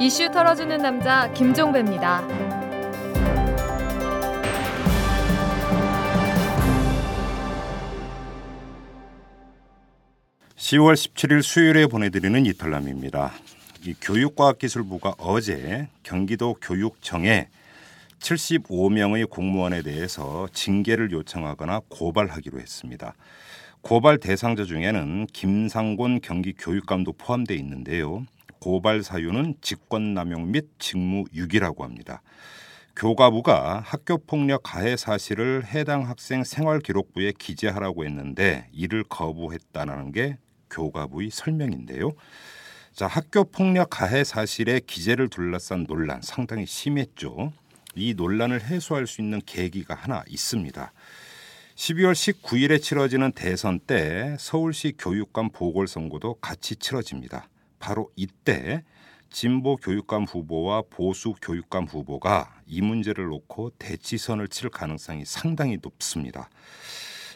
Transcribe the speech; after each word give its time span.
이슈 0.00 0.30
털어주는 0.30 0.78
남자 0.78 1.28
김종배입니다. 1.32 2.24
10월 10.54 10.94
17일 10.94 11.42
수요일에 11.42 11.86
보내드리는 11.88 12.46
이탈남입니다. 12.46 13.32
이 13.86 13.94
교육과학기술부가 14.00 15.14
어제 15.18 15.88
경기도 16.04 16.54
교육청에 16.54 17.48
75명의 18.20 19.28
공무원에 19.28 19.82
대해서 19.82 20.46
징계를 20.52 21.10
요청하거나 21.10 21.80
고발하기로 21.88 22.60
했습니다. 22.60 23.14
고발 23.80 24.18
대상자 24.18 24.64
중에는 24.64 25.26
김상곤 25.32 26.20
경기 26.20 26.52
교육감도 26.52 27.14
포함되어 27.14 27.56
있는데요. 27.56 28.24
고발 28.60 29.02
사유는 29.02 29.56
직권남용 29.60 30.52
및 30.52 30.66
직무유기라고 30.78 31.84
합니다. 31.84 32.22
교가부가 32.96 33.80
학교폭력 33.84 34.62
가해 34.64 34.96
사실을 34.96 35.64
해당 35.64 36.08
학생 36.08 36.42
생활기록부에 36.42 37.32
기재하라고 37.38 38.04
했는데 38.04 38.68
이를 38.72 39.04
거부했다는 39.04 40.10
게 40.10 40.38
교가부의 40.70 41.30
설명인데요. 41.30 42.12
자, 42.92 43.06
학교폭력 43.06 43.90
가해 43.90 44.24
사실의 44.24 44.80
기재를 44.80 45.28
둘러싼 45.28 45.86
논란 45.86 46.20
상당히 46.22 46.66
심했죠. 46.66 47.52
이 47.94 48.14
논란을 48.14 48.62
해소할 48.64 49.06
수 49.06 49.20
있는 49.20 49.40
계기가 49.46 49.94
하나 49.94 50.24
있습니다. 50.28 50.92
12월 51.76 52.12
19일에 52.12 52.82
치러지는 52.82 53.30
대선 53.30 53.78
때 53.78 54.36
서울시 54.40 54.94
교육감 54.98 55.50
보궐선거도 55.50 56.34
같이 56.40 56.74
치러집니다. 56.74 57.48
바로 57.78 58.10
이때 58.16 58.82
진보 59.30 59.76
교육감 59.76 60.24
후보와 60.24 60.82
보수 60.90 61.34
교육감 61.40 61.84
후보가 61.84 62.60
이 62.66 62.80
문제를 62.80 63.26
놓고 63.26 63.70
대치선을 63.78 64.48
칠 64.48 64.70
가능성이 64.70 65.24
상당히 65.24 65.78
높습니다. 65.82 66.48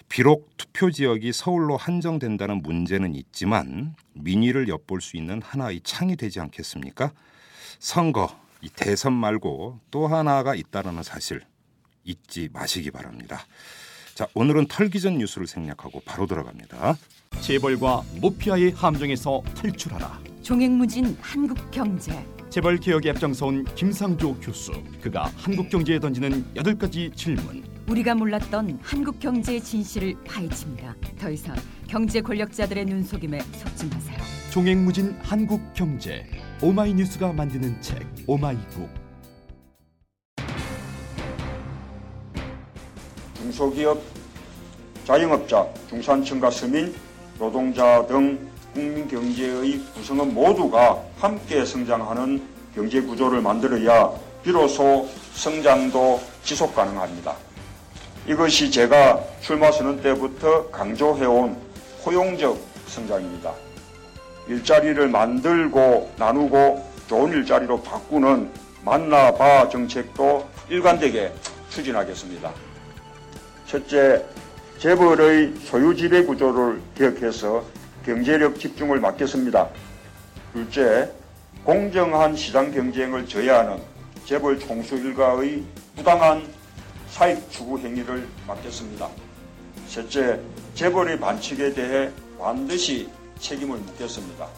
비록 0.08 0.50
투표 0.56 0.91
지역이 0.91 1.33
서울로 1.33 1.77
한정된다는 1.77 2.62
문제는 2.62 3.14
있지만 3.14 3.94
민의를 4.14 4.69
엿볼 4.69 5.00
수 5.00 5.17
있는 5.17 5.41
하나의 5.41 5.80
창이 5.84 6.17
되지 6.17 6.41
않겠습니까? 6.41 7.12
선거, 7.78 8.39
이 8.61 8.69
대선 8.69 9.14
말고 9.14 9.80
또 9.91 10.06
하나가 10.06 10.55
있다는 10.55 11.02
사실 11.02 11.41
잊지 12.05 12.50
마시기 12.52 12.91
바랍니다. 12.91 13.47
자, 14.14 14.27
오늘은 14.34 14.67
털기전 14.67 15.19
뉴스를 15.19 15.47
생략하고 15.47 16.00
바로 16.05 16.27
들어갑니다. 16.27 16.97
재벌과 17.41 18.02
모피아의 18.20 18.72
함정에서 18.72 19.42
탈출하라. 19.56 20.31
종횡무진 20.43 21.17
한국 21.21 21.71
경제. 21.71 22.12
재벌 22.51 22.77
개혁에 22.77 23.11
앞장서온 23.11 23.65
김상조 23.77 24.35
교수. 24.41 24.73
그가 25.01 25.31
한국 25.37 25.71
경제에 25.71 26.01
던지는 26.01 26.45
여덟 26.57 26.77
가지 26.77 27.12
질문. 27.15 27.62
우리가 27.89 28.17
몰랐던 28.17 28.81
한국 28.83 29.20
경제의 29.20 29.61
진실을 29.61 30.17
파헤칩니다. 30.27 30.97
더 31.20 31.31
이상 31.31 31.55
경제 31.87 32.20
권력자들의 32.20 32.85
눈속임에 32.87 33.39
속지 33.41 33.87
마세요. 33.87 34.19
종횡무진 34.51 35.17
한국 35.23 35.61
경제. 35.75 36.27
오마이뉴스가 36.61 37.33
만드는 37.33 37.81
책 37.81 38.05
오마이북. 38.27 38.89
중소기업, 43.37 44.03
자영업자, 45.05 45.69
중산층과 45.89 46.51
서민, 46.51 46.93
노동자 47.39 48.05
등 48.07 48.52
국민 48.73 49.06
경제의 49.06 49.81
구성원 49.95 50.33
모두가 50.33 50.98
함께 51.19 51.65
성장하는 51.65 52.42
경제 52.75 53.03
구조를 53.03 53.42
만들어야 53.42 54.11
비로소 54.42 55.09
성장도 55.34 56.20
지속 56.42 56.74
가능합니다. 56.74 57.36
이것이 58.27 58.70
제가 58.70 59.23
출마 59.41 59.70
선언 59.70 60.01
때부터 60.02 60.70
강조해온 60.70 61.57
포용적 62.02 62.58
성장입니다. 62.86 63.52
일자리를 64.48 65.07
만들고 65.08 66.11
나누고 66.17 66.92
좋은 67.08 67.33
일자리로 67.33 67.83
바꾸는 67.83 68.51
만나봐 68.85 69.69
정책도 69.69 70.48
일관되게 70.69 71.33
추진하겠습니다. 71.69 72.51
첫째, 73.67 74.25
재벌의 74.79 75.55
소유 75.64 75.95
지배 75.95 76.25
구조를 76.25 76.80
개혁해서 76.96 77.64
경제력 78.05 78.58
집중을 78.58 79.01
막겠습니다. 79.01 79.68
둘째, 80.52 81.11
공정한 81.64 82.35
시장 82.35 82.73
경쟁을 82.73 83.27
저해하는 83.27 83.79
재벌 84.24 84.58
총수 84.58 84.96
일가의 84.96 85.63
부당한 85.96 86.42
사익 87.08 87.51
추구 87.51 87.79
행위를 87.79 88.27
막겠습니다. 88.46 89.08
셋째, 89.86 90.40
재벌의 90.74 91.20
반칙에 91.20 91.73
대해 91.73 92.11
반드시 92.39 93.08
책임을 93.39 93.79
묻겠습니다. 93.79 94.48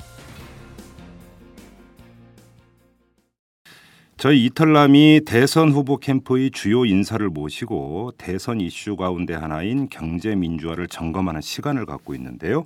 저희 4.17 4.47
이탈남이 4.47 5.23
대선 5.27 5.71
후보 5.71 5.99
캠프의 5.99 6.51
주요 6.51 6.87
인사를 6.87 7.29
모시고 7.29 8.13
대선 8.17 8.61
이슈 8.61 8.97
가운데 8.97 9.35
하나인 9.35 9.91
경제 9.91 10.35
민주화를 10.35 10.89
점검하는 10.89 11.43
시간을 11.43 11.85
갖고 11.85 12.15
있는데요. 12.15 12.65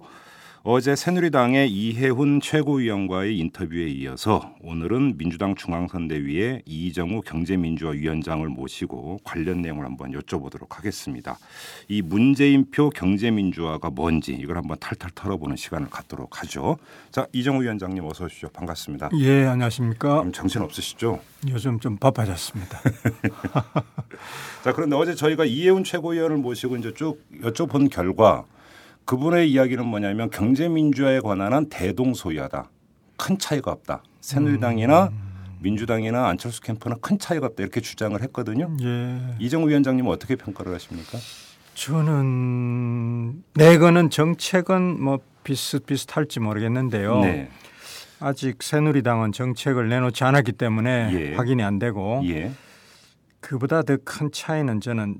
어제 0.64 0.96
새누리당의 0.96 1.70
이해훈 1.70 2.40
최고위원과의 2.40 3.38
인터뷰에 3.38 3.86
이어서 3.90 4.52
오늘은 4.60 5.16
민주당 5.16 5.54
중앙선대위의 5.54 6.62
이정우 6.66 7.22
경제민주화 7.22 7.92
위원장을 7.92 8.46
모시고 8.48 9.20
관련 9.22 9.62
내용을 9.62 9.84
한번 9.84 10.12
여쭤보도록 10.12 10.70
하겠습니다. 10.70 11.38
이 11.86 12.02
문재인표 12.02 12.90
경제민주화가 12.90 13.90
뭔지 13.90 14.32
이걸 14.32 14.56
한번 14.56 14.76
탈탈 14.80 15.12
털어보는 15.14 15.56
시간을 15.56 15.90
갖도록 15.90 16.42
하죠. 16.42 16.76
자 17.12 17.26
이정우 17.32 17.62
위원장님 17.62 18.04
어서 18.04 18.24
오십시오. 18.24 18.48
반갑습니다. 18.48 19.10
예 19.20 19.46
안녕하십니까. 19.46 20.24
정신 20.34 20.60
없으시죠? 20.62 21.20
요즘 21.48 21.78
좀 21.78 21.96
바빠졌습니다. 21.96 22.80
자 24.64 24.72
그런데 24.72 24.96
어제 24.96 25.14
저희가 25.14 25.44
이해훈 25.44 25.84
최고위원을 25.84 26.36
모시고 26.38 26.76
이제 26.76 26.92
쭉 26.94 27.22
여쭤본 27.42 27.90
결과 27.90 28.44
그분의 29.08 29.50
이야기는 29.50 29.86
뭐냐면 29.86 30.28
경제 30.28 30.68
민주화에 30.68 31.20
관한 31.20 31.66
대동소이하다. 31.70 32.70
큰 33.16 33.38
차이가 33.38 33.70
없다. 33.70 34.02
새누리당이나 34.20 35.06
음. 35.06 35.18
민주당이나 35.60 36.28
안철수 36.28 36.60
캠프는 36.60 36.98
큰 37.00 37.18
차이가 37.18 37.46
없다 37.46 37.62
이렇게 37.62 37.80
주장을 37.80 38.20
했거든요. 38.24 38.70
예. 38.82 39.34
이정우 39.38 39.66
위원장님은 39.70 40.10
어떻게 40.10 40.36
평가를 40.36 40.74
하십니까? 40.74 41.16
저는 41.74 43.42
내거는 43.54 44.10
정책은 44.10 45.02
뭐 45.02 45.20
비슷비슷할지 45.42 46.40
모르겠는데요. 46.40 47.20
네. 47.20 47.48
아직 48.20 48.62
새누리당은 48.62 49.32
정책을 49.32 49.88
내놓지 49.88 50.22
않았기 50.22 50.52
때문에 50.52 51.10
예. 51.14 51.34
확인이 51.34 51.62
안 51.62 51.78
되고 51.78 52.20
예. 52.26 52.52
그보다 53.40 53.80
더 53.80 53.96
큰 54.04 54.30
차이는 54.30 54.82
저는 54.82 55.16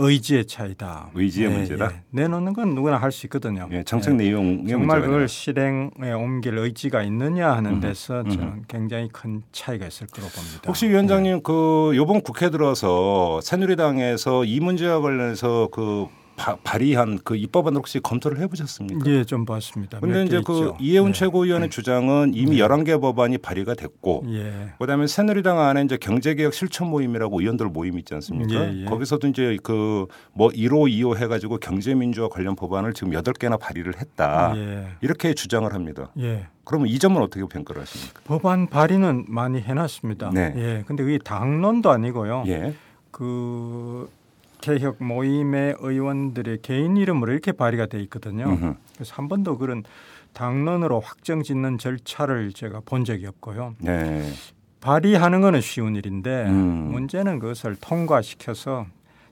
의지의 0.00 0.46
차이다. 0.46 1.10
의지의 1.14 1.50
예, 1.50 1.54
문제다. 1.56 1.90
예. 1.92 2.02
내놓는 2.10 2.52
건 2.52 2.74
누구나 2.74 2.96
할 2.98 3.10
수 3.10 3.26
있거든요. 3.26 3.68
예, 3.72 3.82
정책 3.82 4.12
예. 4.12 4.16
내용 4.16 4.64
정말 4.66 5.00
그걸 5.00 5.26
실행에 5.28 6.12
옮길 6.16 6.56
의지가 6.56 7.02
있느냐 7.02 7.50
하는 7.52 7.72
음, 7.74 7.80
데서 7.80 8.20
음. 8.20 8.30
저는 8.30 8.64
굉장히 8.68 9.08
큰 9.12 9.42
차이가 9.50 9.86
있을 9.86 10.06
거로 10.06 10.28
봅니다. 10.28 10.60
혹시 10.68 10.88
위원장님 10.88 11.36
예. 11.38 11.40
그 11.42 11.92
이번 11.94 12.20
국회 12.20 12.50
들어서 12.50 13.40
새누리당에서 13.42 14.44
이 14.44 14.60
문제와 14.60 15.00
관련해서 15.00 15.68
그 15.72 16.06
바, 16.38 16.56
발의한 16.62 17.18
그 17.24 17.36
입법안 17.36 17.76
혹시 17.76 18.00
검토를 18.00 18.38
해보셨습니까? 18.38 19.10
예, 19.10 19.24
좀 19.24 19.44
봤습니다. 19.44 19.98
그런데 20.00 20.24
이제 20.24 20.40
그 20.44 20.52
있죠. 20.54 20.76
이해훈 20.80 21.12
네. 21.12 21.18
최고위원의 21.18 21.68
네. 21.68 21.70
주장은 21.70 22.32
이미 22.34 22.56
네. 22.56 22.62
11개 22.62 23.00
법안이 23.00 23.38
발의가 23.38 23.74
됐고, 23.74 24.24
예. 24.28 24.72
그다음에 24.78 25.06
새누리당 25.06 25.58
안에 25.60 25.82
이제 25.82 25.96
경제개혁 25.96 26.54
실천 26.54 26.88
모임이라고 26.88 27.40
의원들 27.40 27.66
모임 27.66 27.98
있지 27.98 28.14
않습니까? 28.14 28.54
예, 28.54 28.82
예. 28.82 28.84
거기서도 28.86 29.28
이제 29.28 29.58
그 29.62 30.06
뭐 30.32 30.48
1호, 30.50 30.88
2호 30.88 31.16
해가지고 31.16 31.58
경제민주화 31.58 32.28
관련 32.28 32.54
법안을 32.54 32.92
지금 32.92 33.12
8개나 33.12 33.58
발의를 33.58 34.00
했다. 34.00 34.52
예. 34.56 34.86
이렇게 35.00 35.34
주장을 35.34 35.72
합니다. 35.72 36.12
예. 36.18 36.46
그러면 36.64 36.88
이 36.88 36.98
점은 36.98 37.20
어떻게 37.22 37.44
평가를 37.44 37.82
하십니까? 37.82 38.20
법안 38.24 38.68
발의는 38.68 39.24
많이 39.28 39.60
해놨습니다. 39.60 40.30
네. 40.32 40.52
예. 40.56 40.84
근데 40.86 41.02
그게 41.02 41.18
당론도 41.18 41.90
아니고요. 41.90 42.44
예. 42.46 42.74
그 43.10 44.08
개혁 44.60 45.02
모임의 45.02 45.76
의원들의 45.78 46.58
개인 46.62 46.96
이름으로 46.96 47.32
이렇게 47.32 47.52
발의가 47.52 47.86
돼 47.86 48.00
있거든요. 48.02 48.44
으흠. 48.44 48.74
그래서 48.94 49.14
한 49.14 49.28
번도 49.28 49.58
그런 49.58 49.84
당론으로 50.32 51.00
확정 51.00 51.42
짓는 51.42 51.78
절차를 51.78 52.52
제가 52.52 52.82
본 52.84 53.04
적이 53.04 53.26
없고요. 53.26 53.74
네. 53.80 54.30
발의하는 54.80 55.40
것은 55.40 55.60
쉬운 55.60 55.96
일인데 55.96 56.44
음. 56.46 56.90
문제는 56.92 57.40
그것을 57.40 57.76
통과시켜서 57.80 58.86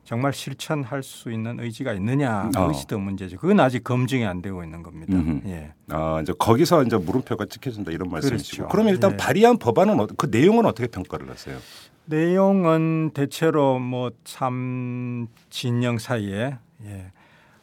정말 0.04 0.32
실천할 0.32 1.02
수 1.02 1.32
있는 1.32 1.58
의지가 1.58 1.92
있느냐 1.94 2.50
그것이 2.54 2.84
어. 2.84 2.86
더 2.86 2.98
문제죠. 2.98 3.38
그건 3.38 3.58
아직 3.58 3.82
검증이 3.82 4.24
안 4.24 4.40
되고 4.40 4.62
있는 4.62 4.82
겁니다. 4.82 5.14
음흠. 5.16 5.48
예. 5.48 5.72
아 5.90 6.20
이제 6.22 6.32
거기서 6.38 6.84
이제 6.84 6.96
물음표가 6.96 7.46
찍혀진다 7.46 7.90
이런 7.90 8.10
말씀이시고. 8.10 8.56
그렇죠. 8.56 8.72
그러면 8.72 8.94
일단 8.94 9.12
예. 9.12 9.16
발의한 9.16 9.58
법안은 9.58 9.98
어, 10.00 10.06
그 10.16 10.26
내용은 10.30 10.64
어떻게 10.64 10.86
평가를 10.86 11.28
하세요? 11.28 11.58
내용은 12.06 13.10
대체로 13.14 13.78
뭐 13.78 14.10
참 14.24 15.26
진영 15.50 15.98
사이에 15.98 16.56
예. 16.84 17.12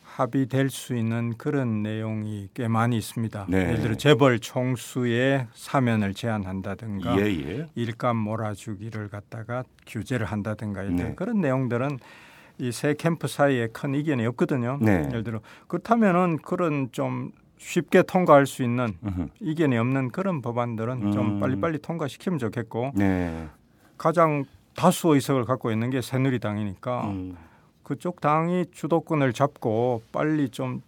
합의될 0.03 0.69
수 0.69 0.95
있는 0.95 1.33
그런 1.37 1.81
내용이 1.81 2.49
꽤 2.53 2.67
많이 2.67 2.97
있습니다. 2.97 3.47
네. 3.49 3.57
예를 3.69 3.81
들어 3.81 3.95
재벌 3.95 4.39
총수의 4.39 5.47
사면을 5.53 6.13
제한한다든가 6.13 7.17
예, 7.19 7.25
예. 7.25 7.67
일감 7.73 8.17
몰아주기를 8.17 9.09
갖다가 9.09 9.63
규제를 9.87 10.27
한다든가 10.27 10.83
네. 10.83 11.13
그런 11.15 11.41
내용들은 11.41 11.97
이 12.59 12.71
세 12.71 12.93
캠프 12.93 13.27
사이에 13.27 13.67
큰 13.73 13.95
이견이 13.95 14.25
없거든요. 14.27 14.77
네. 14.79 15.05
예를 15.07 15.23
들어 15.23 15.39
그렇다면은 15.67 16.37
그런 16.37 16.89
좀 16.91 17.31
쉽게 17.57 18.03
통과할 18.03 18.45
수 18.45 18.61
있는 18.61 18.93
으흠. 19.03 19.29
이견이 19.39 19.75
없는 19.77 20.09
그런 20.11 20.41
법안들은 20.43 21.01
음. 21.07 21.11
좀 21.11 21.39
빨리빨리 21.39 21.79
통과시키면 21.79 22.37
좋겠고 22.37 22.91
네. 22.95 23.47
가장 23.97 24.45
다수 24.75 25.09
의석을 25.09 25.45
갖고 25.45 25.71
있는 25.71 25.89
게 25.89 26.01
새누리당이니까 26.01 27.07
음. 27.07 27.37
그쪽 27.83 28.21
당이 28.21 28.65
주도권을 28.71 29.33
잡고 29.33 30.01
빨리 30.11 30.49
좀 30.49 30.81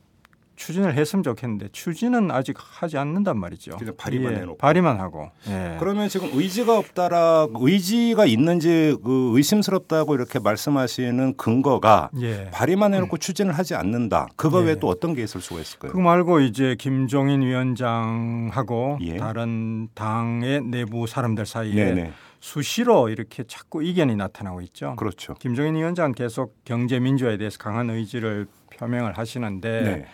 추진을 0.56 0.96
했으면 0.96 1.22
좋겠는데 1.24 1.68
추진은 1.74 2.32
아직 2.32 2.56
하지 2.58 2.98
않는단 2.98 3.38
말이죠. 3.38 3.76
그냥 3.78 3.94
발의만 3.98 4.34
예, 4.34 4.38
해놓고. 4.38 4.58
발의만 4.58 5.00
하고. 5.00 5.30
예. 5.50 5.76
그러면 5.80 6.08
지금 6.08 6.30
의지가 6.34 6.78
없다라 6.78 7.48
의지가 7.54 8.26
있는지 8.26 8.96
그 9.04 9.32
의심스럽다고 9.36 10.16
이렇게 10.16 10.40
말씀하시는 10.40 11.36
근거가 11.36 12.10
예. 12.22 12.50
발의만 12.52 12.94
해놓고 12.94 13.18
음. 13.18 13.20
추진을 13.20 13.52
하지 13.54 13.76
않는다. 13.76 14.28
그거 14.38 14.60
외에 14.60 14.72
예. 14.72 14.80
또 14.80 14.88
어떤 14.88 15.14
게 15.14 15.24
있을 15.24 15.42
수가 15.42 15.60
있을까요? 15.60 15.92
그 15.92 15.98
말고 15.98 16.40
이제 16.40 16.76
김종인 16.80 17.42
위원장하고 17.42 19.00
예. 19.02 19.18
다른 19.18 19.90
당의 19.94 20.62
내부 20.62 21.06
사람들 21.06 21.46
사이에 21.46 21.74
네네. 21.74 22.14
수시로 22.46 23.10
이렇게 23.10 23.44
자꾸 23.44 23.82
이견이 23.82 24.16
나타나고 24.16 24.62
있죠. 24.62 24.96
그렇죠. 24.98 25.34
김종인 25.34 25.74
위원장 25.74 26.12
계속 26.12 26.64
경제 26.64 27.00
민주화에 27.00 27.38
대해서 27.38 27.58
강한 27.58 27.90
의지를 27.90 28.46
표명을 28.72 29.18
하시는데 29.18 29.82
네. 29.82 30.06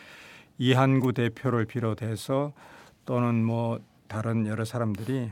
이한구 0.57 1.11
대표를 1.11 1.65
비롯해서 1.65 2.53
또는 3.03 3.43
뭐 3.43 3.81
다른 4.07 4.47
여러 4.47 4.63
사람들이 4.63 5.29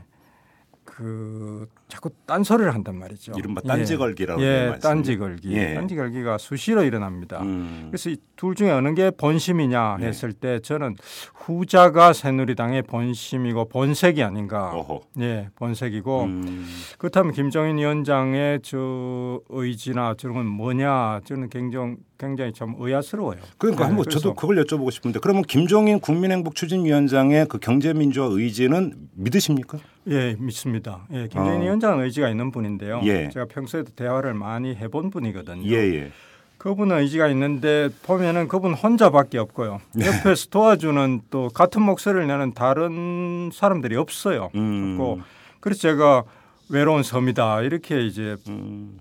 그 0.84 1.66
자꾸 1.90 2.10
딴소리를 2.26 2.72
한단 2.72 2.96
말이죠. 2.96 3.32
이른바 3.36 3.60
딴지 3.60 3.96
걸기라고 3.96 4.40
예, 4.42 4.72
예 4.74 4.78
딴지 4.78 5.18
걸기. 5.18 5.52
예. 5.52 5.74
딴지 5.74 5.96
걸기가 5.96 6.38
수시로 6.38 6.82
일어납니다. 6.84 7.40
음. 7.42 7.88
그래서 7.90 8.10
둘 8.36 8.54
중에 8.54 8.70
어느 8.70 8.94
게 8.94 9.10
본심이냐 9.10 9.98
네. 10.00 10.06
했을 10.06 10.32
네. 10.32 10.40
때 10.40 10.60
저는 10.60 10.96
후자가 11.34 12.12
새누리당의 12.12 12.82
본심이고 12.82 13.68
본색이 13.68 14.22
아닌가. 14.22 14.72
어허. 14.72 15.00
예, 15.20 15.48
본색이고 15.56 16.22
음. 16.22 16.66
그렇다면 16.98 17.32
김정인 17.32 17.76
위원장의 17.76 18.60
저 18.62 19.40
의지나 19.48 20.14
저런 20.16 20.36
건 20.36 20.46
뭐냐 20.46 21.20
저는 21.24 21.50
굉장히 21.50 21.96
굉장히 22.20 22.52
좀 22.52 22.76
의아스러워요. 22.78 23.38
그러니까 23.56 23.84
네, 23.84 23.88
한번 23.88 24.04
저도 24.08 24.34
그걸 24.34 24.62
여쭤보고 24.62 24.90
싶은데 24.90 25.20
그러면 25.22 25.42
김종인 25.42 25.98
국민행복 26.00 26.54
추진위원장의 26.54 27.46
그 27.48 27.58
경제민주화 27.58 28.28
의지는 28.30 28.92
믿으십니까? 29.14 29.78
예, 30.08 30.36
믿습니다. 30.38 31.06
예, 31.12 31.28
김정인 31.28 31.60
어. 31.60 31.64
위원장 31.64 31.79
의지가 31.88 32.28
있는 32.28 32.50
분인데요. 32.50 33.00
예. 33.04 33.28
제가 33.30 33.46
평소에도 33.46 33.92
대화를 33.96 34.34
많이 34.34 34.74
해본 34.74 35.10
분이거든요. 35.10 35.66
예, 35.70 35.76
예. 35.76 36.12
그분 36.58 36.92
의지가 36.92 37.28
있는데 37.28 37.88
보면은 38.02 38.46
그분 38.46 38.74
혼자밖에 38.74 39.38
없고요. 39.38 39.80
네. 39.94 40.06
옆에서 40.06 40.50
도와주는 40.50 41.22
또 41.30 41.48
같은 41.48 41.80
목소리를 41.80 42.26
내는 42.26 42.52
다른 42.52 43.50
사람들이 43.50 43.96
없어요. 43.96 44.50
음. 44.54 45.22
그래서 45.60 45.80
제가 45.80 46.24
외로운 46.68 47.02
섬이다 47.02 47.62
이렇게 47.62 48.02
이제 48.02 48.36
음. 48.48 48.98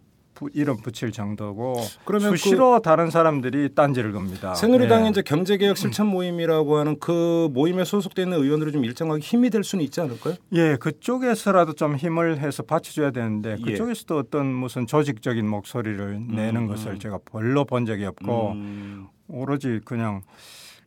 이름 0.54 0.78
붙일 0.78 1.12
정도고 1.12 1.76
그러면 2.06 2.32
수시로 2.32 2.76
그 2.76 2.82
다른 2.82 3.10
사람들이 3.10 3.76
딴지를 3.76 4.12
겁니다. 4.12 4.54
새누리당의 4.56 5.06
네. 5.06 5.10
이제 5.10 5.22
경제개혁 5.22 5.78
실천 5.78 6.08
모임이라고 6.08 6.78
하는 6.78 7.00
그 7.00 7.50
모임에 7.52 7.84
소속돼 7.84 8.24
있는 8.24 8.40
의원들이 8.40 8.72
좀 8.72 8.86
일정하게 8.86 9.22
힘이 9.22 9.50
될 9.50 9.64
수는 9.64 9.84
있지 9.84 10.02
않을까요? 10.02 10.36
예, 10.54 10.78
그쪽에서라도 10.78 11.74
좀 11.74 11.96
힘을 11.96 12.40
해서 12.40 12.64
받쳐줘야 12.64 13.12
되는데 13.12 13.58
예. 13.60 13.72
그쪽에서도 13.72 14.16
예. 14.16 14.20
어떤 14.20 14.48
무슨 14.48 14.88
조직적인 14.88 15.48
목소리를 15.48 16.22
내는 16.28 16.62
음. 16.62 16.68
것을 16.68 17.00
제가 17.00 17.20
별로 17.32 17.66
본 17.66 17.86
적이 17.86 18.06
없고 18.06 18.52
음. 18.52 19.08
오로지 19.28 19.80
그냥 19.86 20.22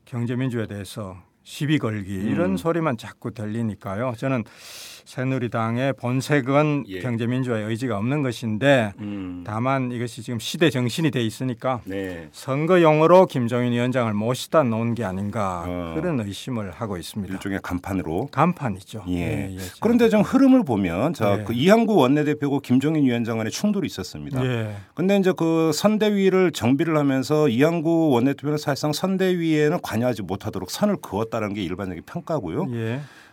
경제민주에 0.05 0.67
대해서 0.67 1.17
시비 1.45 1.79
걸기 1.79 2.17
음. 2.17 2.29
이런 2.29 2.57
소리만 2.57 2.97
자꾸 2.97 3.33
들리니까요. 3.33 4.15
저는 4.17 4.45
새누리당의 5.05 5.95
본색은 5.95 6.85
예. 6.89 7.01
경제민주화의 7.01 7.67
의지가 7.67 7.97
없는 7.97 8.23
것인데 8.23 8.93
음. 9.01 9.43
다만 9.47 9.93
이것이 9.93 10.23
지금 10.23 10.39
시대 10.39 10.71
정신이 10.71 11.11
돼 11.11 11.23
있으니까 11.23 11.81
네. 11.85 12.29
선거용으로 12.33 13.27
김종인 13.27 13.73
위원장을 13.73 14.13
모시다 14.13 14.63
놓은 14.63 14.95
게 14.95 15.05
아닌가 15.05 15.65
어. 15.67 15.95
그런 15.97 16.21
의심을 16.21 16.71
하고 16.71 16.97
있습니다. 16.97 17.33
일종의 17.35 17.61
간판으로 17.63 18.29
간판이죠. 18.31 19.05
예. 19.09 19.13
예, 19.13 19.57
예 19.57 19.59
그런데 19.81 20.09
좀 20.09 20.23
흐름을 20.23 20.65
보면 20.65 21.15
자그 21.15 21.55
예. 21.55 21.59
이한구 21.59 21.97
원내대표고 21.97 22.61
김종인 22.61 23.05
위원장 23.05 23.39
간의 23.39 23.51
충돌이 23.51 23.87
있었습니다. 23.87 24.41
그런데 24.95 25.15
예. 25.15 25.19
이제 25.19 25.33
그 25.37 25.73
선대위를 25.73 26.53
정비를 26.53 26.97
하면서 26.97 27.49
이한구 27.49 28.11
원내대표는 28.11 28.59
사실상 28.59 28.93
선대위에는 28.93 29.81
관여하지 29.83 30.23
못하도록 30.23 30.71
선을 30.71 30.97
그었다는 31.03 31.55
게 31.55 31.63
일반적인 31.63 32.05
평가고요. 32.07 32.67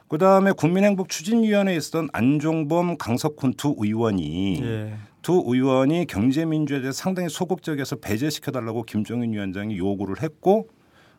예. 0.10 0.16
그다음에 0.18 0.52
국민행복 0.52 1.10
추진위원회에 1.10 1.76
있었던 1.76 2.10
안종범 2.14 2.98
강석훈 2.98 3.54
두 3.54 3.76
의원이 3.78 4.62
예. 4.64 4.94
두 5.22 5.44
의원이 5.46 6.08
경제민주에 6.08 6.82
대해 6.82 6.92
상당히 6.92 7.30
소극적이어서 7.30 7.98
배제시켜달라고 7.98 8.84
김종인 8.84 9.34
위원장이 9.34 9.78
요구를 9.78 10.22
했고 10.24 10.68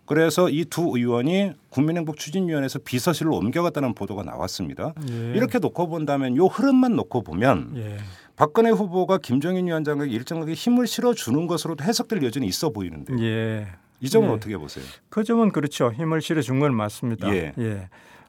그래서 0.06 0.48
이 0.50 0.64
두 0.64 0.90
의원이 0.96 1.52
국민행복 1.68 2.16
추진위원회에서 2.16 2.80
비서실로 2.80 3.36
옮겨갔다는 3.36 3.94
보도가 3.94 4.24
나왔습니다. 4.24 4.92
예. 5.08 5.32
이렇게 5.36 5.58
놓고 5.60 5.88
본다면 5.88 6.36
요 6.36 6.46
흐름만 6.46 6.96
놓고 6.96 7.22
보면 7.22 7.74
예. 7.76 7.98
박근혜 8.34 8.70
후보가 8.70 9.18
김종인 9.18 9.66
위원장에게 9.66 10.10
일정하게 10.10 10.54
힘을 10.54 10.86
실어주는 10.88 11.46
것으로도 11.46 11.84
해석될 11.84 12.22
여전히 12.24 12.48
있어 12.48 12.70
보이는데 12.70 13.14
예. 13.22 13.68
이 14.00 14.08
점은 14.08 14.30
예. 14.30 14.32
어떻게 14.32 14.56
보세요? 14.56 14.84
그 15.10 15.22
점은 15.22 15.52
그렇죠. 15.52 15.92
힘을 15.92 16.22
실어준 16.22 16.58
건 16.58 16.74
맞습니다. 16.74 17.32
예. 17.32 17.52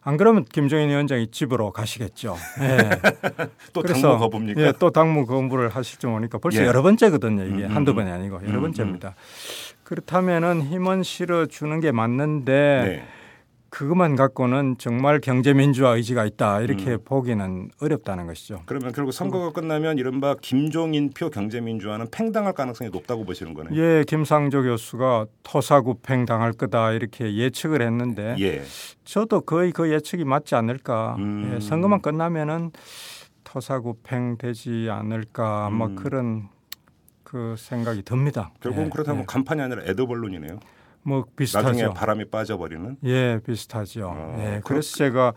예. 0.05 0.09
안 0.09 0.17
그러면 0.17 0.45
김종인 0.45 0.89
위원장이 0.89 1.27
집으로 1.31 1.71
가시겠죠. 1.71 2.35
예. 2.61 2.89
또 3.73 3.81
그래서, 3.81 4.01
당무 4.01 4.19
거부입니까? 4.19 4.61
예, 4.61 4.73
또 4.79 4.89
당무 4.89 5.25
거부를 5.25 5.69
하실 5.69 5.99
줄 5.99 6.09
모르니까 6.09 6.39
벌써 6.39 6.61
예. 6.61 6.65
여러 6.65 6.81
번째거든요. 6.81 7.43
이게 7.43 7.65
음, 7.65 7.75
한두 7.75 7.93
번이 7.93 8.09
아니고 8.09 8.41
여러 8.47 8.57
음, 8.57 8.61
번째입니다. 8.61 9.09
음. 9.09 9.13
그렇다면은 9.83 10.63
힘은 10.63 11.03
실어 11.03 11.45
주는 11.45 11.79
게 11.79 11.91
맞는데 11.91 12.83
네. 12.85 13.07
그것만 13.71 14.17
갖고는 14.17 14.75
정말 14.77 15.21
경제민주화 15.21 15.95
의지가 15.95 16.25
있다 16.25 16.59
이렇게 16.59 16.91
음. 16.91 16.99
보기는 17.05 17.69
어렵다는 17.81 18.27
것이죠. 18.27 18.61
그러면 18.65 18.91
결국 18.91 19.13
선거가 19.13 19.53
끝나면 19.53 19.97
이른바 19.97 20.35
김종인표 20.41 21.29
경제민주화는 21.29 22.07
팽당할 22.11 22.51
가능성이 22.51 22.89
높다고 22.89 23.23
보시는 23.23 23.53
거네요. 23.53 23.81
예, 23.81 24.03
김상조 24.05 24.63
교수가 24.63 25.27
토사구팽 25.43 26.25
당할 26.25 26.51
거다 26.51 26.91
이렇게 26.91 27.33
예측을 27.33 27.81
했는데 27.81 28.35
예. 28.39 28.61
저도 29.05 29.39
거의 29.41 29.71
그 29.71 29.89
예측이 29.89 30.25
맞지 30.25 30.53
않을까. 30.55 31.15
음. 31.19 31.53
예, 31.55 31.61
선거만 31.61 32.01
끝나면은 32.01 32.71
토사구팽 33.45 34.37
되지 34.37 34.89
않을까 34.91 35.69
뭐 35.69 35.87
음. 35.87 35.95
뭐 35.95 36.03
그런 36.03 36.49
그 37.23 37.55
생각이 37.57 38.03
듭니다. 38.03 38.51
결국은 38.59 38.87
예, 38.87 38.89
그렇다면 38.89 39.21
예. 39.21 39.25
간판이 39.25 39.61
아니라 39.61 39.83
에더벌룬이네요. 39.85 40.59
뭐 41.03 41.25
비슷하죠. 41.35 41.67
나중에 41.67 41.93
바람이 41.93 42.25
빠져버리는. 42.25 42.97
예, 43.05 43.39
비슷하죠. 43.45 44.13
아, 44.15 44.35
예, 44.39 44.61
그래서 44.63 44.95
제가 44.97 45.33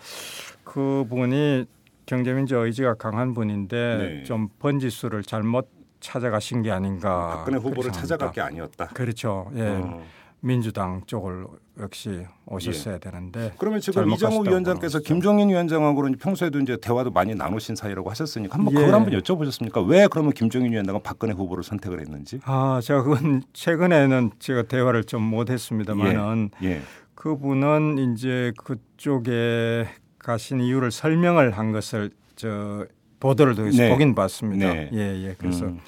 그 0.63 1.05
분이 1.09 1.67
경제민주 2.07 2.57
의지가 2.57 2.95
강한 2.95 3.33
분인데 3.35 3.97
네. 3.99 4.23
좀 4.25 4.49
번지수를 4.59 5.23
잘못 5.23 5.69
찾아가신 6.01 6.63
게 6.63 6.71
아닌가. 6.71 7.37
박근혜 7.37 7.57
후보를 7.59 7.93
찾아갈 7.93 8.31
게 8.33 8.41
아니었다. 8.43 8.89
그렇죠. 8.89 9.51
예. 9.57 9.63
어. 9.69 10.03
민주당 10.45 11.01
쪽을 11.07 11.47
역시 11.81 12.27
오셨어야 12.47 12.97
예. 12.97 12.99
되는데 12.99 13.55
그러면 13.57 13.81
지금 13.81 14.11
이정우 14.11 14.45
위원장께서 14.47 14.99
김종인 15.01 15.49
위원장하고는 15.49 16.19
평소에도 16.19 16.61
이제 16.61 16.77
대화도 16.77 17.11
많이 17.13 17.35
나누신 17.35 17.77
사이라고 17.77 18.11
하셨으니까 18.11 18.55
한번 18.55 18.75
예. 18.75 18.79
그걸 18.79 18.95
한번 18.95 19.19
여쭤보셨습니까? 19.19 19.89
왜 19.89 20.07
그러면 20.07 20.33
김종인 20.33 20.71
위원장은 20.71 21.03
박근혜 21.03 21.33
후보를 21.33 21.65
선택을 21.65 22.01
했는지? 22.01 22.41
아, 22.45 22.79
제가 22.85 23.03
그건 23.03 23.43
최근에는 23.55 24.33
제가 24.39 24.65
대화를 24.65 25.05
좀 25.05 25.23
못했습니다만은 25.23 26.51
예. 26.63 26.69
예. 26.69 26.83
그분은 27.15 28.13
이제 28.13 28.53
그쪽에 28.59 29.89
가신 30.19 30.61
이유를 30.61 30.91
설명을 30.91 31.53
한 31.53 31.73
것을 31.73 32.11
저 32.37 32.85
보도를 33.19 33.55
통해서 33.55 33.83
네. 33.83 33.89
보긴 33.89 34.15
봤습니다. 34.15 34.75
네. 34.75 34.91
예, 34.93 34.99
예. 35.29 35.35
그래서 35.39 35.65
음. 35.65 35.81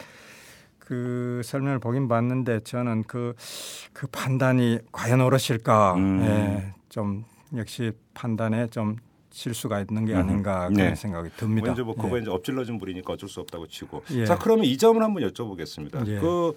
그 0.87 1.41
설명을 1.45 1.81
보긴 1.81 2.07
봤는데 2.07 2.61
저는 2.61 3.03
그, 3.09 3.35
그 3.93 4.07
판단이 4.07 4.79
과연 4.93 5.21
옳으실까 5.21 5.95
음. 5.95 6.23
예, 6.23 6.75
좀 6.89 7.25
역시 7.57 7.91
판단에 8.15 8.69
좀 8.69 8.97
실수가 9.33 9.81
있는 9.81 10.05
게 10.05 10.13
음. 10.15 10.19
아닌가 10.21 10.69
그런 10.69 10.75
네. 10.75 10.95
생각이 10.95 11.31
듭니다. 11.37 11.67
먼저 11.67 11.85
뭐 11.85 11.97
그거 11.97 12.17
예. 12.17 12.23
이제 12.23 12.31
엎질러진 12.31 12.79
불이니까 12.79 13.15
어쩔 13.15 13.29
수 13.29 13.41
없다고 13.41 13.67
치고. 13.67 14.05
예. 14.13 14.25
자 14.27 14.39
그러면 14.39 14.65
이 14.65 14.79
점을 14.79 15.03
한번 15.03 15.29
여쭤보겠습니다. 15.29 16.07
예. 16.07 16.21
그 16.21 16.55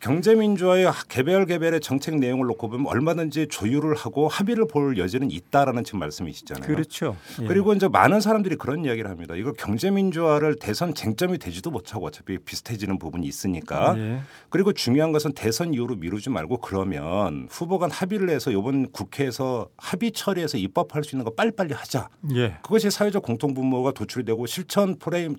경제민주화의 0.00 0.90
개별 1.08 1.46
개별의 1.46 1.80
정책 1.80 2.16
내용을 2.18 2.46
놓고 2.46 2.68
보면 2.68 2.86
얼마든지 2.86 3.48
조율을 3.48 3.94
하고 3.94 4.28
합의를 4.28 4.66
볼 4.68 4.96
여지는 4.98 5.30
있다라는 5.30 5.84
지금 5.84 6.00
말씀이시잖아요. 6.00 6.66
그렇죠. 6.66 7.16
예. 7.42 7.46
그리고 7.46 7.72
이제 7.72 7.88
많은 7.88 8.20
사람들이 8.20 8.56
그런 8.56 8.84
이야기를 8.84 9.10
합니다. 9.10 9.34
이거 9.34 9.52
경제민주화를 9.52 10.56
대선 10.56 10.94
쟁점이 10.94 11.38
되지도 11.38 11.70
못하고 11.70 12.06
어차피 12.06 12.38
비슷해지는 12.38 12.98
부분이 12.98 13.26
있으니까. 13.26 13.94
예. 13.98 14.20
그리고 14.50 14.72
중요한 14.72 15.12
것은 15.12 15.32
대선 15.32 15.74
이후로 15.74 15.96
미루지 15.96 16.30
말고 16.30 16.58
그러면 16.58 17.48
후보 17.50 17.78
간 17.78 17.90
합의를 17.90 18.30
해서 18.30 18.50
이번 18.50 18.90
국회에서 18.92 19.68
합의 19.76 20.12
처리해서 20.12 20.58
입법할 20.58 21.04
수 21.04 21.16
있는 21.16 21.24
거 21.24 21.34
빨리빨리 21.34 21.74
하자. 21.74 22.08
예. 22.34 22.56
그것이 22.62 22.90
사회적 22.90 23.22
공통분모가 23.22 23.92
도출이 23.92 24.24
되고 24.24 24.46
실천 24.46 24.96
프레임 24.96 25.36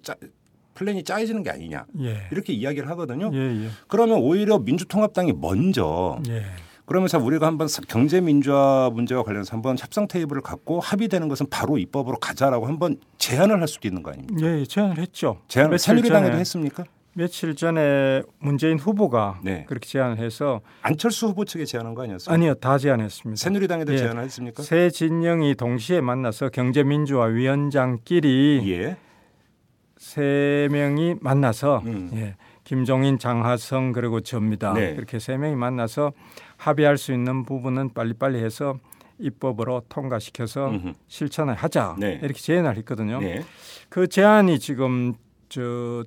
플랜이 0.80 1.04
짜여지는 1.04 1.44
게 1.44 1.50
아니냐 1.50 1.86
예. 2.00 2.28
이렇게 2.32 2.54
이야기를 2.54 2.90
하거든요. 2.92 3.30
예, 3.34 3.38
예. 3.38 3.70
그러면 3.90 4.20
오히려 4.20 4.60
민주통합당이 4.60 5.34
먼저 5.34 6.20
예. 6.30 6.44
그러면서 6.86 7.20
우리가 7.20 7.46
한번 7.46 7.68
경제 7.90 8.22
민주화 8.22 8.90
문제와 8.94 9.24
관련해서 9.24 9.52
한번 9.54 9.78
협상 9.78 10.08
테이블을 10.08 10.42
갖고 10.42 10.80
합의되는 10.80 11.28
것은 11.28 11.48
바로 11.50 11.78
입법으로 11.78 12.18
가자라고 12.18 12.66
한번 12.66 12.98
제안을 13.18 13.60
할 13.60 13.68
수도 13.68 13.90
있는 13.90 14.02
거 14.02 14.12
아닙니까? 14.12 14.42
예, 14.42 14.66
제안을 14.66 14.98
했죠. 14.98 15.42
제안을 15.50 15.78
새누리당에도 15.78 16.38
했습니까? 16.38 16.86
며칠 17.14 17.56
전에 17.56 18.24
문재인 18.40 18.80
후보가 18.80 19.42
네. 19.44 19.66
그렇게 19.68 19.86
제안을 19.86 20.18
해서 20.18 20.62
안철수 20.82 21.28
후보 21.28 21.44
측에 21.44 21.66
제안한 21.66 21.94
거 21.94 22.04
아니었어요? 22.04 22.34
아니요, 22.34 22.54
다 22.56 22.78
제안했습니다. 22.78 23.38
새누리당에도 23.38 23.94
예. 23.94 23.98
제안을 23.98 24.24
했습니까? 24.24 24.64
새 24.64 24.90
진영이 24.90 25.56
동시에 25.56 26.00
만나서 26.00 26.50
경제민주화 26.50 27.26
위원장끼리 27.26 28.64
예. 28.68 28.98
세 30.10 30.68
명이 30.72 31.16
만나서 31.22 31.82
음. 31.86 32.12
예, 32.16 32.36
김종인, 32.64 33.20
장하성 33.20 33.92
그리고 33.92 34.22
접니다. 34.22 34.74
네. 34.74 34.96
그렇게 34.96 35.20
세 35.20 35.38
명이 35.38 35.56
만나서 35.56 36.14
합의할 36.58 36.98
수 36.98 37.14
있는 37.14 37.44
부분은 37.44 37.94
빨리빨리 37.94 38.44
해서 38.44 38.80
입법으로 39.20 39.84
통과시켜서 39.90 40.70
음흠. 40.70 40.94
실천을 41.08 41.54
하자 41.56 41.96
네. 42.00 42.20
이렇게 42.24 42.40
제안을 42.40 42.78
했거든요. 42.78 43.20
네. 43.20 43.44
그 43.90 44.08
제안이 44.08 44.60
지금 44.60 45.14
저 45.50 46.04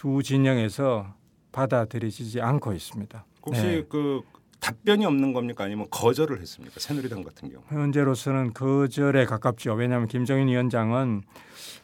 두 0.00 0.22
진영에서 0.22 1.12
받아들여지지 1.52 2.40
않고 2.40 2.72
있습니다. 2.72 3.22
혹시 3.44 3.60
네. 3.60 3.84
그 3.86 4.22
답변이 4.60 5.04
없는 5.06 5.32
겁니까 5.32 5.64
아니면 5.64 5.86
거절을 5.90 6.40
했습니까 6.40 6.78
새누리당 6.78 7.22
같은 7.22 7.50
경우? 7.50 7.62
현재로서는 7.68 8.52
거절에 8.52 9.24
가깝죠. 9.24 9.74
왜냐하면 9.74 10.06
김정인 10.06 10.48
위원장은 10.48 11.22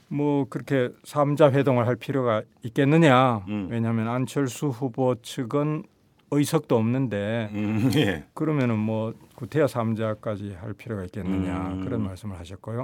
뭐 0.09 0.47
그렇게 0.49 0.91
삼자 1.05 1.51
회동을 1.51 1.87
할 1.87 1.97
필요가 1.97 2.43
있겠느냐. 2.63 3.45
음. 3.49 3.69
왜냐하면 3.71 4.09
안철수 4.09 4.69
후보 4.69 5.15
측은 5.21 5.85
의석도 6.31 6.77
없는데 6.77 7.51
음, 7.53 7.91
예. 7.97 8.25
그러면은 8.35 8.79
뭐 8.79 9.15
구태여 9.37 9.67
삼자까지 9.67 10.53
할 10.61 10.75
필요가 10.75 11.05
있겠느냐 11.05 11.73
음. 11.73 11.85
그런 11.85 12.03
말씀을 12.03 12.39
하셨고요. 12.39 12.83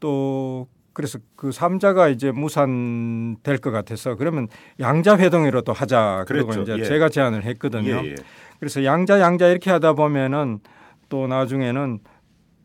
또 0.00 0.66
그래서 0.92 1.18
그 1.36 1.52
삼자가 1.52 2.08
이제 2.08 2.30
무산될 2.30 3.58
것 3.58 3.70
같아서 3.70 4.14
그러면 4.16 4.48
양자 4.80 5.16
회동으로도 5.18 5.72
하자 5.72 6.24
그리고. 6.28 6.52
이제 6.52 6.76
예. 6.78 6.84
제가 6.84 7.08
제안을 7.08 7.44
했거든요. 7.44 8.02
예, 8.04 8.10
예. 8.10 8.14
그래서 8.58 8.84
양자 8.84 9.20
양자 9.20 9.48
이렇게 9.48 9.70
하다 9.70 9.94
보면은 9.94 10.60
또 11.08 11.26
나중에는 11.26 12.00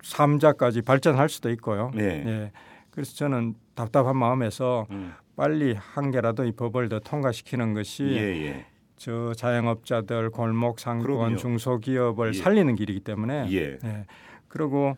삼자까지 0.03 0.81
발전할 0.81 1.29
수도 1.29 1.50
있고요. 1.51 1.91
예. 1.98 2.03
예. 2.03 2.51
그래서 2.91 3.15
저는 3.15 3.55
답답한 3.75 4.17
마음에서 4.17 4.88
음. 4.91 5.13
빨리 5.36 5.75
한 5.77 6.12
개라도 6.12 6.46
이 6.46 6.51
법을 6.51 6.89
더 6.89 7.00
통과시키는 7.00 7.74
것이 7.74 8.03
예, 8.03 8.48
예. 8.48 8.65
저 8.96 9.34
자영업자들 9.36 10.31
골목 10.31 10.79
상권 10.79 11.38
중소기업을 11.38 12.34
예. 12.34 12.38
살리는 12.38 12.75
길이기 12.75 13.01
때문에 13.01 13.48
예. 13.51 13.77
예. 13.84 14.05
그리고 14.48 14.98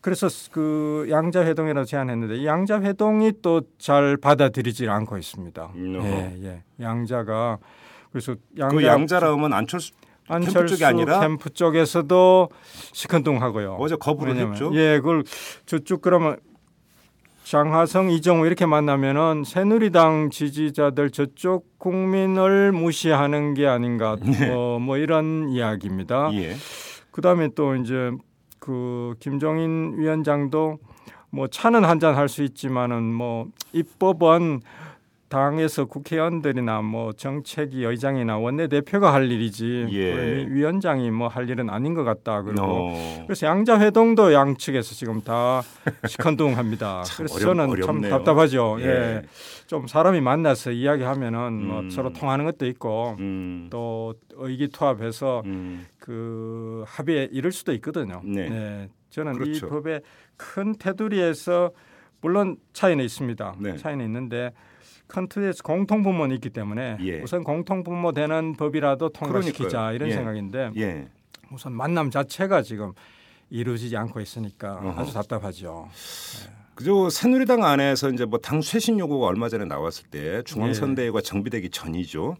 그래서 0.00 0.28
그 0.50 1.06
양자 1.10 1.44
회동이라고 1.44 1.84
제안했는데 1.84 2.36
이 2.36 2.46
양자 2.46 2.80
회동이 2.80 3.32
또 3.42 3.62
잘 3.78 4.16
받아들이지 4.16 4.88
않고 4.88 5.18
있습니다. 5.18 5.72
음, 5.74 6.00
예, 6.04 6.46
예. 6.46 6.62
양자가 6.80 7.58
그래서 8.10 8.34
양자 8.58 8.76
그 8.76 8.84
양자라 8.84 9.32
하면 9.32 9.52
안철수 9.52 9.92
안철수 10.28 10.54
캠프 10.54 10.68
쪽이 10.70 10.84
아니라 10.84 11.20
캠프 11.20 11.50
쪽에서도 11.50 12.48
시큰둥하고요. 12.92 13.76
어제 13.80 13.96
거부를 13.96 14.36
했죠. 14.36 14.70
예, 14.74 14.98
그걸 14.98 15.24
저쪽 15.66 16.02
그러면 16.02 16.36
장하성, 17.44 18.10
이정우 18.10 18.46
이렇게 18.46 18.64
만나면은 18.64 19.42
새누리당 19.44 20.30
지지자들 20.30 21.10
저쪽 21.10 21.66
국민을 21.78 22.70
무시하는 22.70 23.54
게 23.54 23.66
아닌가 23.66 24.16
네. 24.22 24.50
어, 24.54 24.78
뭐 24.80 24.96
이런 24.98 25.48
이야기입니다. 25.48 26.30
예. 26.34 26.54
그다음에 27.10 27.48
또 27.56 27.74
이제 27.74 28.12
그 28.60 29.14
김종인 29.18 29.94
위원장도 29.96 30.78
뭐 31.30 31.48
차는 31.48 31.84
한 31.84 31.98
잔 31.98 32.14
할 32.14 32.28
수 32.28 32.42
있지만은 32.42 33.12
뭐 33.12 33.46
입법은 33.72 34.60
당에서 35.30 35.84
국회의원들이나 35.84 36.82
뭐 36.82 37.12
정책위 37.12 37.84
의장이나 37.84 38.36
원내대표가 38.36 39.14
할 39.14 39.30
일이지 39.30 39.86
예. 39.92 40.46
위원장이 40.48 41.10
뭐 41.12 41.28
할 41.28 41.48
일은 41.48 41.70
아닌 41.70 41.94
것 41.94 42.02
같다 42.02 42.42
그리고 42.42 42.62
no. 42.62 43.24
그래서 43.26 43.46
양자 43.46 43.78
회동도 43.80 44.32
양측에서 44.34 44.94
지금 44.96 45.20
다 45.22 45.62
시큰둥합니다. 46.06 47.04
그래서 47.16 47.36
어렵, 47.36 47.46
저는 47.46 47.70
어렵네요. 47.70 47.86
참 47.86 48.18
답답하죠. 48.18 48.78
예. 48.80 48.84
예. 48.86 49.22
좀 49.68 49.86
사람이 49.86 50.20
만나서 50.20 50.72
이야기하면은 50.72 51.52
뭐 51.64 51.78
음. 51.78 51.82
뭐 51.84 51.90
서로 51.90 52.12
통하는 52.12 52.44
것도 52.44 52.66
있고 52.66 53.14
음. 53.20 53.68
또 53.70 54.14
의기투합해서 54.32 55.42
음. 55.46 55.86
그 56.00 56.82
합의에 56.88 57.28
이를 57.30 57.52
수도 57.52 57.72
있거든요. 57.74 58.20
네. 58.24 58.48
네. 58.48 58.88
저는 59.10 59.34
그렇죠. 59.34 59.66
이 59.66 59.70
법의 59.70 60.00
큰 60.36 60.74
테두리에서 60.76 61.70
물론 62.20 62.56
차이는 62.72 63.04
있습니다. 63.04 63.54
네. 63.60 63.76
차이는 63.76 64.04
있는데 64.04 64.52
큰 65.10 65.27
틀에서 65.27 65.62
공통 65.62 66.02
분모는 66.02 66.34
있기 66.36 66.50
때문에 66.50 66.96
예. 67.00 67.20
우선 67.20 67.44
공통 67.44 67.82
분모 67.84 68.12
되는 68.12 68.54
법이라도 68.54 69.10
통과시키자 69.10 69.68
그러니까요. 69.68 69.94
이런 69.94 70.08
예. 70.08 70.12
생각인데 70.14 70.70
예. 70.78 71.08
우선 71.52 71.72
만남 71.72 72.10
자체가 72.10 72.62
지금 72.62 72.92
이루어지지 73.50 73.96
않고 73.96 74.20
있으니까 74.20 74.76
어허. 74.82 75.00
아주 75.02 75.12
답답하죠. 75.12 75.88
네. 75.90 76.50
그죠 76.74 77.10
새누리당 77.10 77.62
안에서 77.64 78.08
이제 78.10 78.24
뭐 78.24 78.38
당 78.40 78.62
쇄신 78.62 78.98
요구가 78.98 79.26
얼마 79.26 79.48
전에 79.50 79.64
나왔을 79.66 80.06
때 80.08 80.42
중앙선대위가 80.44 81.18
예. 81.18 81.22
정비되기 81.22 81.70
전이죠. 81.70 82.36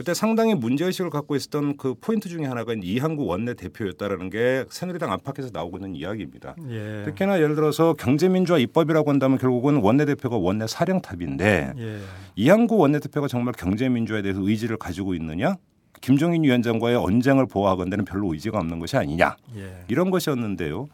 그때 0.00 0.14
상당히 0.14 0.54
문제의식을 0.54 1.10
갖고 1.10 1.36
있었던 1.36 1.76
그 1.76 1.92
포인트 1.92 2.30
중에 2.30 2.46
하나가 2.46 2.72
이한구 2.72 3.26
원내 3.26 3.52
대표였다라는 3.52 4.30
게 4.30 4.64
새누리당 4.70 5.12
안팎에서 5.12 5.50
나오고 5.52 5.76
있는 5.76 5.94
이야기입니다. 5.94 6.54
예. 6.70 7.02
특히나 7.04 7.38
예를 7.38 7.54
들어서 7.54 7.92
경제민주화 7.92 8.56
입법이라고 8.60 9.10
한다면 9.10 9.36
결국은 9.36 9.76
원내 9.76 10.06
대표가 10.06 10.38
원내 10.38 10.68
사령탑인데 10.68 11.74
예. 11.76 11.98
이한구 12.34 12.78
원내 12.78 13.00
대표가 13.00 13.28
정말 13.28 13.52
경제민주화에 13.52 14.22
대해서 14.22 14.40
의지를 14.40 14.78
가지고 14.78 15.12
있느냐 15.12 15.56
김종인 16.00 16.44
위원장과의 16.44 16.96
언쟁을 16.96 17.44
보호하건대는 17.44 18.06
별로 18.06 18.32
의지가 18.32 18.56
없는 18.56 18.78
것이 18.78 18.96
아니냐 18.96 19.36
예. 19.56 19.84
이런 19.88 20.10
것이었는데요. 20.10 20.88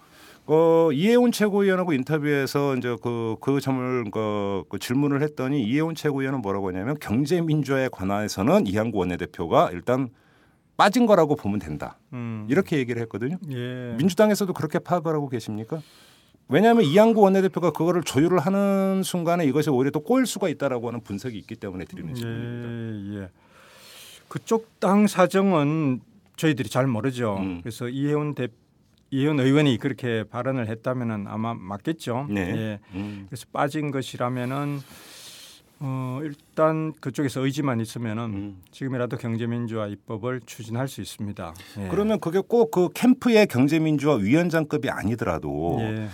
어, 0.48 0.90
이해훈 0.92 1.32
최고위원하고 1.32 1.92
인터뷰에서 1.92 2.76
이제 2.76 2.96
그, 3.02 3.36
그 3.40 3.60
점을 3.60 4.04
그, 4.10 4.64
그 4.68 4.78
질문을 4.78 5.22
했더니 5.22 5.62
이해훈 5.64 5.94
최고위원은 5.94 6.40
뭐라고 6.40 6.68
하냐면 6.68 6.96
경제 7.00 7.40
민주화에 7.40 7.88
관해서는 7.90 8.66
이한구 8.66 8.98
원내대표가 8.98 9.70
일단 9.72 10.08
빠진 10.76 11.06
거라고 11.06 11.36
보면 11.36 11.58
된다. 11.58 11.98
음. 12.12 12.46
이렇게 12.48 12.76
얘기를 12.78 13.00
했거든요. 13.02 13.38
예. 13.50 13.96
민주당에서도 13.98 14.52
그렇게 14.52 14.78
파악을 14.78 15.14
하고 15.14 15.28
계십니까? 15.28 15.80
왜냐하면 16.48 16.84
이한구 16.84 17.20
원내대표가 17.22 17.72
그거를 17.72 18.02
조율을 18.02 18.38
하는 18.38 19.02
순간에 19.02 19.44
이것이 19.46 19.70
오히려 19.70 19.90
또 19.90 20.00
꼬일 20.00 20.26
수가 20.26 20.48
있다라고 20.48 20.86
하는 20.86 21.00
분석이 21.00 21.36
있기 21.38 21.56
때문에 21.56 21.86
드리는 21.86 22.14
질문입니다. 22.14 23.18
예, 23.18 23.22
예. 23.22 23.28
그쪽 24.28 24.78
당 24.78 25.08
사정은 25.08 26.00
저희들이 26.36 26.68
잘 26.68 26.86
모르죠. 26.86 27.36
음. 27.40 27.60
그래서 27.62 27.88
이해훈 27.88 28.34
대 28.34 28.48
이현 29.10 29.38
의원이 29.40 29.78
그렇게 29.78 30.24
발언을 30.24 30.68
했다면은 30.68 31.26
아마 31.28 31.54
맞겠죠. 31.54 32.26
네. 32.30 32.40
예. 32.56 32.78
음. 32.94 33.26
그래서 33.28 33.46
빠진 33.52 33.90
것이라면은 33.90 34.80
어 35.78 36.20
일단 36.22 36.94
그쪽에서 37.00 37.44
의지만 37.44 37.80
있으면은 37.80 38.24
음. 38.24 38.62
지금이라도 38.70 39.18
경제민주화 39.18 39.88
입법을 39.88 40.40
추진할 40.46 40.88
수 40.88 41.02
있습니다. 41.02 41.54
예. 41.80 41.88
그러면 41.88 42.18
그게 42.18 42.40
꼭 42.40 42.70
그 42.70 42.88
캠프의 42.94 43.46
경제민주화 43.46 44.14
위원장급이 44.16 44.88
아니더라도 44.90 45.76
예. 45.80 46.08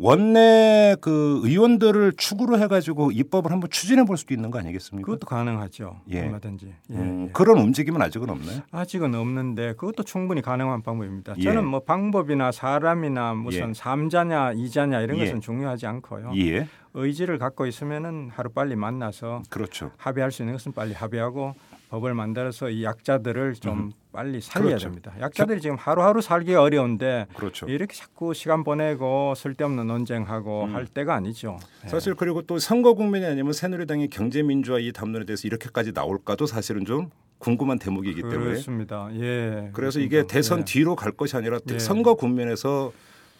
원내 0.00 0.96
그 1.00 1.40
의원들을 1.42 2.12
축으로 2.16 2.58
해가지고 2.60 3.10
입법을 3.10 3.50
한번 3.50 3.68
추진해 3.68 4.04
볼 4.04 4.16
수도 4.16 4.32
있는 4.32 4.52
거 4.52 4.60
아니겠습니까? 4.60 5.04
그것도 5.04 5.26
가능하죠. 5.26 6.00
예. 6.10 6.20
얼마든지. 6.20 6.72
예, 6.90 6.94
음, 6.94 7.26
예. 7.28 7.32
그런 7.32 7.58
움직임은 7.58 8.00
아직은 8.00 8.30
없나요? 8.30 8.60
아직은 8.70 9.12
없는데 9.16 9.74
그것도 9.74 10.04
충분히 10.04 10.40
가능한 10.40 10.82
방법입니다. 10.82 11.34
예. 11.38 11.42
저는 11.42 11.66
뭐 11.66 11.80
방법이나 11.80 12.52
사람이나 12.52 13.34
무슨 13.34 13.70
예. 13.70 13.74
삼자냐 13.74 14.52
이자냐 14.52 15.00
이런 15.00 15.18
예. 15.18 15.24
것은 15.24 15.40
중요하지 15.40 15.88
않고요. 15.88 16.32
예. 16.36 16.68
의지를 16.94 17.38
갖고 17.38 17.66
있으면은 17.66 18.30
하루 18.32 18.50
빨리 18.50 18.76
만나서 18.76 19.42
그렇죠. 19.50 19.90
합의할 19.96 20.30
수 20.30 20.42
있는 20.42 20.54
것은 20.54 20.72
빨리 20.72 20.94
합의하고 20.94 21.54
법을 21.88 22.14
만들어서 22.14 22.70
이 22.70 22.84
약자들을 22.84 23.54
좀 23.54 23.78
음. 23.78 23.92
빨리 24.12 24.40
살려야 24.40 24.70
그렇죠. 24.70 24.84
됩니다. 24.88 25.14
약자들이 25.20 25.60
지금 25.60 25.76
하루하루 25.76 26.20
살기 26.20 26.54
어려운데 26.54 27.26
그렇죠. 27.34 27.66
이렇게 27.66 27.94
자꾸 27.94 28.34
시간 28.34 28.62
보내고 28.64 29.34
쓸데없는 29.34 29.86
논쟁하고 29.86 30.64
음. 30.64 30.74
할 30.74 30.86
때가 30.86 31.14
아니죠. 31.14 31.58
네. 31.82 31.88
사실 31.88 32.14
그리고 32.14 32.42
또 32.42 32.58
선거 32.58 32.94
국면이 32.94 33.24
아니면 33.24 33.52
새누리당이 33.52 34.08
경제 34.10 34.42
민주화 34.42 34.80
이 34.80 34.92
담론에 34.92 35.24
대해서 35.24 35.46
이렇게까지 35.48 35.92
나올까도 35.92 36.46
사실은 36.46 36.84
좀 36.84 37.10
궁금한 37.38 37.78
대목이기 37.78 38.22
때문에 38.22 38.38
그렇습니다. 38.38 39.08
예. 39.14 39.70
그래서 39.72 40.00
이게 40.00 40.26
대선 40.26 40.60
예. 40.60 40.64
뒤로 40.64 40.96
갈 40.96 41.12
것이 41.12 41.36
아니라 41.36 41.58
예. 41.70 41.78
선거 41.78 42.14
국면에서 42.14 42.92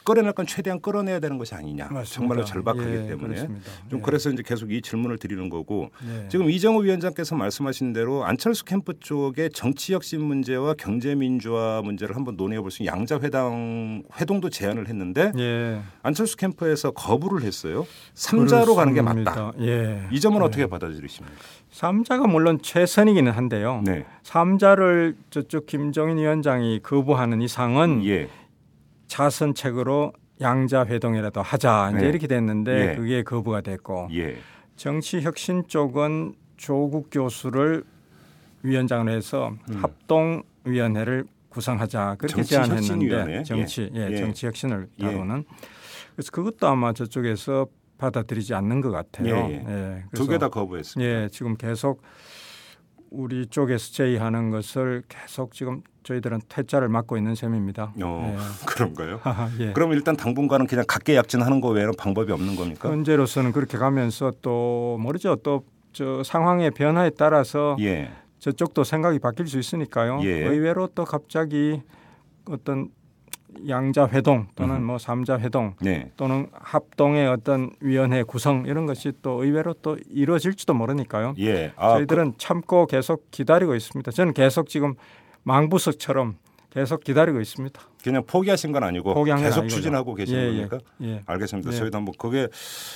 끌어낼 0.09 0.33
건 0.33 0.47
최대한 0.47 0.81
끌어내야 0.81 1.21
되는 1.21 1.37
것이 1.37 1.55
아니냐. 1.55 1.89
맞습니다. 1.91 2.05
정말로 2.05 2.45
절박하기 2.45 2.89
예, 2.89 2.95
때문에 3.09 3.19
그렇습니다. 3.35 3.71
좀 3.91 3.99
예. 3.99 4.03
그래서 4.03 4.31
이제 4.31 4.43
계속 4.43 4.73
이 4.73 4.81
질문을 4.81 5.19
드리는 5.19 5.51
거고 5.51 5.91
예. 6.09 6.29
지금 6.29 6.49
이정우 6.49 6.83
위원장께서 6.83 7.35
말씀하신 7.37 7.93
대로 7.93 8.25
안철수 8.25 8.65
캠프 8.65 8.99
쪽의 8.99 9.51
정치 9.53 9.93
혁신 9.93 10.23
문제와 10.23 10.75
경제 10.79 11.15
민주화 11.15 11.83
문제를 11.85 12.17
한번 12.17 12.37
논의해 12.37 12.63
볼 12.63 12.71
수 12.71 12.83
있는 12.83 12.93
양자 12.95 13.21
회담 13.21 14.03
회동도 14.19 14.49
제안을 14.49 14.89
했는데 14.89 15.31
예. 15.39 15.81
안철수 16.03 16.39
캠프에서 16.39 16.91
거부를 16.93 17.43
했어요. 17.43 17.87
삼자로 18.15 18.75
가는 18.77 18.95
게 18.95 19.03
맞다. 19.03 19.53
예. 19.61 20.07
이 20.11 20.21
점은 20.21 20.41
어떻게 20.41 20.67
받아들이십니까? 20.67 21.37
삼자가 21.71 22.27
물론 22.27 22.61
최선이기는 22.63 23.31
한데요. 23.31 23.83
네. 23.85 24.07
삼자를 24.23 25.17
저쪽 25.29 25.67
김정인 25.67 26.17
위원장이 26.17 26.81
거부하는 26.83 27.43
이상은 27.43 28.05
예. 28.07 28.29
자선책으로 29.09 30.13
양자 30.41 30.87
회동이라도 30.87 31.43
하자 31.43 31.91
이제 31.95 32.03
네. 32.03 32.09
이렇게 32.09 32.27
됐는데 32.27 32.91
예. 32.93 32.97
그게 32.97 33.23
거부가 33.25 33.61
됐고 33.61 34.09
예. 34.13 34.37
정치 34.77 35.21
혁신 35.21 35.67
쪽은 35.67 36.35
조국 36.57 37.09
교수를 37.11 37.83
위원장으로 38.63 39.11
해서 39.11 39.53
음. 39.71 39.83
합동 39.83 40.43
위원회를 40.65 41.25
구성하자 41.49 42.17
그렇게 42.19 42.43
제안했는데 42.43 43.43
정치 43.43 43.91
예. 43.95 44.11
예. 44.13 44.17
정치 44.17 44.47
혁신을 44.47 44.89
예. 45.01 45.05
다루는 45.05 45.45
그래서 46.15 46.31
그것도 46.31 46.69
아마 46.69 46.93
저쪽에서 46.93 47.67
받아들이지 47.97 48.55
않는 48.55 48.81
것 48.81 48.93
같아요. 48.93 49.35
예. 49.51 49.65
예. 49.67 50.05
두개 50.15 50.39
다 50.39 50.49
거부했습니다. 50.49 51.11
예, 51.11 51.29
지금 51.31 51.57
계속 51.57 52.03
우리 53.11 53.47
쪽에서 53.47 53.93
제의하는 53.93 54.51
것을 54.51 55.03
계속 55.09 55.53
지금 55.53 55.83
저희들은 56.03 56.41
퇴짜를 56.49 56.89
맡고 56.89 57.17
있는 57.17 57.35
셈입니다. 57.35 57.93
어, 58.03 58.35
예. 58.37 58.37
그런가요? 58.67 59.21
예. 59.61 59.73
그럼 59.73 59.93
일단 59.93 60.17
당분간은 60.17 60.67
그냥 60.67 60.85
각계 60.87 61.17
약진하는 61.17 61.61
거 61.61 61.69
외에는 61.69 61.95
방법이 61.99 62.33
없는 62.33 62.57
겁니까? 62.57 62.91
현재로서는 62.91 63.53
그렇게 63.53 63.79
가면서 63.79 64.33
또 64.43 64.97
모르죠. 65.01 65.37
또 65.37 65.65
저 65.93 66.23
상황의 66.23 66.71
변화에 66.73 67.11
따라서 67.11 67.77
예. 67.81 68.11
저쪽도 68.39 68.85
생각이 68.85 69.19
바뀔 69.19 69.49
수 69.49 69.59
있으니까요. 69.59 70.21
예. 70.23 70.45
의외로 70.47 70.87
또 70.95 71.05
갑자기 71.05 71.83
어떤 72.45 72.91
양자 73.69 74.09
회동 74.09 74.47
또는 74.55 74.77
음. 74.77 74.85
뭐 74.85 74.99
삼자 74.99 75.39
회동 75.39 75.75
네. 75.81 76.11
또는 76.17 76.49
합동의 76.53 77.29
어떤 77.29 77.71
위원회 77.81 78.23
구성 78.23 78.65
이런 78.67 78.87
것이 78.87 79.13
또 79.23 79.43
의외로 79.43 79.75
또 79.75 79.97
이루어질지도 80.11 80.75
모르니까요. 80.75 81.35
예. 81.39 81.73
아, 81.77 81.95
저희들은 81.95 82.33
그... 82.33 82.39
참고 82.39 82.87
계속 82.87 83.31
기다리고 83.31 83.75
있습니다. 83.75 84.11
저는 84.11 84.35
계속 84.35 84.69
지금 84.69 84.95
망부석처럼 85.43 86.37
계속 86.71 87.03
기다리고 87.03 87.41
있습니다. 87.41 87.81
그냥 88.05 88.23
포기하신 88.27 88.73
건 88.73 88.85
아니고 88.85 89.25
계속 89.25 89.69
추진하고 89.69 90.15
계시는 90.15 90.41
예, 90.41 90.45
예, 90.47 90.67
겁니까? 90.67 90.79
예, 91.03 91.23
알겠습니다. 91.27 91.73
예. 91.73 91.77
저희도 91.77 91.97
한번 91.99 92.15
그게 92.19 92.47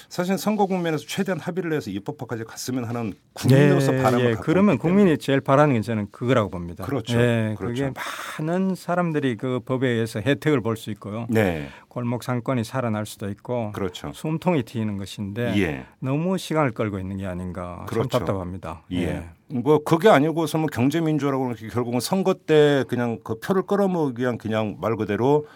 사실 0.08 0.38
선거 0.38 0.66
국면에서 0.66 1.04
최대한 1.06 1.40
합의를 1.40 1.72
해서 1.72 1.90
입법화까지 1.90 2.44
갔으면 2.44 2.84
하는 2.84 3.14
국민으로서 3.32 3.94
예, 3.94 4.02
바람을 4.02 4.30
예. 4.30 4.34
그러면 4.40 4.78
국민이 4.78 5.18
제일 5.18 5.40
바라는 5.40 5.74
게 5.74 5.80
저는 5.80 6.08
그거라고 6.12 6.50
봅니다. 6.50 6.84
그렇죠. 6.84 7.18
예, 7.18 7.54
그렇죠. 7.58 7.92
그게 7.92 8.00
많은 8.38 8.74
사람들이 8.74 9.36
그 9.36 9.60
법에 9.64 9.88
의해서 9.88 10.20
혜택을 10.20 10.60
볼 10.60 10.76
수 10.76 10.90
있고요. 10.90 11.26
네. 11.28 11.68
골목 11.88 12.22
상권이 12.22 12.64
살아날 12.64 13.04
수도 13.04 13.28
있고 13.28 13.72
그렇죠. 13.72 14.10
숨통이 14.14 14.62
트이는 14.62 14.96
것인데 14.96 15.54
예. 15.58 15.86
너무 15.98 16.38
시간을 16.38 16.72
끌고 16.72 16.98
있는 16.98 17.18
게 17.18 17.26
아닌가 17.26 17.84
그렇죠. 17.88 18.08
참 18.08 18.20
답답합니다. 18.20 18.82
예. 18.92 19.28
뭐 19.52 19.78
그게 19.84 20.08
아니고서 20.08 20.58
뭐 20.58 20.66
경제 20.72 21.00
민주라고 21.00 21.52
결국은 21.70 22.00
선거 22.00 22.34
때 22.34 22.84
그냥 22.88 23.18
그 23.22 23.38
표를 23.38 23.62
끌어모으기 23.62 24.22
위한 24.22 24.38
그냥 24.38 24.76
말 24.80 24.96
그대로 24.96 25.46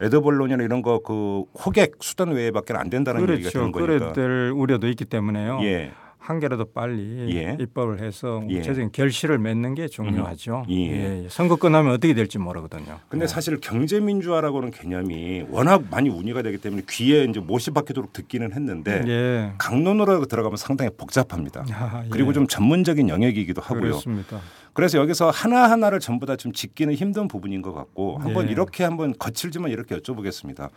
에드벌론이나 0.00 0.62
이런 0.62 0.82
거 0.82 1.00
그 1.00 1.44
호객 1.64 1.96
수단 2.00 2.30
외에밖에 2.30 2.72
안 2.74 2.88
된다는 2.88 3.20
그렇죠. 3.20 3.34
얘기가 3.40 3.50
되는 3.50 3.72
거니까. 3.72 4.12
그럴 4.12 4.50
우려도 4.56 4.88
있기 4.88 5.04
때문에요. 5.04 5.58
예. 5.62 5.92
한 6.20 6.38
개라도 6.38 6.66
빨리 6.66 7.34
예. 7.34 7.56
입법을 7.58 8.00
해서 8.00 8.42
예. 8.50 8.56
구체적인 8.58 8.92
결실을 8.92 9.38
맺는 9.38 9.74
게 9.74 9.88
중요하죠. 9.88 10.64
음. 10.68 10.72
예. 10.72 11.22
예. 11.24 11.26
선거 11.30 11.56
끝나면 11.56 11.92
어떻게 11.94 12.12
될지 12.12 12.38
모르거든요. 12.38 12.98
근데 13.08 13.24
네. 13.24 13.26
사실 13.26 13.58
경제 13.60 13.98
민주화라고는 14.00 14.70
개념이 14.70 15.46
워낙 15.48 15.82
많이 15.90 16.10
운이가 16.10 16.42
되기 16.42 16.58
때문에 16.58 16.82
귀에 16.88 17.24
이제 17.24 17.40
못이 17.40 17.70
박히도록 17.72 18.12
듣기는 18.12 18.52
했는데 18.52 19.02
예. 19.08 19.52
강론으로 19.58 20.26
들어가면 20.26 20.56
상당히 20.58 20.90
복잡합니다. 20.96 21.64
아, 21.72 22.02
예. 22.04 22.08
그리고 22.10 22.32
좀 22.34 22.46
전문적인 22.46 23.08
영역이기도 23.08 23.62
하고요. 23.62 23.80
그렇습니다. 23.80 24.40
그래서 24.72 24.98
여기서 24.98 25.30
하나 25.30 25.68
하나를 25.70 25.98
전부 26.00 26.26
다 26.26 26.36
좀 26.36 26.52
짓기는 26.52 26.94
힘든 26.94 27.28
부분인 27.28 27.60
것 27.60 27.72
같고 27.72 28.18
한번 28.18 28.46
예. 28.46 28.52
이렇게 28.52 28.84
한번 28.84 29.14
거칠지만 29.18 29.70
이렇게 29.70 29.96
여쭤보겠습니다. 29.96 30.68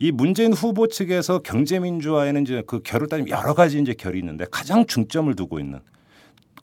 이 0.00 0.12
문재인 0.12 0.52
후보 0.52 0.86
측에서 0.86 1.40
경제민주화에는 1.40 2.42
이제 2.42 2.62
그 2.66 2.80
결을 2.82 3.08
따지면 3.08 3.30
여러 3.30 3.54
가지 3.54 3.80
이제 3.80 3.94
결이 3.94 4.18
있는데 4.20 4.44
가장 4.50 4.86
중점을 4.86 5.34
두고 5.34 5.58
있는 5.58 5.80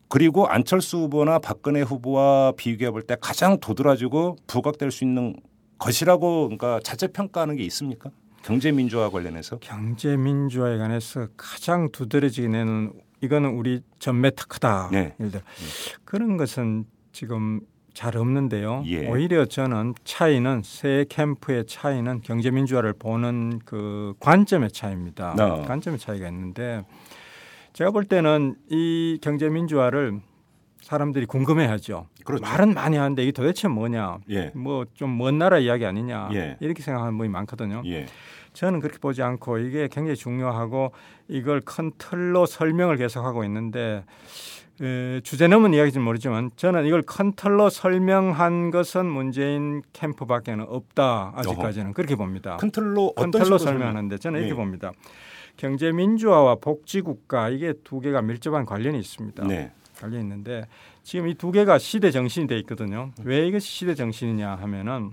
그리고 0.08 0.48
안철수 0.48 0.98
후보나 1.00 1.40
박근혜 1.40 1.82
후보와 1.82 2.54
비교해 2.56 2.92
볼 2.92 3.02
때 3.04 3.18
가장 3.20 3.60
도드라지고 3.60 4.38
부각될 4.48 4.92
수 4.92 5.04
있는 5.04 5.36
것이라고 5.80 6.46
그러니까 6.46 6.80
자체 6.84 7.08
평가하는 7.08 7.58
게 7.58 7.64
있습니까? 7.64 8.10
경제 8.44 8.72
민주화 8.72 9.10
관련해서 9.10 9.58
경제 9.60 10.16
민주화에 10.16 10.78
관해서 10.78 11.28
가장 11.36 11.92
두드러지는 11.92 12.94
이거는 13.22 13.50
우리 13.50 13.82
전매 14.00 14.30
특허다. 14.32 14.90
네. 14.92 15.16
예를 15.20 15.32
들어 15.32 15.44
그런 16.06 16.38
것은 16.38 16.86
지금 17.12 17.60
잘 17.96 18.18
없는데요. 18.18 18.84
예. 18.86 19.08
오히려 19.08 19.46
저는 19.46 19.96
차이는 20.04 20.62
세 20.64 21.06
캠프의 21.10 21.66
차이는 21.66 22.22
경제민주화를 22.22 22.94
보는 22.94 23.60
그 23.66 24.14
관점의 24.20 24.72
차이입니다. 24.72 25.36
어. 25.40 25.64
관점의 25.64 25.98
차이가 25.98 26.28
있는데 26.28 26.84
제가 27.74 27.92
볼 27.92 28.04
때는 28.04 28.56
이 28.70 29.18
경제민주화를 29.22 30.20
사람들이 30.82 31.26
궁금해하죠. 31.26 32.08
그렇죠. 32.26 32.44
말은 32.44 32.74
많이 32.74 32.98
하는데 32.98 33.24
이게 33.24 33.32
도대체 33.32 33.68
뭐냐? 33.68 34.20
예. 34.30 34.52
뭐좀 34.54 35.18
먼 35.18 35.40
나라 35.40 35.58
이야기 35.58 35.86
아니냐? 35.86 36.30
예. 36.34 36.58
이렇게 36.60 36.84
생각하는 36.84 37.18
분이 37.18 37.30
많거든요. 37.30 37.82
예. 37.86 38.06
저는 38.54 38.82
그렇게 38.82 39.00
보지 39.00 39.24
않고 39.24 39.58
이게 39.60 39.88
굉장히 39.90 40.16
중요하고 40.16 40.92
이걸 41.28 41.62
큰 41.62 41.92
틀로 41.98 42.46
설명을 42.46 42.98
계속하고 42.98 43.44
있는데 43.46 43.80
에, 43.80 44.04
주제 45.24 45.48
넘은 45.48 45.74
이야기인지 45.74 46.00
모르지만 46.00 46.52
저는 46.56 46.86
이걸 46.86 47.02
큰 47.02 47.32
틀로 47.34 47.70
설명한 47.70 48.72
것은 48.72 49.06
문재인 49.06 49.82
캠프밖에는 49.94 50.66
없다 50.68 51.34
아직까지는 51.36 51.88
어허. 51.88 51.94
그렇게 51.94 52.16
봅니다. 52.16 52.58
큰 52.58 52.72
틀로 52.72 53.14
설명하는데 53.58 54.18
저는 54.18 54.40
이렇게 54.40 54.54
네. 54.54 54.58
봅니다. 54.58 54.92
경제 55.58 55.92
민주화와 55.94 56.56
복지 56.56 57.00
국가 57.02 57.48
이게 57.50 57.74
두 57.86 58.02
개가 58.02 58.22
밀접한 58.22 58.66
관련이 58.66 59.00
있습니다. 59.00 59.46
네. 59.48 59.72
관련이 60.02 60.22
있는데 60.24 60.68
지금 61.04 61.30
이 61.30 61.36
두 61.36 61.52
개가 61.52 61.78
시대 61.78 62.12
정신이 62.12 62.48
돼 62.48 62.58
있거든요. 62.60 63.12
왜 63.24 63.48
이것이 63.48 63.70
시대 63.70 63.96
정신이냐 63.96 64.56
하면은 64.56 65.12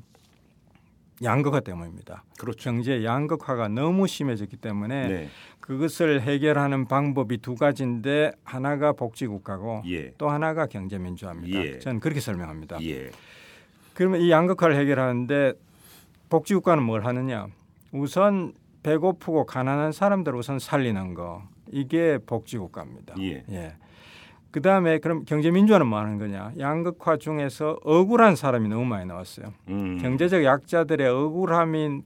양극화 1.23 1.61
때문입니다. 1.61 2.25
그렇죠. 2.37 2.59
경제 2.65 3.05
양극화가 3.05 3.69
너무 3.69 4.09
심해졌기 4.09 4.57
때문에 4.57 5.07
네. 5.09 5.29
그것을 5.63 6.21
해결하는 6.23 6.87
방법이 6.87 7.39
두 7.39 7.55
가지인데 7.55 8.33
하나가 8.45 8.93
복지국가고 8.93 9.83
예. 9.87 10.13
또 10.19 10.29
하나가 10.29 10.67
경제민주화입니다. 10.67 11.65
예. 11.65 11.79
저는 11.79 12.01
그렇게 12.01 12.21
설명합니다. 12.21 12.83
예. 12.83 13.11
그러면 13.95 14.21
이 14.21 14.31
양극화를 14.31 14.77
해결하는데 14.77 15.55
복지국가는 16.29 16.83
뭘 16.83 17.07
하느냐? 17.07 17.47
우선 17.93 18.53
배고프고 18.83 19.47
가난한 19.47 19.93
사람들 19.93 20.35
우선 20.35 20.59
살리는 20.59 21.15
거 21.15 21.45
이게 21.71 22.19
복지국가입니다. 22.27 23.15
예. 23.21 23.45
예. 24.53 24.55
그 24.55 24.61
다음에 24.61 24.99
그럼 24.99 25.25
경제민주화는 25.25 25.87
뭐 25.87 25.99
하는 25.99 26.19
거냐? 26.19 26.53
양극화 26.59 27.17
중에서 27.17 27.79
억울한 27.85 28.37
사람이 28.37 28.69
너무 28.69 28.85
많이 28.85 29.07
나왔어요. 29.07 29.47
음. 29.69 29.99
경제적 30.01 30.45
약자들의 30.45 31.09
억울함이 31.09 32.03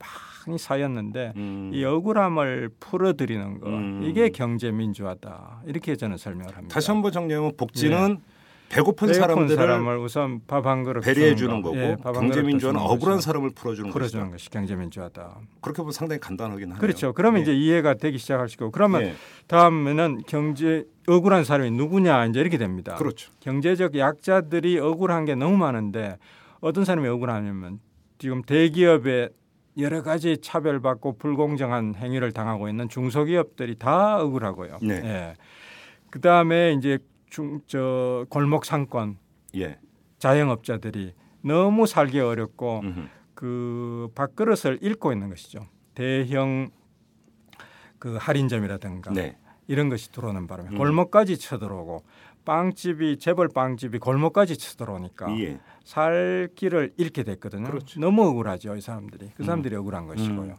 많이 0.47 0.57
쌓였는데 0.57 1.33
음. 1.35 1.71
이 1.73 1.83
억울함을 1.83 2.69
풀어드리는 2.79 3.59
거 3.59 3.69
음. 3.69 4.01
이게 4.03 4.29
경제민주화다. 4.29 5.61
이렇게 5.65 5.95
저는 5.95 6.17
설명을 6.17 6.55
합니다. 6.55 6.73
다시 6.73 6.89
한번 6.91 7.11
정리하면 7.11 7.51
복지는 7.57 8.15
네. 8.15 8.21
배고픈, 8.69 9.13
사람들을 9.13 9.55
사람을 9.55 9.97
우선 9.97 10.41
밥 10.45 10.65
한 10.65 10.83
그릇 10.83 10.99
배려해 10.99 11.35
주는 11.35 11.61
거 11.61 11.69
고 11.71 11.77
예, 11.77 11.95
경제민주화는 12.03 12.77
억울한 12.81 13.21
사람을 13.21 13.51
풀어주는 13.51 13.91
풀어주는 13.91 14.29
것이 14.29 14.49
경제민주화다. 14.49 15.37
그렇게 15.61 15.77
보면 15.77 15.93
상당히 15.93 16.19
간단하긴 16.19 16.63
하네요. 16.71 16.79
그렇죠. 16.81 17.13
그러면 17.13 17.39
예. 17.39 17.43
이제 17.43 17.53
이해가 17.55 17.93
되기 17.93 18.17
시작하시고 18.17 18.71
그러면 18.71 19.03
예. 19.03 19.13
다음에는 19.47 20.23
경제 20.27 20.83
억울한 21.07 21.43
사람이 21.45 21.71
누구냐 21.71 22.25
이제 22.25 22.39
이렇게 22.39 22.57
됩니다. 22.57 22.95
그렇죠. 22.95 23.31
경제적 23.39 23.97
약자들이 23.97 24.79
억울한 24.79 25.25
게 25.25 25.35
너무 25.35 25.57
많은데 25.57 26.17
어떤 26.59 26.85
사람이 26.85 27.07
억울하냐면 27.07 27.79
지금 28.17 28.41
대기업에 28.41 29.29
여러 29.77 30.01
가지 30.01 30.37
차별받고 30.41 31.17
불공정한 31.17 31.95
행위를 31.95 32.31
당하고 32.33 32.67
있는 32.67 32.89
중소기업들이 32.89 33.75
다 33.75 34.21
억울하고요. 34.21 34.79
네. 34.81 34.95
예. 35.03 35.33
그 36.09 36.19
다음에 36.19 36.73
이제 36.73 36.99
중 37.29 37.61
저 37.67 38.25
골목 38.29 38.65
상권 38.65 39.17
예. 39.55 39.77
자영업자들이 40.17 41.13
너무 41.41 41.85
살기 41.85 42.19
어렵고 42.19 42.79
음흠. 42.79 43.01
그 43.33 44.09
밥그릇을 44.15 44.79
잃고 44.81 45.11
있는 45.13 45.29
것이죠. 45.29 45.67
대형 45.93 46.69
그 47.99 48.17
할인점이라든가 48.19 49.11
네. 49.11 49.37
이런 49.67 49.89
것이 49.89 50.11
들어오는 50.11 50.47
바람에 50.47 50.69
음. 50.71 50.77
골목까지 50.77 51.37
쳐들어오고 51.37 52.03
빵집이 52.45 53.19
재벌 53.19 53.49
빵집이 53.49 53.99
골목까지 53.99 54.57
쳐들어오니까 54.57 55.37
예. 55.39 55.59
살 55.83 56.49
길을 56.55 56.93
잃게 56.97 57.23
됐거든요. 57.23 57.65
그렇죠. 57.65 57.99
너무 57.99 58.25
억울하죠 58.27 58.75
이 58.75 58.81
사람들이. 58.81 59.31
그 59.35 59.43
사람들이 59.43 59.75
음. 59.75 59.81
억울한 59.81 60.07
것이고요. 60.07 60.51
음. 60.51 60.55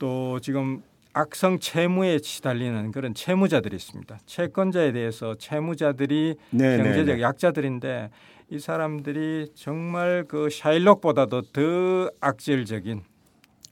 또 0.00 0.40
지금 0.40 0.82
악성 1.14 1.58
채무에 1.58 2.18
시달리는 2.18 2.90
그런 2.90 3.14
채무자들이 3.14 3.76
있습니다. 3.76 4.18
채권자에 4.26 4.92
대해서 4.92 5.36
채무자들이 5.36 6.36
네네네. 6.50 6.76
네, 6.76 6.82
경제적 6.82 7.16
네. 7.16 7.22
약자들인데 7.22 8.10
이 8.50 8.58
사람들이 8.58 9.52
정말 9.54 10.24
그 10.26 10.48
샤일록보다도 10.50 11.42
더 11.52 12.10
악질적인 12.20 13.02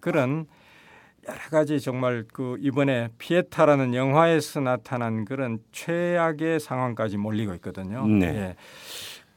그런 0.00 0.46
여러 1.30 1.40
가지 1.50 1.80
정말 1.80 2.24
그 2.32 2.56
이번에 2.60 3.08
피에타라는 3.18 3.94
영화에서 3.94 4.60
나타난 4.60 5.24
그런 5.24 5.58
최악의 5.72 6.60
상황까지 6.60 7.16
몰리고 7.16 7.54
있거든요. 7.54 8.06
네. 8.06 8.26
예. 8.26 8.56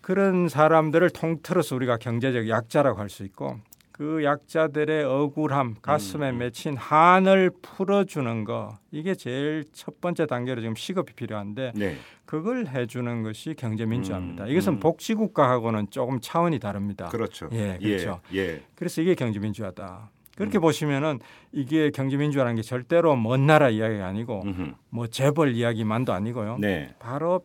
그런 0.02 0.50
사람들을 0.50 1.10
통틀어서 1.12 1.76
우리가 1.76 1.98
경제적 1.98 2.50
약자라고 2.50 3.00
할 3.00 3.10
수 3.10 3.24
있고 3.24 3.60
그 3.94 4.24
약자들의 4.24 5.04
억울함, 5.04 5.76
가슴에 5.82 6.32
음, 6.32 6.36
음. 6.36 6.40
맺힌 6.40 6.76
한을 6.76 7.52
풀어주는 7.62 8.44
거 8.44 8.80
이게 8.92 9.14
제일 9.14 9.66
첫 9.72 10.02
번째 10.02 10.26
단계로 10.26 10.62
지금 10.62 10.76
시급이 10.76 11.14
필요한데 11.14 11.74
네. 11.76 11.96
그걸 12.26 12.66
해주는 12.66 13.22
것이 13.22 13.54
경제 13.56 13.86
민주화입니다. 13.86 14.46
음, 14.46 14.50
이것은 14.50 14.74
음. 14.74 14.80
복지국가하고는 14.80 15.92
조금 15.92 16.20
차원이 16.20 16.58
다릅니다. 16.58 17.08
그렇죠. 17.10 17.50
예, 17.52 17.78
그렇죠. 17.80 18.20
예, 18.34 18.40
예. 18.40 18.64
그래서 18.76 19.00
이게 19.00 19.14
경제 19.14 19.38
민주화다. 19.40 20.10
그렇게 20.36 20.60
음. 20.60 20.62
보시면은 20.62 21.20
이게 21.52 21.92
경제민주화라는 21.92 22.56
게 22.56 22.62
절대로 22.62 23.16
먼 23.16 23.46
나라 23.46 23.70
이야기가 23.70 24.08
아니고 24.08 24.42
음흠. 24.44 24.74
뭐 24.90 25.08
재벌 25.08 25.54
이야기만도 25.54 26.14
아니고요. 26.14 26.58
네. 26.60 26.94
바로 27.00 27.42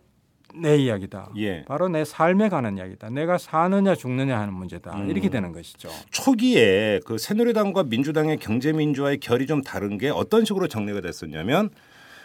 내 0.54 0.76
이야기다. 0.76 1.32
예. 1.36 1.64
바로 1.66 1.88
내 1.88 2.04
삶에 2.04 2.48
관한 2.48 2.78
이야기다. 2.78 3.10
내가 3.10 3.36
사느냐 3.36 3.94
죽느냐 3.94 4.38
하는 4.38 4.54
문제다. 4.54 4.96
음. 4.96 5.10
이렇게 5.10 5.28
되는 5.28 5.52
것이죠. 5.52 5.90
초기에 6.10 7.00
그 7.04 7.18
새누리당과 7.18 7.84
민주당의 7.84 8.38
경제 8.38 8.72
민주화의 8.72 9.18
결이 9.18 9.46
좀 9.46 9.62
다른 9.62 9.98
게 9.98 10.08
어떤 10.08 10.44
식으로 10.44 10.66
정리가 10.68 11.02
됐었냐면 11.02 11.70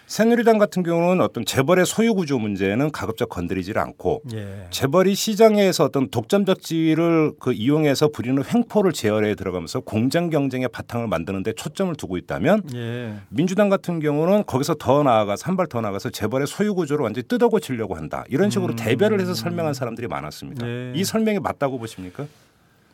새누리당 0.08 0.58
같은 0.60 0.84
경우는 0.84 1.24
어떤 1.24 1.46
재벌의 1.46 1.86
소유 1.86 2.14
구조 2.14 2.38
문제는 2.38 2.92
가급적 2.92 3.30
건드리질 3.30 3.80
않고 3.80 4.22
예. 4.34 4.68
재벌이 4.70 5.16
시장에서 5.16 5.86
어떤 5.86 6.10
독점적 6.10 6.62
지위를 6.62 7.32
그 7.40 7.54
이용해서 7.54 8.10
부리는 8.10 8.42
횡포를 8.44 8.92
제어해 8.92 9.34
들어가면서 9.36 9.80
공장 9.80 10.30
경쟁의 10.30 10.68
바탕을 10.68 11.08
만드는데 11.08 11.54
초점을 11.54 11.96
두고 11.96 12.18
있다면 12.18 12.64
예. 12.76 13.16
민주당 13.30 13.70
같은 13.70 14.00
경우는 14.00 14.44
거기서 14.46 14.76
더 14.76 15.04
나아가서 15.04 15.46
한 15.48 15.54
발 15.58 15.68
더 15.68 15.80
나가서 15.82 16.10
재벌의 16.10 16.46
소유 16.48 16.76
구조를 16.76 17.04
완전히 17.04 17.26
뜯어고치려고 17.28 17.96
한다 17.96 18.24
이런 18.30 18.50
식으로 18.50 18.74
음. 18.74 18.76
대별을 18.76 19.20
해서 19.22 19.34
설명한 19.34 19.74
사람들이 19.74 20.08
많았습니다. 20.08 20.68
예. 20.68 20.92
이 20.96 21.04
설명이 21.04 21.40
맞다고 21.40 21.80
보십니까? 21.80 22.26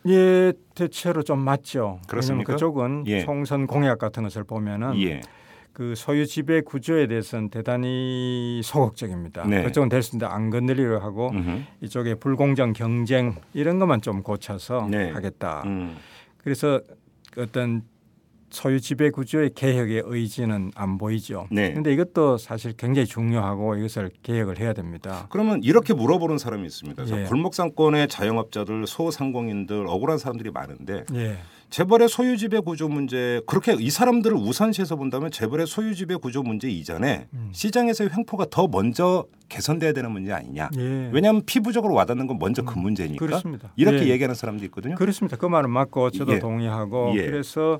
예, 0.08 0.54
대체로 0.76 1.24
좀 1.24 1.39
맞죠. 1.39 2.00
그렇습니까? 2.08 2.54
그쪽은 2.54 3.04
예. 3.08 3.26
총선 3.26 3.65
공약 3.67 3.98
같은 3.98 4.24
것을 4.24 4.43
보면은. 4.43 4.93
예. 5.80 5.84
그 5.89 5.96
소유 5.96 6.28
지배 6.28 6.62
구조에 6.62 7.08
대해서는 7.08 7.50
대단히 7.50 8.60
소극적입니다. 8.63 9.46
네. 9.48 9.63
그쪽은 9.63 9.88
될 9.88 10.04
수 10.04 10.15
있는데 10.15 10.26
안 10.34 10.50
건드리려 10.50 11.00
하고 11.00 11.30
음흠. 11.32 11.62
이쪽에 11.82 12.15
불공정 12.15 12.74
경쟁 12.74 13.36
이런 13.54 13.80
것만 13.80 14.02
좀 14.02 14.22
고쳐서 14.22 14.88
네. 14.92 15.12
하겠다. 15.12 15.63
음. 15.65 15.96
그래서 16.38 16.82
어떤 17.38 17.84
소유 18.50 18.82
지배 18.82 19.12
구조의 19.12 19.52
개혁의 19.54 20.04
의지는 20.06 20.72
안 20.76 20.98
보이죠. 20.98 21.46
그런데 21.50 21.82
네. 21.82 21.94
이것도 21.94 22.38
사실 22.38 22.74
굉장히 22.74 23.06
중요하고 23.06 23.76
이것을 23.76 24.10
개혁을 24.24 24.60
해야 24.60 24.74
됩니다. 24.74 25.28
그러면 25.30 25.62
이렇게 25.63 25.94
물어보는 25.94 26.39
사람이 26.39 26.65
있습니다. 26.65 27.04
예. 27.10 27.24
골목상권의 27.26 28.08
자영업자들, 28.08 28.88
소상공인들 28.88 29.86
억울한 29.88 30.18
사람들이 30.18 30.50
많은데 30.52 31.06
예. 31.13 31.38
재벌의 31.69 32.10
소유지배 32.10 32.62
구조 32.62 32.88
문제 32.89 33.41
그렇게 33.45 33.75
이 33.79 33.89
사람들을 33.89 34.36
우선시해서 34.36 34.95
본다면 34.95 35.29
재벌의 35.29 35.67
소유지배 35.67 36.15
구조 36.15 36.41
문제 36.41 36.67
이전에 36.67 37.27
음. 37.34 37.49
시장에서의 37.51 38.10
횡포가 38.15 38.47
더 38.49 38.67
먼저 38.67 39.25
개선돼야 39.49 39.93
되는 39.93 40.12
문제 40.12 40.34
아니냐. 40.34 40.69
예. 40.77 41.10
왜냐하면 41.12 41.43
피부적으로 41.45 41.93
와닿는 41.93 42.27
건 42.27 42.39
먼저 42.39 42.63
그 42.63 42.77
음. 42.79 42.84
문제니까. 42.84 43.23
그렇습니다. 43.23 43.71
이렇게 43.75 44.05
예. 44.05 44.10
얘기하는 44.10 44.36
사람도 44.36 44.65
있거든요. 44.65 44.95
그렇습니다. 44.95 45.38
그 45.38 45.45
말은 45.45 45.69
맞고 45.69 46.12
저도 46.12 46.34
예. 46.34 46.39
동의하고 46.39 47.13
예. 47.17 47.25
그래서 47.25 47.79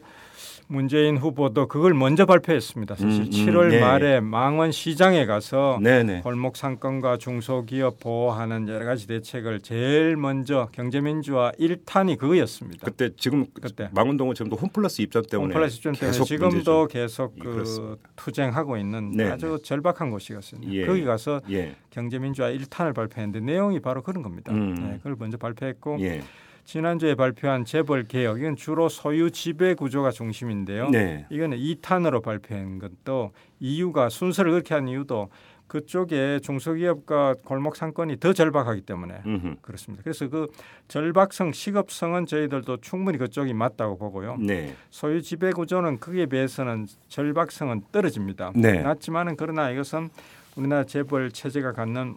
문재인 0.72 1.18
후보도 1.18 1.68
그걸 1.68 1.96
먼저 1.96 2.28
발표했습니다. 2.28 2.96
사실 2.96 3.24
음, 3.24 3.30
7월 3.30 3.64
음, 3.64 3.70
네. 3.70 3.80
말에 3.82 4.20
망원 4.20 4.72
시장에 4.72 5.26
가서 5.26 5.80
네네. 5.82 6.22
골목 6.22 6.56
상권과 6.56 7.18
중소기업 7.18 8.00
보호하는 8.00 8.68
여러 8.70 8.86
가지 8.86 9.08
대책을 9.08 9.62
제일 9.62 10.16
먼저 10.16 10.70
경제민주화 10.72 11.54
1탄이 11.60 12.20
그거였습니다. 12.20 12.86
그때 12.86 13.10
지금 13.18 13.48
그때 13.60 13.90
망원동은 13.94 14.36
지금도 14.36 14.58
홈플러스 14.58 15.02
입장 15.02 15.24
때문에 15.24 15.54
홈플러스 15.56 15.78
입장 15.78 15.94
때문에 15.94 16.24
지금도 16.24 16.86
계속 16.86 17.34
그 17.40 17.52
그렇습니다. 17.52 17.96
투쟁하고 18.16 18.78
있는 18.78 19.18
네네. 19.18 19.32
아주 19.32 19.58
절박한 19.64 20.12
곳이었습니다. 20.12 20.72
예. 20.72 20.86
거기 20.86 21.04
가서 21.04 21.42
예. 21.50 21.76
경제민주화 21.90 22.52
1탄을 22.52 22.94
발표했는데 22.94 23.40
내용이 23.40 23.80
바로 23.80 24.04
그런 24.04 24.22
겁니다. 24.22 24.54
음. 24.54 24.76
네, 24.76 24.98
그걸 24.98 25.16
먼저 25.18 25.36
발표했고 25.38 25.98
예. 26.02 26.22
지난주에 26.66 27.16
발표한 27.16 27.66
재벌 27.66 28.08
개혁 28.08 28.40
이건 28.40 28.56
주로 28.56 28.90
소유 28.90 29.32
지배 29.32 29.74
구조가 29.74 30.12
중심인데요. 30.12 30.90
네. 30.90 31.26
이거는 31.30 31.58
2탄으로 31.58 32.22
발표한 32.22 32.80
것도 32.80 33.32
이유가 33.60 34.10
순서를 34.10 34.52
그렇게 34.52 34.74
한 34.74 34.88
이유도 34.88 35.30
그쪽에 35.70 36.40
중소기업과 36.40 37.36
골목 37.46 37.76
상권이 37.76 38.20
더 38.20 38.34
절박하기 38.34 38.82
때문에 38.82 39.22
음흠. 39.26 39.56
그렇습니다. 39.62 40.04
그래서 40.04 40.28
그 40.28 40.48
절박성, 40.88 41.52
시급성은 41.52 42.26
저희들도 42.26 42.78
충분히 42.78 43.20
그쪽이 43.20 43.54
맞다고 43.54 43.98
보고요. 43.98 44.38
네. 44.40 44.76
소유 44.90 45.22
지배 45.22 45.52
구조는 45.52 46.00
그에 46.00 46.26
비해서는 46.26 46.88
절박성은 47.08 47.84
떨어집니다. 47.92 48.52
네. 48.56 48.82
낮지만은 48.82 49.36
그러나 49.38 49.70
이것은 49.70 50.10
우리나라 50.56 50.84
재벌 50.84 51.32
체제가 51.32 51.74
갖는 51.74 52.16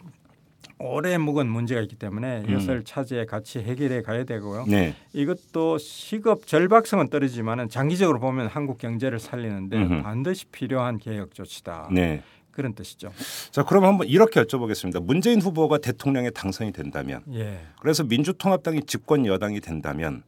오래 0.82 1.16
묵은 1.16 1.46
문제가 1.46 1.80
있기 1.82 1.94
때문에 1.96 2.44
이것을 2.48 2.78
음. 2.78 2.82
차지해 2.84 3.26
같이 3.26 3.60
해결해 3.60 4.02
가야 4.02 4.24
되고요. 4.24 4.64
네. 4.66 4.94
이것도 5.12 5.78
시급 5.78 6.46
절박성은 6.46 7.08
떨어지지만은 7.08 7.68
장기적으로 7.68 8.18
보면 8.18 8.48
한국 8.48 8.78
경제를 8.78 9.20
살리는데 9.20 9.76
음흠. 9.76 10.02
반드시 10.02 10.46
필요한 10.46 10.98
개혁 10.98 11.34
조치다. 11.34 11.90
네. 11.92 12.22
그런 12.50 12.74
뜻이죠. 12.74 13.12
자, 13.50 13.62
그럼 13.62 13.84
한번 13.84 14.08
이렇게 14.08 14.42
여쭤보겠습니다. 14.42 15.02
문재인 15.02 15.40
후보가 15.40 15.78
대통령에 15.78 16.28
당선이 16.30 16.72
된다면, 16.72 17.22
예. 17.32 17.60
그래서 17.80 18.04
민주통합당이 18.04 18.82
집권 18.82 19.24
여당이 19.24 19.60
된다면 19.60 20.22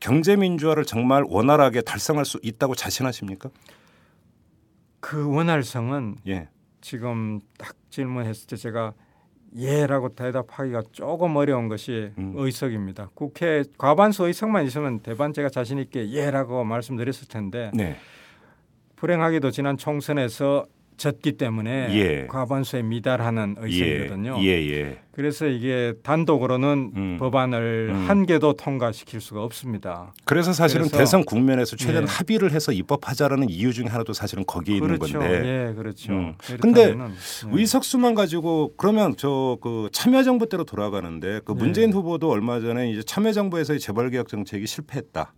경제 0.00 0.36
민주화를 0.36 0.84
정말 0.86 1.22
원활하게 1.26 1.82
달성할 1.82 2.24
수 2.24 2.40
있다고 2.42 2.74
자신하십니까? 2.74 3.50
그 5.00 5.34
원활성은 5.34 6.16
예. 6.28 6.48
지금 6.80 7.40
딱 7.58 7.74
질문했을 7.90 8.46
때 8.46 8.56
제가 8.56 8.94
예라고 9.56 10.10
대답하기가 10.10 10.82
조금 10.92 11.36
어려운 11.36 11.68
것이 11.68 12.10
음. 12.18 12.32
의석입니다. 12.36 13.10
국회 13.14 13.62
과반수 13.78 14.26
의석만 14.26 14.66
있으면 14.66 15.00
대반 15.00 15.32
제가 15.32 15.48
자신 15.48 15.78
있게 15.78 16.10
예라고 16.10 16.64
말씀드렸을 16.64 17.28
텐데 17.28 17.70
네. 17.72 17.96
불행하게도 18.96 19.50
지난 19.50 19.76
총선에서 19.76 20.66
졌기 20.96 21.32
때문에 21.32 21.88
예. 21.94 22.26
과반수에 22.26 22.82
미달하는 22.82 23.56
의석이거든요. 23.58 24.36
예. 24.40 24.46
예. 24.46 24.70
예. 24.70 24.98
그래서 25.12 25.46
이게 25.46 25.94
단독으로는 26.02 26.92
음. 26.96 27.16
법안을 27.18 27.90
음. 27.92 28.08
한 28.08 28.26
개도 28.26 28.54
통과시킬 28.54 29.20
수가 29.20 29.44
없습니다. 29.44 30.12
그래서 30.24 30.52
사실은 30.52 30.86
그래서 30.86 30.98
대선 30.98 31.24
국면에서 31.24 31.76
최대한 31.76 32.02
예. 32.02 32.06
합의를 32.08 32.50
해서 32.50 32.72
입법하자라는 32.72 33.48
이유 33.48 33.72
중에 33.72 33.86
하나도 33.86 34.12
사실은 34.12 34.44
거기에 34.44 34.80
그렇죠. 34.80 35.06
있는 35.06 35.20
건데. 35.20 35.68
예, 35.70 35.74
그렇죠. 35.74 36.12
음. 36.12 36.34
근데 36.60 36.90
예. 36.90 36.96
의석 37.52 37.84
수만 37.84 38.14
가지고 38.14 38.72
그러면 38.76 39.16
저 39.16 39.44
그 39.60 39.88
참여정부 39.92 40.48
때로 40.48 40.64
돌아가는데 40.64 41.40
그 41.44 41.52
문재인 41.52 41.88
예. 41.90 41.92
후보도 41.92 42.30
얼마 42.30 42.60
전에 42.60 42.90
이제 42.90 43.02
참여정부에서의 43.02 43.80
재벌개혁 43.80 44.28
정책이 44.28 44.66
실패했다. 44.66 45.32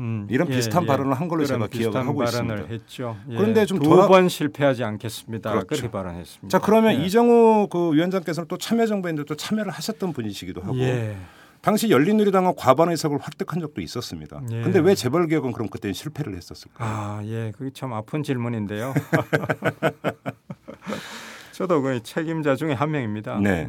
음, 0.00 0.26
이런 0.30 0.50
예, 0.50 0.56
비슷한 0.56 0.84
예, 0.84 0.86
발언을 0.86 1.12
한 1.12 1.28
걸로 1.28 1.44
제가 1.44 1.66
기억을 1.66 2.06
하고 2.06 2.24
있습니다. 2.24 2.54
했죠. 2.68 3.18
예, 3.28 3.36
그런데 3.36 3.66
좀 3.66 3.78
두번 3.78 4.08
돌아... 4.08 4.28
실패하지 4.28 4.82
않겠습니다. 4.82 5.50
그렇죠. 5.50 5.66
그렇게 5.66 5.90
발언했습니다. 5.90 6.48
자 6.48 6.58
그러면 6.64 6.94
예. 6.94 7.04
이정우 7.04 7.68
그 7.68 7.92
위원장께서는 7.92 8.48
또 8.48 8.56
참여정부인데 8.56 9.24
또 9.24 9.34
참여를 9.34 9.70
하셨던 9.70 10.14
분이시기도 10.14 10.62
하고 10.62 10.78
예. 10.78 11.16
당시 11.60 11.90
열린우리당은 11.90 12.54
과반 12.56 12.88
의석을 12.88 13.18
획득한 13.18 13.60
적도 13.60 13.82
있었습니다. 13.82 14.40
그런데 14.48 14.78
왜 14.78 14.94
재벌 14.94 15.26
개혁은 15.26 15.52
그럼 15.52 15.68
그때는 15.68 15.92
실패를 15.92 16.34
했었을까요? 16.34 16.88
아 16.88 17.20
예, 17.24 17.52
그게 17.56 17.70
참 17.74 17.92
아픈 17.92 18.22
질문인데요. 18.22 18.94
저도 21.52 21.82
그 21.82 22.02
책임자 22.02 22.56
중에 22.56 22.72
한 22.72 22.90
명입니다. 22.90 23.38
네. 23.40 23.68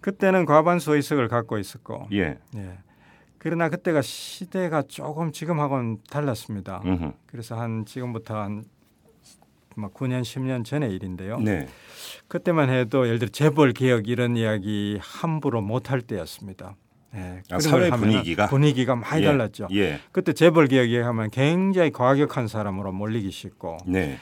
그때는 0.00 0.46
과반수 0.46 0.96
의석을 0.96 1.28
갖고 1.28 1.58
있었고, 1.58 2.08
예. 2.12 2.38
예. 2.56 2.78
그러나 3.38 3.68
그때가 3.68 4.02
시대가 4.02 4.82
조금 4.82 5.32
지금하고는 5.32 5.98
달랐습니다. 6.10 6.82
음흠. 6.84 7.12
그래서 7.26 7.58
한 7.58 7.84
지금부터 7.86 8.36
한 8.36 8.64
9년 9.76 10.22
10년 10.22 10.64
전의 10.64 10.92
일인데요. 10.92 11.38
네. 11.38 11.68
그때만 12.26 12.68
해도 12.68 13.06
예를 13.06 13.20
들어 13.20 13.30
재벌 13.30 13.72
개혁 13.72 14.08
이런 14.08 14.36
이야기 14.36 14.98
함부로 15.00 15.60
못할 15.60 16.00
때였습니다. 16.00 16.74
네, 17.12 17.42
아, 17.50 17.58
사회 17.58 17.88
분위기가 17.90 18.48
분위기가 18.48 18.94
많이 18.96 19.22
예. 19.22 19.26
달랐죠. 19.26 19.68
예. 19.72 20.00
그때 20.12 20.32
재벌 20.32 20.66
개혁 20.66 20.86
얘기하면 20.86 21.30
굉장히 21.30 21.90
과격한 21.90 22.48
사람으로 22.48 22.92
몰리기 22.92 23.30
쉽고 23.30 23.78
네. 23.86 24.18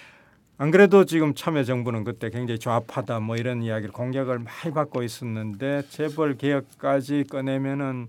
안 0.58 0.70
그래도 0.70 1.04
지금 1.04 1.34
참여 1.34 1.64
정부는 1.64 2.04
그때 2.04 2.30
굉장히 2.30 2.58
좌파다 2.58 3.20
뭐 3.20 3.36
이런 3.36 3.62
이야기를 3.62 3.92
공격을 3.92 4.38
많이 4.38 4.74
받고 4.74 5.02
있었는데 5.02 5.82
재벌 5.90 6.36
개혁까지 6.36 7.24
꺼내면은 7.28 8.08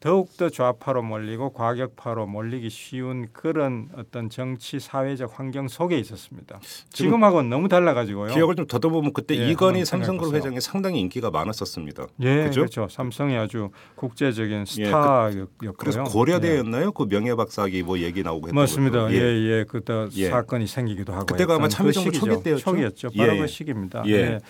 더욱더 0.00 0.48
좌파로 0.48 1.02
몰리고 1.02 1.52
과격파로 1.52 2.26
몰리기 2.26 2.70
쉬운 2.70 3.28
그런 3.34 3.90
어떤 3.96 4.30
정치 4.30 4.80
사회적 4.80 5.38
환경 5.38 5.68
속에 5.68 5.98
있었습니다. 5.98 6.58
지금하고는 6.90 7.50
너무 7.50 7.68
달라가지고요. 7.68 8.32
기억을 8.32 8.56
좀 8.56 8.66
더듬보면 8.66 9.12
그때 9.12 9.36
예, 9.36 9.50
이건희 9.50 9.84
삼성그룹 9.84 10.34
회장이 10.34 10.60
상당히 10.62 11.00
인기가 11.00 11.30
많았었습니다. 11.30 12.06
예, 12.20 12.34
그렇죠. 12.36 12.60
그렇죠. 12.60 12.88
삼성이 12.90 13.36
아주 13.36 13.68
국제적인 13.96 14.64
스타였고요. 14.64 15.46
예, 15.64 15.66
그, 15.68 15.72
그래서 15.74 16.04
고려대였나요? 16.04 16.86
예. 16.86 16.90
그 16.94 17.06
명예박사기 17.08 17.82
뭐 17.82 17.98
얘기 17.98 18.22
나오고 18.22 18.48
했던 18.48 18.54
맞습니다. 18.54 19.12
예, 19.12 19.16
예. 19.16 19.64
그때 19.68 20.08
예. 20.16 20.30
사건이 20.30 20.66
생기기도 20.66 21.12
하고 21.12 21.26
그때가 21.26 21.56
아마 21.56 21.68
참여정부 21.68 22.10
그 22.10 22.18
초기 22.18 22.42
때였죠. 22.42 22.64
초기였죠. 22.64 23.10
바로 23.14 23.36
그 23.36 23.46
시기입니다. 23.46 24.02
예. 24.06 24.12
예. 24.12 24.40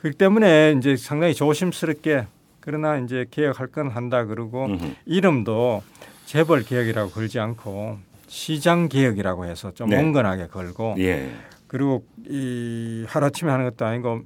그렇기 0.00 0.18
때문에 0.18 0.74
이제 0.76 0.96
상당히 0.96 1.32
조심스럽게 1.32 2.26
그러나 2.62 2.96
이제 2.96 3.26
개혁할 3.30 3.66
건 3.66 3.90
한다 3.90 4.24
그러고 4.24 4.66
음흠. 4.66 4.94
이름도 5.04 5.82
재벌 6.24 6.62
개혁이라고 6.62 7.10
걸지 7.10 7.38
않고 7.40 7.98
시장 8.28 8.88
개혁이라고 8.88 9.44
해서 9.44 9.72
좀 9.74 9.90
네. 9.90 9.98
온건하게 9.98 10.46
걸고 10.46 10.94
예. 10.98 11.30
그리고 11.66 12.06
이 12.26 13.04
하루아침에 13.08 13.50
하는 13.50 13.68
것도 13.68 13.84
아니고 13.84 14.20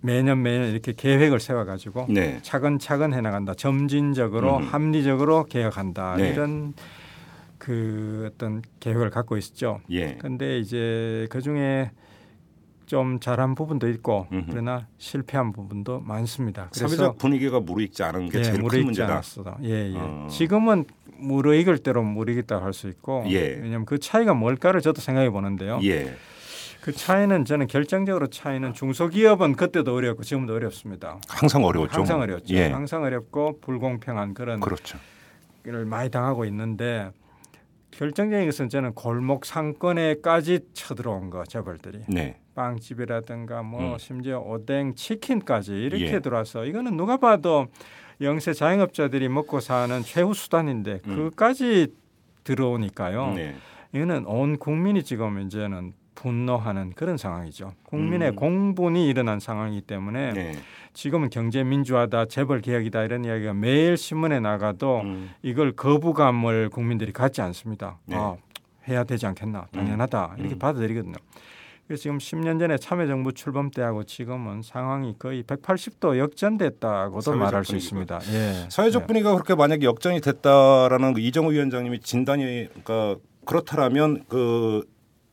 매년 0.00 0.42
매년 0.42 0.68
이렇게 0.68 0.92
계획을 0.92 1.40
세워 1.40 1.64
가지고 1.64 2.06
네. 2.10 2.40
차근차근 2.42 3.14
해 3.14 3.20
나간다. 3.20 3.54
점진적으로 3.54 4.58
음흠. 4.58 4.68
합리적으로 4.70 5.44
개혁한다. 5.44 6.16
네. 6.16 6.30
이런 6.30 6.74
그 7.58 8.28
어떤 8.32 8.62
계획을 8.80 9.10
갖고 9.10 9.36
있었죠. 9.36 9.80
그런데 9.86 10.54
예. 10.54 10.58
이제 10.58 11.26
그 11.30 11.40
중에 11.40 11.92
좀 12.94 13.18
잘한 13.18 13.56
부분도 13.56 13.88
있고 13.88 14.28
음흠. 14.30 14.46
그러나 14.50 14.86
실패한 14.98 15.50
부분도 15.50 15.98
많습니다. 15.98 16.68
그래서 16.72 17.12
분위기가 17.14 17.58
무르익지 17.58 18.04
않은 18.04 18.28
게 18.28 18.38
예, 18.38 18.42
제일 18.44 18.62
큰 18.62 18.84
문제다. 18.84 19.14
않았어. 19.14 19.56
예, 19.64 19.90
예. 19.92 19.94
어. 19.96 20.28
지금은 20.30 20.84
무르익을 21.18 21.78
대로 21.78 22.04
무르익다 22.04 22.62
할 22.62 22.72
수 22.72 22.86
있고 22.88 23.24
예. 23.30 23.40
왜냐하면 23.60 23.84
그 23.84 23.98
차이가 23.98 24.32
뭘까를 24.32 24.80
저도 24.80 25.00
생각해 25.00 25.30
보는데요. 25.30 25.80
예. 25.82 26.14
그 26.82 26.92
차이는 26.92 27.44
저는 27.44 27.66
결정적으로 27.66 28.28
차이는 28.28 28.74
중소기업은 28.74 29.56
그때도 29.56 29.92
어렵고 29.92 30.22
지금도 30.22 30.54
어렵습니다. 30.54 31.18
항상 31.28 31.64
어려웠죠. 31.64 31.96
항상 31.96 32.20
어렵죠. 32.20 32.54
예. 32.54 32.68
항상 32.68 33.02
어렵고 33.02 33.58
불공평한 33.60 34.34
그런 34.34 34.60
그렇죠. 34.60 34.98
를 35.64 35.84
많이 35.84 36.10
당하고 36.10 36.44
있는데 36.44 37.10
결정적인 37.90 38.46
것은 38.46 38.68
저는 38.68 38.92
골목 38.94 39.46
상권에까지 39.46 40.60
쳐들어온 40.74 41.30
거 41.30 41.42
재벌들이. 41.44 42.02
네. 42.06 42.36
빵집이라든가 42.54 43.62
뭐 43.62 43.94
음. 43.94 43.98
심지어 43.98 44.38
오뎅 44.38 44.94
치킨까지 44.94 45.72
이렇게 45.72 46.14
예. 46.14 46.20
들어와서 46.20 46.64
이거는 46.64 46.96
누가 46.96 47.16
봐도 47.16 47.66
영세 48.20 48.52
자영업자들이 48.52 49.28
먹고 49.28 49.60
사는 49.60 50.02
최후 50.02 50.34
수단인데 50.34 51.00
음. 51.06 51.16
그까지 51.16 51.88
들어오니까요. 52.44 53.32
네. 53.34 53.56
이거는 53.92 54.26
온 54.26 54.58
국민이 54.58 55.02
지금 55.02 55.40
이제는 55.40 55.92
분노하는 56.14 56.92
그런 56.94 57.16
상황이죠. 57.16 57.72
국민의 57.84 58.30
음. 58.30 58.36
공분이 58.36 59.08
일어난 59.08 59.40
상황이기 59.40 59.82
때문에 59.86 60.32
네. 60.32 60.52
지금은 60.92 61.28
경제 61.28 61.64
민주화다, 61.64 62.26
재벌 62.26 62.60
개혁이다 62.60 63.02
이런 63.02 63.24
이야기가 63.24 63.52
매일 63.52 63.96
신문에 63.96 64.40
나가도 64.40 65.00
음. 65.00 65.30
이걸 65.42 65.72
거부감을 65.72 66.70
국민들이 66.70 67.12
갖지 67.12 67.42
않습니다. 67.42 67.98
네. 68.06 68.16
아, 68.16 68.36
해야 68.88 69.02
되지 69.02 69.26
않겠나, 69.26 69.66
당연하다 69.72 70.36
이렇게 70.38 70.54
음. 70.54 70.58
받아들이거든요. 70.58 71.14
그래서 71.86 72.02
지금 72.02 72.18
10년 72.18 72.58
전에 72.58 72.78
참여정부 72.78 73.34
출범 73.34 73.70
때하고 73.70 74.04
지금은 74.04 74.62
상황이 74.62 75.14
거의 75.18 75.42
180도 75.42 76.16
역전됐다고도 76.18 77.34
말할 77.34 77.64
수 77.64 77.76
있습니다. 77.76 78.20
예. 78.32 78.68
사회적 78.70 79.02
예. 79.02 79.06
분위기가 79.06 79.32
그렇게 79.34 79.54
만약에 79.54 79.84
역전이 79.84 80.20
됐다라는 80.22 81.12
그 81.12 81.20
이정우 81.20 81.52
위원장님이 81.52 82.00
진단이 82.00 82.68
그러니까 82.68 83.20
그렇다라면 83.44 84.24
그 84.28 84.82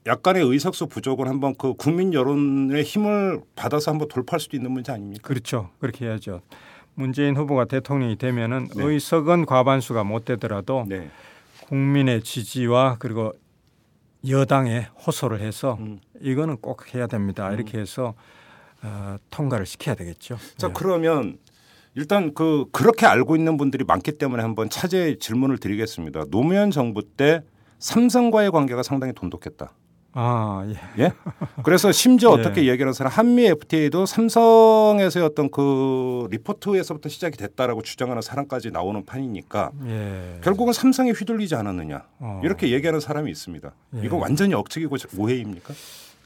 약간의 0.06 0.44
의석수 0.44 0.88
부족은 0.88 1.28
한번 1.28 1.56
그 1.56 1.74
국민 1.76 2.14
여론의 2.14 2.84
힘을 2.84 3.42
받아서 3.56 3.92
한번 3.92 4.10
돌파할 4.10 4.40
수도 4.42 4.58
있는 4.58 4.72
문제 4.72 4.92
아닙니까? 4.92 5.22
그렇죠. 5.26 5.70
그렇게 5.80 6.06
해야죠. 6.06 6.42
문재인 6.96 7.38
후보가 7.38 7.66
대통령이 7.66 8.18
되면은 8.18 8.68
네. 8.76 8.84
의석은 8.84 9.46
과반수가 9.46 10.04
못 10.04 10.26
되더라도 10.26 10.86
네. 10.90 11.10
국민의 11.68 12.24
지지와 12.24 12.98
그리고 13.00 13.32
여당에 14.28 14.88
호소를 15.06 15.42
해서 15.42 15.78
음. 15.80 16.00
이거는 16.20 16.58
꼭 16.58 16.94
해야 16.94 17.08
됩니다. 17.08 17.50
음. 17.50 17.54
이렇게 17.54 17.80
해서 17.80 18.14
어, 18.84 19.16
통과를 19.30 19.66
시켜야 19.66 19.96
되겠죠. 19.96 20.38
자 20.58 20.68
네. 20.68 20.74
그러면 20.76 21.38
일단 21.96 22.34
그 22.34 22.66
그렇게 22.72 23.06
알고 23.06 23.36
있는 23.36 23.58
분들이 23.58 23.84
많기 23.84 24.14
때문에 24.14 24.42
한번 24.42 24.70
차제 24.70 25.18
질문을 25.20 25.58
드리겠습니다. 25.58 26.26
노무현 26.30 26.72
정부 26.72 27.04
때 27.04 27.42
삼성과의 27.80 28.52
관계가 28.52 28.84
상당히 28.84 29.14
돈독했다. 29.14 29.74
아, 30.14 30.66
예. 30.68 31.04
예? 31.04 31.12
그래서 31.64 31.92
심지어 31.92 32.32
예. 32.38 32.42
어떻게 32.42 32.68
얘기하는 32.68 32.94
사람 32.94 33.12
한미 33.12 33.46
FTA도 33.46 34.06
삼성에서의 34.06 35.26
어떤 35.26 35.50
그 35.50 36.28
리포트에서부터 36.32 37.10
시작이 37.10 37.38
됐다라고 37.38 37.82
주장하는 37.82 38.22
사람까지 38.22 38.72
나오는 38.72 39.06
판이니까 39.06 39.72
예. 39.86 40.40
결국은 40.44 40.74
삼성에 40.74 41.12
휘둘리지 41.12 41.56
않았느냐 41.56 42.04
어. 42.20 42.42
이렇게 42.44 42.72
얘기하는 42.72 43.00
사람이 43.00 43.32
있습니다. 43.32 43.72
예. 43.96 44.02
이거 44.04 44.18
완전히 44.18 44.54
억측이고 44.54 44.96
오해입니까? 45.18 45.74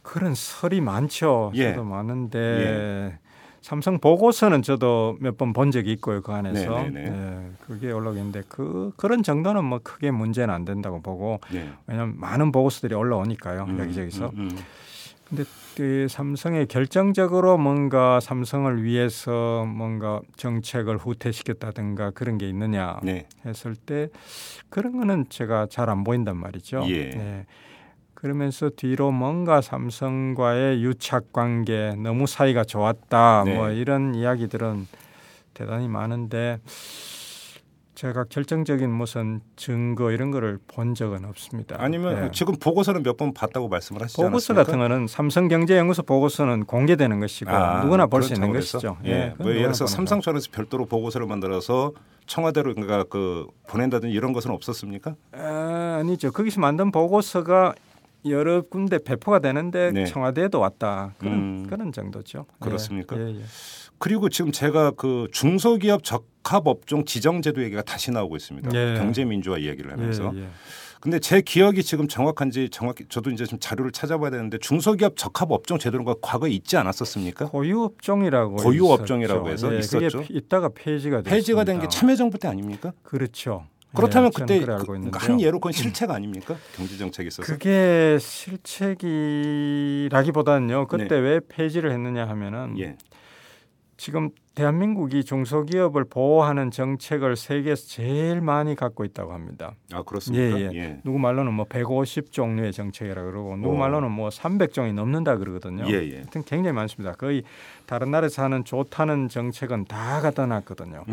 그런 0.02 0.36
설이 0.36 0.82
많죠. 0.82 1.52
예. 1.56 1.72
저도 1.72 1.84
많은데 1.84 2.40
예. 2.40 3.25
삼성 3.66 3.98
보고서는 4.00 4.62
저도 4.62 5.18
몇 5.20 5.38
번 5.38 5.52
본 5.54 5.72
적이 5.72 5.94
있고요 5.94 6.22
그 6.22 6.32
안에서 6.32 6.84
네, 6.84 6.90
네, 6.92 7.02
네. 7.04 7.10
네, 7.10 7.50
그게 7.66 7.92
올라오는데 7.92 8.44
그 8.48 8.92
그런 8.96 9.24
정도는 9.24 9.64
뭐 9.66 9.80
크게 9.84 10.12
문제는 10.12 10.54
안 10.54 10.66
된다고 10.66 11.02
보고 11.02 11.40
네. 11.52 11.68
왜냐하면 11.88 12.14
많은 12.20 12.52
보고서들이 12.52 12.94
올라오니까요 12.94 13.64
음, 13.68 13.80
여기저기서. 13.80 14.28
음, 14.36 14.50
음. 14.52 14.58
근데 15.28 15.44
그 15.76 16.06
삼성의 16.08 16.68
결정적으로 16.68 17.58
뭔가 17.58 18.20
삼성을 18.20 18.84
위해서 18.84 19.66
뭔가 19.66 20.22
정책을 20.38 20.98
후퇴시켰다든가 20.98 22.12
그런 22.12 22.38
게 22.38 22.48
있느냐 22.48 23.00
네. 23.02 23.26
했을 23.48 23.76
때 23.76 24.10
그런 24.70 24.96
거는 24.98 25.26
제가 25.30 25.66
잘 25.72 25.90
안 25.90 26.04
보인단 26.04 26.38
말이죠. 26.38 26.84
예. 26.90 27.10
네. 27.10 27.46
그러면서 28.30 28.72
뒤로 28.76 29.12
뭔가 29.12 29.62
삼성과의 29.62 30.84
유착 30.84 31.32
관계 31.32 31.94
너무 31.96 32.26
사이가 32.26 32.64
좋았다 32.64 33.44
네. 33.46 33.54
뭐 33.54 33.70
이런 33.70 34.16
이야기들은 34.16 34.88
대단히 35.54 35.88
많은데 35.88 36.58
제가 37.94 38.24
결정적인 38.28 38.90
무슨 38.90 39.42
증거 39.56 40.10
이런 40.10 40.32
거를 40.32 40.58
본 40.68 40.96
적은 40.96 41.24
없습니다. 41.26 41.76
아니면 41.80 42.16
네. 42.20 42.30
지금 42.34 42.56
보고서는 42.56 43.04
몇 43.04 43.16
번 43.16 43.32
봤다고 43.32 43.70
말씀을 43.70 44.02
하시지 44.02 44.20
보고서 44.20 44.54
않았습니까? 44.54 44.64
같은 44.64 44.80
거는 44.80 45.06
삼성경제연구소 45.08 46.02
보고서는 46.02 46.66
공개되는 46.66 47.20
것이고 47.20 47.52
아, 47.52 47.84
누구나 47.84 48.08
볼 48.08 48.24
수 48.24 48.34
있는 48.34 48.52
그래서? 48.52 48.80
것이죠. 48.80 48.98
예. 49.06 49.10
네. 49.12 49.36
뭐 49.38 49.52
예를 49.52 49.62
들어서 49.66 49.86
삼성전에서 49.86 50.50
별도로 50.52 50.88
보고서를 50.88 51.28
만들어서 51.28 51.92
청와대로 52.26 52.74
그러니까 52.74 53.04
그 53.08 53.46
보낸다든지 53.68 54.12
이런 54.16 54.34
것은 54.34 54.50
없었습니까? 54.50 55.14
아, 55.34 55.98
아니죠. 56.00 56.32
거기서 56.32 56.60
만든 56.60 56.92
보고서가 56.92 57.76
여러 58.28 58.62
군데 58.62 58.98
배포가 58.98 59.40
되는데 59.40 59.92
네. 59.92 60.06
청와대에도 60.06 60.60
왔다 60.60 61.14
그런 61.18 61.34
음. 61.34 61.68
그런 61.70 61.92
정도죠. 61.92 62.46
그렇습니까? 62.60 63.18
예, 63.20 63.36
예. 63.36 63.42
그리고 63.98 64.30
지금 64.30 64.52
제가 64.52 64.92
그 64.92 65.28
중소기업 65.32 66.02
적합업종 66.04 67.06
지정제도 67.06 67.64
얘기가 67.64 67.82
다시 67.82 68.12
나오고 68.12 68.36
있습니다. 68.36 68.70
예. 68.74 68.98
경제민주화 68.98 69.58
이야기를 69.60 69.92
하면서. 69.92 70.32
예, 70.36 70.42
예. 70.42 70.48
근데 71.02 71.20
제 71.20 71.40
기억이 71.40 71.84
지금 71.84 72.08
정확한지 72.08 72.70
정확히 72.70 73.06
저도 73.08 73.30
이제 73.30 73.46
좀 73.46 73.60
자료를 73.60 73.92
찾아봐야 73.92 74.32
되는데 74.32 74.58
중소기업 74.58 75.16
적합 75.18 75.52
업종 75.52 75.78
제도가 75.78 76.16
과거에 76.20 76.50
있지 76.50 76.78
않았었습니까? 76.78 77.46
고유 77.50 77.84
업종이라고 77.84 78.56
고유업종이라고 78.56 79.50
해서 79.50 79.72
예, 79.76 79.80
있었죠. 79.80 80.24
있다가 80.30 80.70
폐지가 80.70 81.18
됐습니다. 81.18 81.30
폐지가 81.30 81.64
된 81.64 81.80
게 81.80 81.88
참여정부 81.88 82.40
때 82.40 82.48
아닙니까? 82.48 82.92
그렇죠. 83.04 83.68
그렇다면 83.96 84.32
네, 84.32 84.40
그때 84.40 84.60
그, 84.66 84.76
한 85.14 85.42
예로 85.42 85.60
그건 85.60 85.72
실책 85.72 86.12
아닙니까? 86.12 86.56
경제 86.76 86.96
정책에 86.98 87.28
있어서. 87.28 87.52
그게 87.52 88.18
실책이라기보다는요. 88.20 90.86
그때 90.88 91.08
네. 91.08 91.20
왜 91.20 91.40
폐지를 91.48 91.92
했느냐 91.92 92.28
하면은 92.28 92.78
예. 92.80 92.98
지금 93.98 94.30
대한민국이 94.56 95.24
중소기업을 95.24 96.06
보호하는 96.06 96.72
정책을 96.72 97.36
세계에서 97.36 97.88
제일 97.88 98.42
많이 98.42 98.76
갖고 98.76 99.06
있다고 99.06 99.34
합니다. 99.34 99.76
아 99.94 100.04
그렇습니까? 100.04 100.60
예, 100.60 100.64
예. 100.64 100.70
예. 100.74 101.00
누구 101.04 101.20
말로는 101.20 101.54
뭐 101.54 101.66
150 101.66 102.32
종류의 102.32 102.74
정책이라 102.74 103.24
그러고 103.24 103.56
누구 103.56 103.70
오. 103.70 103.78
말로는 103.78 104.12
뭐 104.12 104.30
300종이 104.30 104.94
넘는다 104.94 105.38
그러거든요. 105.38 105.86
예, 105.88 106.10
예. 106.10 106.16
하여튼 106.16 106.44
굉장히 106.44 106.74
많습니다. 106.74 107.14
거의 107.14 107.44
다른 107.86 108.12
나라에서 108.12 108.44
하는 108.44 108.66
좋다는 108.66 109.30
정책은 109.30 109.86
다 109.86 110.22
갖다 110.22 110.46
놨거든요. 110.46 111.06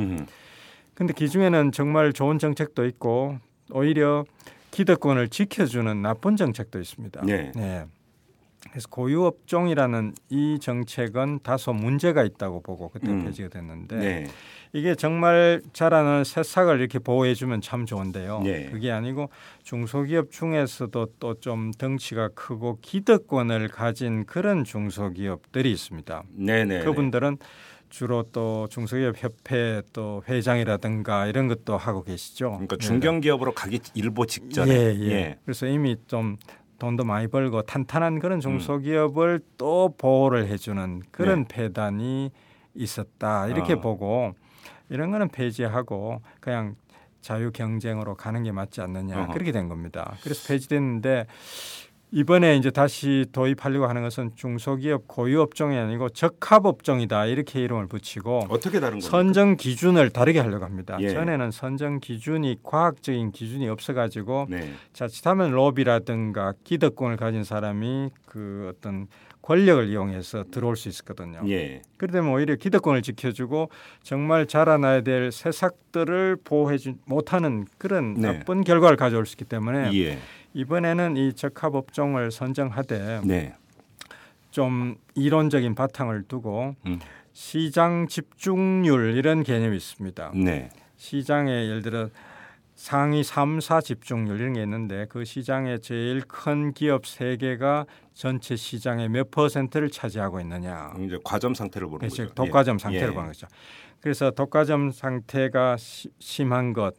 근데 0.94 1.12
그 1.16 1.28
중에는 1.28 1.72
정말 1.72 2.12
좋은 2.12 2.38
정책도 2.38 2.87
있고 2.87 3.38
오히려 3.70 4.24
기득권을 4.70 5.28
지켜주는 5.28 6.02
나쁜 6.02 6.37
정책도 6.37 6.78
있습니다. 6.81 7.22
네. 7.24 7.52
네. 7.55 7.85
그래서 8.70 8.88
고유업종이라는 8.90 10.14
이 10.31 10.59
정책은 10.61 11.40
다소 11.42 11.72
문제가 11.72 12.22
있다고 12.22 12.62
보고 12.62 12.88
그때 12.90 13.11
음. 13.11 13.24
폐지가 13.24 13.48
됐는데 13.48 13.96
네. 13.96 14.26
이게 14.72 14.94
정말 14.94 15.61
자라는 15.72 16.24
새싹을 16.24 16.78
이렇게 16.78 16.98
보호해주면 16.98 17.61
참 17.61 17.85
좋은데요. 17.85 18.40
네. 18.42 18.70
그게 18.70 18.90
아니고 18.90 19.28
중소기업 19.64 20.31
중에서도 20.31 21.07
또 21.18 21.35
좀 21.40 21.72
덩치가 21.72 22.28
크고 22.28 22.78
기득권을 22.81 23.68
가진 23.68 24.24
그런 24.24 24.64
중소기업들이 24.64 25.70
있습니다. 25.72 26.22
네네. 26.31 26.64
네, 26.64 26.78
네. 26.78 26.85
그분들은 26.85 27.38
주로 27.92 28.22
또 28.33 28.68
중소기업 28.70 29.22
협회 29.22 29.83
또 29.92 30.22
회장이라든가 30.26 31.26
이런 31.26 31.46
것도 31.46 31.76
하고 31.76 32.02
계시죠. 32.02 32.52
그러니까 32.52 32.78
중견기업으로 32.78 33.52
가기 33.52 33.81
일보 33.92 34.24
직전에. 34.24 34.72
예, 34.72 34.96
예. 34.98 35.11
예. 35.11 35.38
그래서 35.44 35.66
이미 35.66 35.96
좀 36.07 36.38
돈도 36.78 37.05
많이 37.05 37.28
벌고 37.28 37.61
탄탄한 37.62 38.18
그런 38.18 38.38
음. 38.38 38.40
중소기업을 38.40 39.42
음. 39.42 39.48
또 39.59 39.94
보호를 39.98 40.46
해주는 40.46 41.02
그런 41.11 41.44
네. 41.46 41.48
폐단이 41.48 42.31
있었다 42.74 43.48
이렇게 43.48 43.74
어. 43.74 43.81
보고 43.83 44.33
이런 44.88 45.11
거는 45.11 45.28
폐지하고 45.28 46.22
그냥 46.40 46.76
자유 47.20 47.52
경쟁으로 47.52 48.14
가는 48.14 48.42
게 48.42 48.52
맞지 48.52 48.81
않느냐 48.81 49.24
어허. 49.24 49.33
그렇게 49.35 49.52
된 49.52 49.68
겁니다. 49.68 50.16
그래서 50.22 50.48
폐지됐는데 50.48 51.26
이번에 52.14 52.57
이제 52.57 52.70
다시 52.70 53.25
도입하려고 53.33 53.87
하는 53.87 54.03
것은 54.03 54.33
중소기업 54.37 55.09
고유 55.09 55.40
업종이 55.40 55.79
아니고 55.79 56.11
적합 56.11 56.66
업종이다 56.66 57.25
이렇게 57.25 57.62
이름을 57.62 57.87
붙이고 57.87 58.46
어떻게 58.51 58.81
다른 58.81 58.98
겁니까? 58.98 59.09
선정 59.09 59.57
기준을 59.57 60.11
다르게 60.11 60.38
하려고 60.38 60.66
합니다. 60.66 60.98
예. 61.01 61.09
전에는 61.09 61.51
선정 61.51 62.01
기준이 62.01 62.59
과학적인 62.62 63.33
기준이 63.33 63.66
없어가지고 63.68 64.48
네. 64.51 64.72
자칫하면 64.92 65.53
로비라든가 65.53 66.53
기득권을 66.64 67.16
가진 67.16 67.44
사람이 67.44 68.11
그 68.27 68.70
어떤 68.70 69.07
권력을 69.40 69.88
이용해서 69.88 70.44
들어올 70.51 70.77
수 70.77 70.88
있었거든요. 70.88 71.40
예. 71.48 71.83
그러면 71.96 72.33
오히려 72.33 72.57
기득권을 72.57 73.03
지켜주고 73.03 73.70
정말 74.03 74.46
자라나야 74.46 75.01
될 75.01 75.33
새싹들을 75.33 76.37
보호해주 76.44 76.94
못하는 77.07 77.66
그런 77.79 78.14
네. 78.14 78.33
나쁜 78.33 78.62
결과를 78.64 78.96
가져올 78.96 79.27
수 79.27 79.33
있기 79.33 79.44
때문에. 79.46 79.90
예. 79.94 80.18
이번에는 80.55 81.17
이 81.17 81.33
적합 81.35 81.75
업종을 81.75 82.31
선정하되 82.31 83.23
네. 83.25 83.55
좀 84.51 84.97
이론적인 85.15 85.75
바탕을 85.75 86.25
두고 86.29 86.77
음. 86.87 87.01
시장 87.33 88.07
집중률 88.07 89.17
이런 89.17 89.43
개념이 89.43 89.77
있습니다. 89.77 90.33
네. 90.35 90.69
시장에 90.97 91.51
예를 91.51 91.83
들어 91.83 92.09
상위 92.75 93.23
3, 93.23 93.61
4 93.61 93.81
집중률 93.81 94.41
이런 94.41 94.55
게 94.55 94.62
있는데 94.62 95.07
그 95.09 95.25
시장의 95.25 95.81
제일 95.81 96.23
큰 96.23 96.73
기업 96.73 97.07
세 97.07 97.37
개가 97.37 97.87
전체 98.12 98.57
시장의 98.57 99.09
몇 99.09 99.31
퍼센트를 99.31 99.91
차지하고 99.91 100.41
있느냐. 100.41 100.93
이제 100.99 101.19
과점 101.25 101.55
상태를 101.55 101.87
보는 101.87 101.99
그렇죠. 102.01 102.25
거죠. 102.25 102.35
독과점 102.35 102.75
예. 102.75 102.79
상태를 102.79 103.09
예. 103.09 103.15
보는 103.15 103.29
거죠. 103.29 103.47
그래서 104.01 104.31
독과점 104.33 104.91
상태가 104.91 105.77
시, 105.77 106.11
심한 106.19 106.73
것 106.73 106.95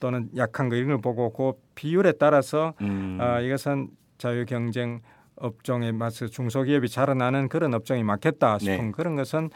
또는 0.00 0.28
약한 0.36 0.68
거 0.68 0.76
이런 0.76 0.88
걸 0.88 1.00
보고 1.00 1.32
그 1.32 1.52
비율에 1.74 2.12
따라서 2.12 2.74
음. 2.80 3.18
아, 3.20 3.40
이것은 3.40 3.88
자유 4.18 4.44
경쟁 4.46 5.00
업종에 5.36 5.92
맞서 5.92 6.26
중소기업이 6.26 6.88
자라나는 6.88 7.48
그런 7.48 7.74
업종이 7.74 8.02
맞겠다 8.02 8.58
싶은 8.58 8.86
네. 8.86 8.92
그런 8.92 9.16
것은 9.16 9.50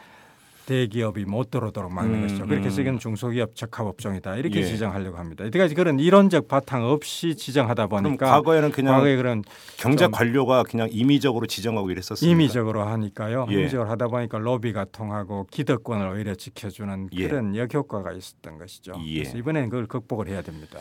대기업이 0.65 1.25
못 1.25 1.51
들어오도록 1.51 1.91
막는 1.91 2.15
음, 2.15 2.21
것이죠. 2.21 2.45
그렇게 2.45 2.67
해서 2.67 2.81
이건 2.81 2.95
음. 2.95 2.99
중소기업 2.99 3.55
적합업종이다 3.55 4.37
이렇게 4.37 4.59
예. 4.59 4.63
지정하려고 4.63 5.17
합니다. 5.17 5.43
이때까지 5.45 5.75
그런 5.75 5.99
이론적 5.99 6.47
바탕 6.47 6.85
없이 6.85 7.35
지정하다 7.35 7.87
보니까 7.87 8.25
과거에는 8.25 8.71
그냥 8.71 8.95
과거에 8.95 9.15
그런 9.15 9.43
경제 9.77 10.07
관료가 10.07 10.63
그냥 10.63 10.87
임의적으로 10.91 11.47
지정하고 11.47 11.91
이랬었습니다. 11.91 12.31
임의적으로 12.31 12.83
하니까요. 12.83 13.47
예. 13.49 13.53
임의적으로 13.53 13.89
하다 13.89 14.07
보니까 14.07 14.37
로비가 14.37 14.85
통하고 14.91 15.47
기득권을 15.51 16.07
오히려 16.07 16.35
지켜주는 16.35 17.09
예. 17.13 17.27
그런 17.27 17.55
역효과가 17.55 18.13
있었던 18.13 18.57
것이죠. 18.57 18.93
예. 19.05 19.19
그래서 19.19 19.37
이번에는 19.37 19.69
그걸 19.69 19.87
극복을 19.87 20.27
해야 20.27 20.41
됩니다. 20.41 20.79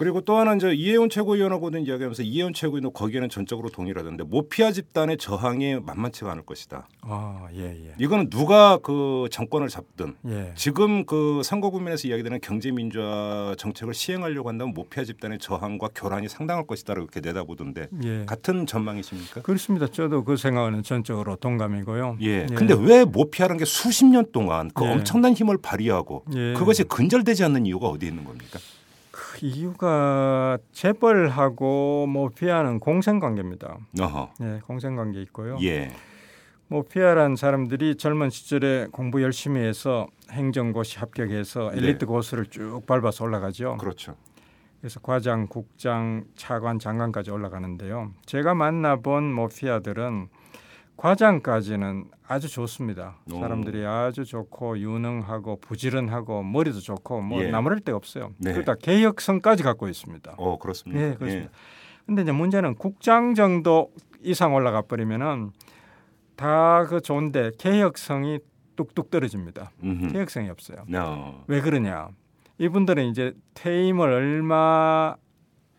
그리고 0.00 0.22
또 0.22 0.38
하나 0.38 0.54
이제 0.54 0.72
이혜원 0.72 1.10
최고위원하고는 1.10 1.82
이야기하면서 1.82 2.22
이혜원 2.22 2.54
최고위원도 2.54 2.92
거기에는 2.92 3.28
전적으로 3.28 3.68
동일하던데 3.68 4.24
모피아 4.24 4.72
집단의 4.72 5.18
저항이 5.18 5.80
만만치가 5.80 6.32
않을 6.32 6.46
것이다. 6.46 6.88
아, 7.02 7.48
예, 7.54 7.64
예. 7.64 7.94
이거는 7.98 8.30
누가 8.30 8.78
그 8.78 9.28
정권을 9.30 9.68
잡든 9.68 10.14
예. 10.26 10.54
지금 10.56 11.04
그 11.04 11.42
선거 11.44 11.68
국면에서 11.68 12.08
이야기되는 12.08 12.40
경제 12.40 12.70
민주화 12.70 13.54
정책을 13.58 13.92
시행하려고 13.92 14.48
한다면 14.48 14.72
모피아 14.72 15.04
집단의 15.04 15.38
저항과 15.38 15.90
교란이 15.94 16.30
상당할 16.30 16.66
것이다 16.66 16.94
이렇게 16.94 17.20
내다보던데 17.20 17.88
예. 18.02 18.24
같은 18.24 18.64
전망이십니까? 18.64 19.42
그렇습니다. 19.42 19.86
저도 19.86 20.24
그 20.24 20.38
생각은 20.38 20.82
전적으로 20.82 21.36
동감이고요. 21.36 22.16
예. 22.22 22.46
예. 22.50 22.54
근데 22.54 22.72
왜 22.72 23.04
모피아라는 23.04 23.58
게 23.58 23.66
수십 23.66 24.06
년 24.06 24.24
동안 24.32 24.70
그 24.72 24.82
예. 24.86 24.92
엄청난 24.92 25.34
힘을 25.34 25.58
발휘하고 25.60 26.24
예. 26.34 26.54
그것이 26.54 26.84
근절되지 26.84 27.44
않는 27.44 27.66
이유가 27.66 27.88
어디 27.88 28.06
있는 28.06 28.24
겁니까? 28.24 28.58
이유가 29.42 30.58
재벌하고 30.72 32.06
모피아는 32.06 32.80
공생관계입니다. 32.80 33.78
어허. 34.00 34.30
네, 34.40 34.60
공생관계 34.66 35.20
있고요. 35.22 35.58
예. 35.62 35.92
모피아란 36.68 37.34
사람들이 37.34 37.96
젊은 37.96 38.30
시절에 38.30 38.86
공부 38.92 39.22
열심히 39.22 39.60
해서 39.60 40.06
행정고시 40.30 41.00
합격해서 41.00 41.70
네. 41.72 41.78
엘리트 41.78 41.98
네. 42.00 42.06
고수를 42.06 42.46
쭉 42.46 42.82
밟아서 42.86 43.24
올라가죠. 43.24 43.76
그렇죠. 43.78 44.14
그래서 44.80 45.00
과장, 45.00 45.46
국장, 45.46 46.24
차관, 46.36 46.78
장관까지 46.78 47.30
올라가는데요. 47.30 48.12
제가 48.24 48.54
만나본 48.54 49.32
모피아들은 49.32 50.28
과장까지는 51.00 52.10
아주 52.28 52.46
좋습니다. 52.48 53.16
오. 53.32 53.40
사람들이 53.40 53.86
아주 53.86 54.26
좋고 54.26 54.78
유능하고 54.78 55.58
부지런하고 55.60 56.42
머리도 56.42 56.80
좋고 56.80 57.22
뭐 57.22 57.42
예. 57.42 57.50
나무랄 57.50 57.80
데가 57.80 57.96
없어요. 57.96 58.34
네. 58.36 58.52
그러다 58.52 58.74
개혁성까지 58.74 59.62
갖고 59.62 59.88
있습니다. 59.88 60.34
어 60.36 60.58
그렇습니다. 60.58 61.00
네, 61.00 61.14
그렇습니다. 61.14 61.50
예. 61.50 62.04
근데 62.04 62.22
이제 62.22 62.32
문제는 62.32 62.74
국장 62.74 63.34
정도 63.34 63.90
이상 64.20 64.54
올라가 64.54 64.82
버리면은 64.82 65.52
다 66.36 66.84
그 66.88 67.00
좋은데 67.00 67.52
개혁성이 67.58 68.38
뚝뚝 68.76 69.10
떨어집니다. 69.10 69.70
음흠. 69.82 70.12
개혁성이 70.12 70.50
없어요. 70.50 70.84
No. 70.88 71.44
왜 71.46 71.60
그러냐? 71.62 72.08
이분들은 72.58 73.06
이제 73.06 73.32
퇴임을 73.54 74.06
얼마 74.12 75.14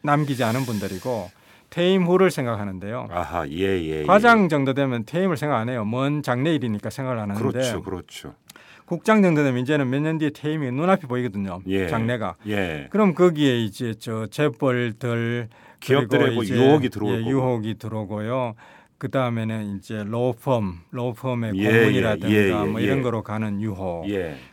남기지 0.04 0.44
않은 0.44 0.62
분들이고 0.62 1.30
퇴임 1.72 2.04
후를 2.04 2.30
생각하는데요. 2.32 3.08
아하, 3.10 3.48
예, 3.48 3.82
예. 3.82 4.04
과장 4.04 4.50
정도 4.50 4.74
되면 4.74 5.06
퇴임을 5.06 5.38
생각 5.38 5.58
안 5.58 5.70
해요. 5.70 5.86
먼 5.86 6.22
장래 6.22 6.54
일이니까 6.54 6.90
생각을 6.90 7.18
안 7.18 7.32
하는데. 7.32 7.42
그렇죠, 7.50 7.82
그렇죠. 7.82 8.36
국장 8.86 9.22
정도 9.22 9.42
되면 9.42 9.62
이제는 9.62 9.90
몇 9.90 10.02
년 10.02 10.18
뒤에 10.18 10.32
퇴임이 10.32 10.70
눈앞이 10.72 11.08
보이거든요. 11.08 11.62
예. 11.68 11.88
장래가. 11.88 12.36
예. 12.48 12.88
그럼 12.92 13.16
거기에 13.16 13.62
이제 13.64 13.94
저 13.98 14.28
재벌들 14.28 15.48
기업들의 15.80 16.36
뭐 16.36 16.44
유혹이 16.46 16.90
들어오고 16.90 17.16
예, 17.16 17.26
유혹이 17.26 17.76
들어오고요. 17.76 18.56
그 18.98 19.10
다음에는 19.10 19.78
이제 19.78 20.04
로펌, 20.06 20.74
로펌의 20.92 21.54
예, 21.56 21.64
고문이라든가 21.80 22.30
예, 22.32 22.50
예, 22.50 22.54
뭐 22.66 22.82
이런 22.82 23.02
거로 23.02 23.24
가는 23.24 23.62
유혹. 23.62 24.06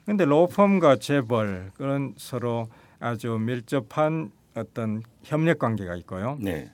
그런데 0.05 0.25
로펌과 0.25 0.97
재벌 1.01 1.73
그런 1.77 2.15
서로 2.17 2.69
아주 3.01 3.33
밀접한 3.41 4.31
어떤 4.55 5.03
협력 5.25 5.59
관계가 5.59 5.97
있고요. 5.97 6.39
네. 6.41 6.71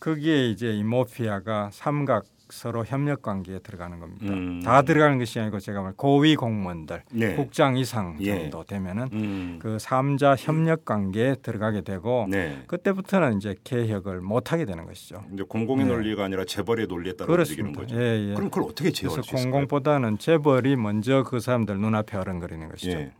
거기에 0.00 0.48
이제 0.50 0.72
이 0.72 0.82
모피아가 0.82 1.70
삼각 1.72 2.24
서로 2.48 2.84
협력 2.84 3.22
관계에 3.22 3.58
들어가는 3.58 3.98
겁니다. 3.98 4.32
음. 4.32 4.62
다 4.62 4.82
들어가는 4.82 5.18
것이 5.18 5.40
아니고 5.40 5.58
제가 5.58 5.82
말 5.82 5.92
고위 5.96 6.36
공무원들 6.36 7.02
네. 7.10 7.34
국장 7.34 7.76
이상 7.76 8.16
예. 8.20 8.38
정도 8.38 8.60
예. 8.60 8.64
되면은 8.66 9.08
음. 9.12 9.58
그 9.60 9.78
삼자 9.80 10.36
협력 10.36 10.84
관계에 10.84 11.34
들어가게 11.42 11.80
되고 11.80 12.26
네. 12.30 12.62
그때부터는 12.68 13.38
이제 13.38 13.56
개혁을 13.64 14.20
못 14.20 14.52
하게 14.52 14.64
되는 14.64 14.86
것이죠. 14.86 15.24
이제 15.32 15.42
공공의 15.42 15.86
네. 15.86 15.92
논리가 15.92 16.24
아니라 16.24 16.44
재벌의 16.44 16.86
논리에 16.86 17.14
따라 17.14 17.32
움직이는 17.34 17.72
거죠. 17.72 17.96
예, 17.96 18.30
예. 18.30 18.34
그럼 18.34 18.48
그걸 18.48 18.70
어떻게 18.70 18.92
제어할 18.92 19.24
수 19.24 19.34
있을까요? 19.34 19.42
공공보다는 19.50 20.18
재벌이 20.18 20.76
먼저 20.76 21.24
그 21.24 21.40
사람들 21.40 21.78
눈앞에 21.78 22.16
어른거리는 22.16 22.68
것이죠. 22.68 23.10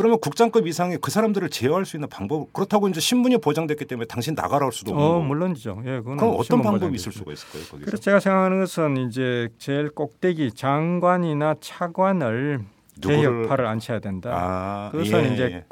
예. 0.00 0.02
그러면 0.02 0.18
국장급 0.20 0.66
이상의 0.66 0.98
그 1.00 1.10
사람들을 1.10 1.50
제어할 1.50 1.84
수 1.84 1.96
있는 1.96 2.08
방법 2.08 2.52
그렇다고 2.52 2.88
이제 2.88 3.00
신분이 3.00 3.38
보장됐기 3.38 3.84
때문에 3.84 4.06
당신 4.06 4.34
나가라 4.34 4.64
할 4.66 4.72
수도 4.72 4.92
없고. 4.92 5.02
어, 5.02 5.20
물론이죠. 5.20 5.82
예, 5.84 6.00
그럼 6.00 6.18
어떤 6.38 6.62
방법이 6.62 6.94
있을 6.94 7.12
수가 7.12 7.32
있을까요? 7.32 7.62
거기서? 7.64 7.84
그래서 7.84 7.96
제가 7.98 8.20
생각하는 8.20 8.60
것은 8.60 8.96
이제 9.08 9.48
제일 9.58 9.90
꼭대기 9.90 10.52
장관이나 10.52 11.56
차관을 11.60 12.60
개혁파를 13.02 13.66
앉혀야 13.66 14.00
된다. 14.00 14.30
아, 14.32 14.90
그것은 14.90 15.24
예, 15.24 15.34
이제 15.34 15.42
예. 15.44 15.64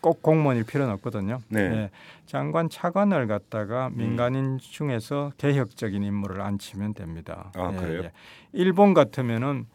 꼭 0.00 0.22
공무원일 0.22 0.64
필요는 0.64 0.92
없거든요. 0.94 1.38
네. 1.48 1.60
예. 1.60 1.90
장관 2.26 2.68
차관을 2.68 3.26
갖다가 3.26 3.90
민간인 3.92 4.44
음. 4.44 4.58
중에서 4.58 5.32
개혁적인 5.38 6.02
인물을 6.02 6.40
앉히면 6.40 6.94
됩니다. 6.94 7.50
아, 7.54 7.70
예, 7.72 7.76
그래요? 7.76 8.02
예. 8.04 8.12
일본 8.52 8.92
같으면은 8.92 9.66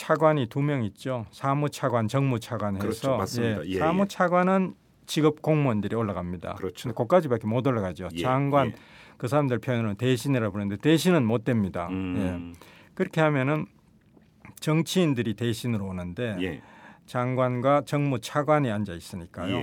차관이 0.00 0.46
두 0.46 0.60
명 0.60 0.84
있죠. 0.84 1.24
사무차관, 1.32 2.06
정무차관 2.06 2.76
해서 2.76 3.16
그렇죠. 3.16 3.42
예, 3.42 3.62
예, 3.64 3.78
사무차관은 3.78 4.74
직업 5.06 5.40
공무원들이 5.40 5.96
올라갑니다. 5.96 6.54
그렇죠. 6.56 6.92
거기까지밖에 6.92 7.46
못 7.46 7.66
올라가죠. 7.66 8.08
예, 8.12 8.22
장관 8.22 8.68
예. 8.68 8.74
그 9.16 9.26
사람들 9.26 9.58
표현으로 9.58 9.94
대신이라 9.94 10.50
부르는데 10.50 10.76
대신은 10.76 11.24
못 11.24 11.44
됩니다. 11.44 11.88
음. 11.90 12.52
예. 12.54 12.60
그렇게 12.94 13.20
하면은 13.22 13.66
정치인들이 14.60 15.34
대신으로 15.34 15.86
오는데 15.86 16.36
예. 16.42 16.62
장관과 17.06 17.82
정무차관이 17.86 18.70
앉아 18.70 18.92
있으니까요. 18.92 19.56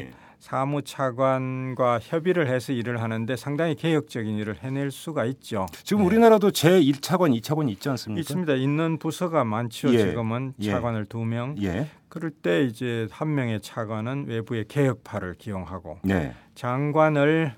예. 0.44 0.50
사무차관과 0.50 2.00
협의를 2.02 2.48
해서 2.48 2.74
일을 2.74 3.02
하는데 3.02 3.36
상당히 3.36 3.76
개혁적인 3.76 4.38
일을 4.38 4.58
해낼 4.62 4.91
수가 4.91 5.26
있죠. 5.26 5.66
지금 5.84 6.02
네. 6.04 6.08
우리나라도 6.08 6.52
제 6.52 6.82
1차관, 6.82 7.39
2차관이 7.39 7.70
있지 7.72 7.89
않습니까? 7.89 8.20
있습니다. 8.20 8.54
있는 8.56 8.98
부서가 8.98 9.44
많죠. 9.44 9.94
예. 9.94 9.98
지금은 10.00 10.54
예. 10.60 10.72
차관을 10.72 11.06
두 11.06 11.24
명. 11.24 11.56
예. 11.62 11.88
그럴 12.10 12.30
때 12.30 12.64
이제 12.64 13.08
한 13.10 13.34
명의 13.34 13.60
차관은 13.60 14.26
외부의 14.28 14.66
개혁파를 14.68 15.36
기용하고 15.39 16.00
네. 16.04 16.34
장관을 16.54 17.56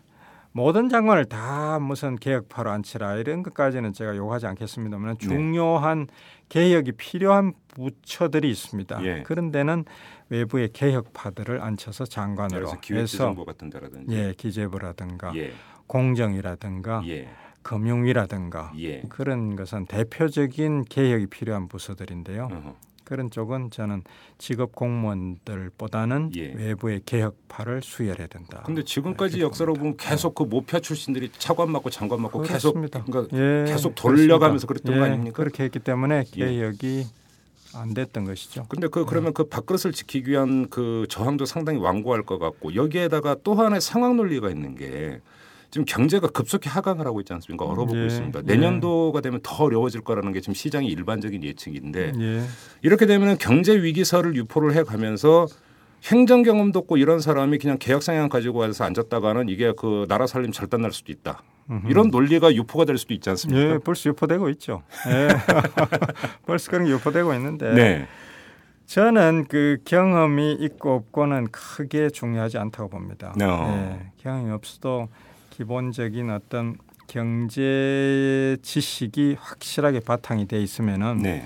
모든 0.56 0.88
장관을 0.88 1.26
다 1.26 1.80
무슨 1.80 2.16
개혁파로 2.16 2.72
앉히라 2.72 3.18
이런 3.18 3.44
것까지는 3.44 3.92
제가 3.92 4.16
요구하지 4.16 4.48
않겠습니다만 4.48 5.18
네. 5.18 5.28
중요한 5.28 6.08
개혁이 6.48 6.94
필요한 6.94 7.52
부처들이 7.68 8.50
있습니다. 8.52 9.04
예. 9.04 9.24
그런 9.24 9.52
데는 9.52 9.84
외부의 10.30 10.70
개혁파들을 10.72 11.62
앉혀서 11.62 12.06
장관으로 12.06 12.72
해서 12.92 13.36
같은 13.46 13.70
데라든지 13.70 14.16
예, 14.16 14.34
기재부라든가 14.38 15.36
예. 15.36 15.52
공정이라든가 15.88 17.04
예. 17.06 17.28
금융이라든가 17.62 18.72
예. 18.78 19.02
그런 19.10 19.58
것은 19.58 19.88
대표적인 19.88 20.86
개혁이 20.86 21.28
필요한 21.28 21.68
부서들인데요. 21.68 22.46
어허. 22.46 22.76
그런 23.06 23.30
쪽은 23.30 23.70
저는 23.70 24.04
직업 24.38 24.76
공무원들보다는 24.76 26.32
예. 26.36 26.54
외부의 26.54 27.02
개혁파를 27.06 27.82
수혈해야 27.82 28.28
된다. 28.28 28.64
근데 28.66 28.84
지금까지 28.84 29.40
역사로 29.40 29.76
보면 29.76 29.96
계속 29.96 30.36
그 30.36 30.44
모표 30.44 30.80
출신들이 30.80 31.32
차관 31.38 31.72
맡고 31.72 31.92
장관 31.92 32.22
맡고 32.22 32.42
계속 32.42 32.74
그러니까 32.74 33.28
예, 33.34 33.66
계속 33.68 33.96
돌려가면서 33.96 34.68
그랬던 34.68 34.96
예, 34.96 35.00
거 35.00 35.06
아닙니까? 35.06 35.38
그렇게 35.38 35.64
했기 35.64 35.80
때문에 35.80 36.26
예. 36.36 36.46
개혁이 36.46 37.06
안 37.76 37.94
됐던 37.94 38.26
것이죠. 38.26 38.66
근데 38.70 38.88
그 38.88 39.06
그러면 39.06 39.34
그 39.34 39.44
밥그릇을 39.46 39.92
지키기 39.92 40.32
위한 40.32 40.70
그 40.70 41.06
저항도 41.10 41.46
상당히 41.46 41.80
완고할 41.80 42.24
것 42.24 42.40
같고 42.40 42.76
여기에다가 42.76 43.36
또 43.44 43.54
하나의 43.54 43.82
상황 43.82 44.18
논리가 44.18 44.50
있는 44.50 44.76
게 44.76 45.22
지금 45.72 45.86
경제가 45.86 46.28
급속히 46.28 46.70
하강을 46.70 47.06
하고 47.06 47.20
있지 47.20 47.34
않습니까? 47.34 47.66
얼어붙고 47.66 48.00
예. 48.00 48.06
있습니다. 48.06 48.42
내년도가 48.44 49.22
되면 49.22 49.40
더 49.44 49.64
어려워질 49.66 50.02
거라는 50.02 50.32
게 50.32 50.42
지금 50.42 50.54
시장의 50.54 50.90
일반적인 50.90 51.44
예측인데 51.44 52.14
예. 52.20 52.44
이렇게 52.82 53.06
되면 53.06 53.38
경제 53.38 53.76
위기설을 53.82 54.36
유포를 54.36 54.76
해 54.76 54.84
가면서 54.84 55.48
행정 56.06 56.44
경험도 56.44 56.80
없고 56.80 56.98
이런 56.98 57.20
사람이 57.20 57.58
그냥 57.58 57.78
계약 57.80 58.04
상향 58.04 58.30
가지고 58.30 58.60
와서 58.60 58.84
앉았다가는 58.84 59.50
이게 59.50 59.74
그 59.76 60.06
나라 60.08 60.28
살림 60.28 60.52
절단 60.52 60.82
날 60.82 60.92
수도 60.92 61.12
있다. 61.12 61.42
음흠. 61.70 61.90
이런 61.90 62.10
논리가 62.10 62.54
유포가 62.54 62.86
될 62.86 62.98
수도 62.98 63.14
있지 63.14 63.30
않습니까? 63.32 63.74
예, 63.74 63.78
벌써 63.80 64.10
유포되고 64.10 64.50
있죠. 64.50 64.84
예. 65.08 65.28
벌써 66.46 66.70
그런 66.70 66.86
게 66.86 66.92
유포되고 66.92 67.34
있는데. 67.34 67.74
네. 67.74 68.08
저는 68.86 69.46
그 69.50 69.78
경험이 69.84 70.54
있고 70.54 70.94
없고는 70.94 71.48
크게 71.52 72.10
중요하지 72.10 72.60
않다고 72.60 72.90
봅니다. 72.90 73.34
No. 73.36 73.68
예, 73.68 74.12
경험이 74.18 74.52
없어도 74.52 75.10
기본적인 75.56 76.32
어떤 76.32 76.76
경제 77.08 78.58
지식이 78.62 79.38
확실하게 79.40 80.02
바탕이 80.02 80.48
돼 80.48 80.62
있으면은 80.62 81.20
네. 81.20 81.46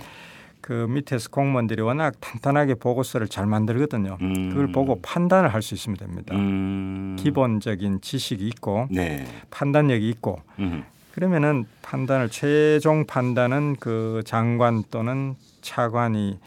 그 0.62 0.88
밑에서 0.90 1.30
공무원들이 1.30 1.82
워낙 1.84 2.16
탄탄하게 2.20 2.76
보고서를 2.76 3.28
잘 3.28 3.46
만들거든요. 3.46 4.18
음. 4.20 4.50
그걸 4.50 4.72
보고 4.72 5.00
판단을 5.02 5.54
할 5.54 5.62
수 5.62 5.76
있으면 5.76 5.98
됩니다. 5.98 6.36
음. 6.36 7.18
기본적인 7.20 8.02
지식이 8.02 8.48
있고 8.48 8.88
네. 8.90 9.28
판단력이 9.52 10.10
있고 10.10 10.42
음. 10.58 10.86
그러면은 11.12 11.66
판단을 11.84 12.30
최종 12.30 13.06
판단은 13.06 13.76
그 13.80 14.24
장관 14.26 14.84
또는 14.90 15.36
차관이 15.62 16.40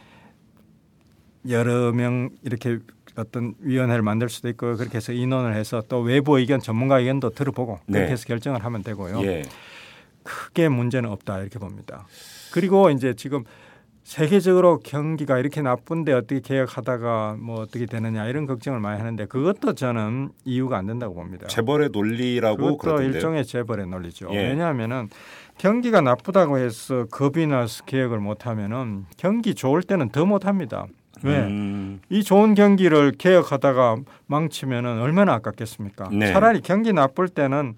여러 1.48 1.92
명 1.92 2.30
이렇게 2.42 2.78
어떤 3.16 3.54
위원회를 3.60 4.02
만들 4.02 4.28
수도 4.28 4.48
있고 4.48 4.76
그렇게 4.76 4.96
해서 4.96 5.12
인원을 5.12 5.54
해서 5.54 5.82
또 5.88 6.00
외부 6.00 6.38
의견 6.38 6.60
전문가 6.60 6.98
의견도 6.98 7.30
들어보고 7.30 7.80
그렇게 7.86 8.06
네. 8.06 8.10
해서 8.10 8.24
결정을 8.26 8.64
하면 8.64 8.82
되고요. 8.82 9.22
예. 9.24 9.42
크게 10.22 10.68
문제는 10.68 11.10
없다 11.10 11.40
이렇게 11.40 11.58
봅니다. 11.58 12.06
그리고 12.52 12.90
이제 12.90 13.14
지금 13.14 13.44
세계적으로 14.04 14.80
경기가 14.80 15.38
이렇게 15.38 15.62
나쁜데 15.62 16.12
어떻게 16.12 16.40
개혁하다가 16.40 17.36
뭐 17.38 17.60
어떻게 17.60 17.86
되느냐 17.86 18.26
이런 18.26 18.46
걱정을 18.46 18.80
많이 18.80 18.98
하는데 18.98 19.26
그것도 19.26 19.74
저는 19.74 20.30
이유가 20.44 20.76
안 20.76 20.86
된다고 20.86 21.14
봅니다. 21.14 21.46
재벌의 21.46 21.90
논리라고 21.92 22.56
그것도 22.56 22.76
그러던데요. 22.78 23.14
일종의 23.14 23.44
재벌의 23.44 23.86
논리죠. 23.86 24.28
예. 24.32 24.48
왜냐하면은 24.48 25.08
경기가 25.58 26.00
나쁘다고 26.00 26.58
해서 26.58 27.06
겁이 27.10 27.46
나서 27.46 27.84
개혁을 27.84 28.18
못하면은 28.18 29.06
경기 29.16 29.54
좋을 29.54 29.82
때는 29.82 30.08
더 30.10 30.26
못합니다. 30.26 30.86
왜? 31.25 31.39
음. 31.39 32.01
이 32.09 32.23
좋은 32.23 32.55
경기를 32.55 33.12
개혁하다가 33.12 33.97
망치면은 34.27 35.01
얼마나 35.01 35.35
아깝겠습니까? 35.35 36.09
네. 36.12 36.33
차라리 36.33 36.61
경기 36.61 36.93
나쁠 36.93 37.29
때는 37.29 37.75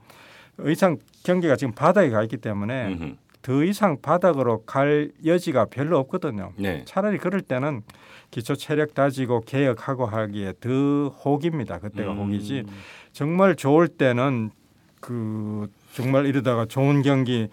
의상 0.58 0.98
경기가 1.24 1.56
지금 1.56 1.72
바닥에 1.72 2.10
가 2.10 2.22
있기 2.22 2.36
때문에 2.36 2.86
음흠. 2.88 3.14
더 3.42 3.62
이상 3.62 3.98
바닥으로 4.00 4.62
갈 4.64 5.10
여지가 5.24 5.66
별로 5.66 5.98
없거든요. 5.98 6.52
네. 6.56 6.82
차라리 6.86 7.18
그럴 7.18 7.42
때는 7.42 7.82
기초 8.30 8.56
체력 8.56 8.94
다지고 8.94 9.42
개혁하고 9.42 10.06
하기에 10.06 10.54
더 10.60 11.08
혹입니다. 11.24 11.78
그때가 11.78 12.12
음. 12.12 12.18
혹이지. 12.18 12.64
정말 13.12 13.54
좋을 13.54 13.88
때는 13.88 14.50
그 15.00 15.68
정말 15.92 16.26
이러다가 16.26 16.64
좋은 16.64 17.02
경기 17.02 17.48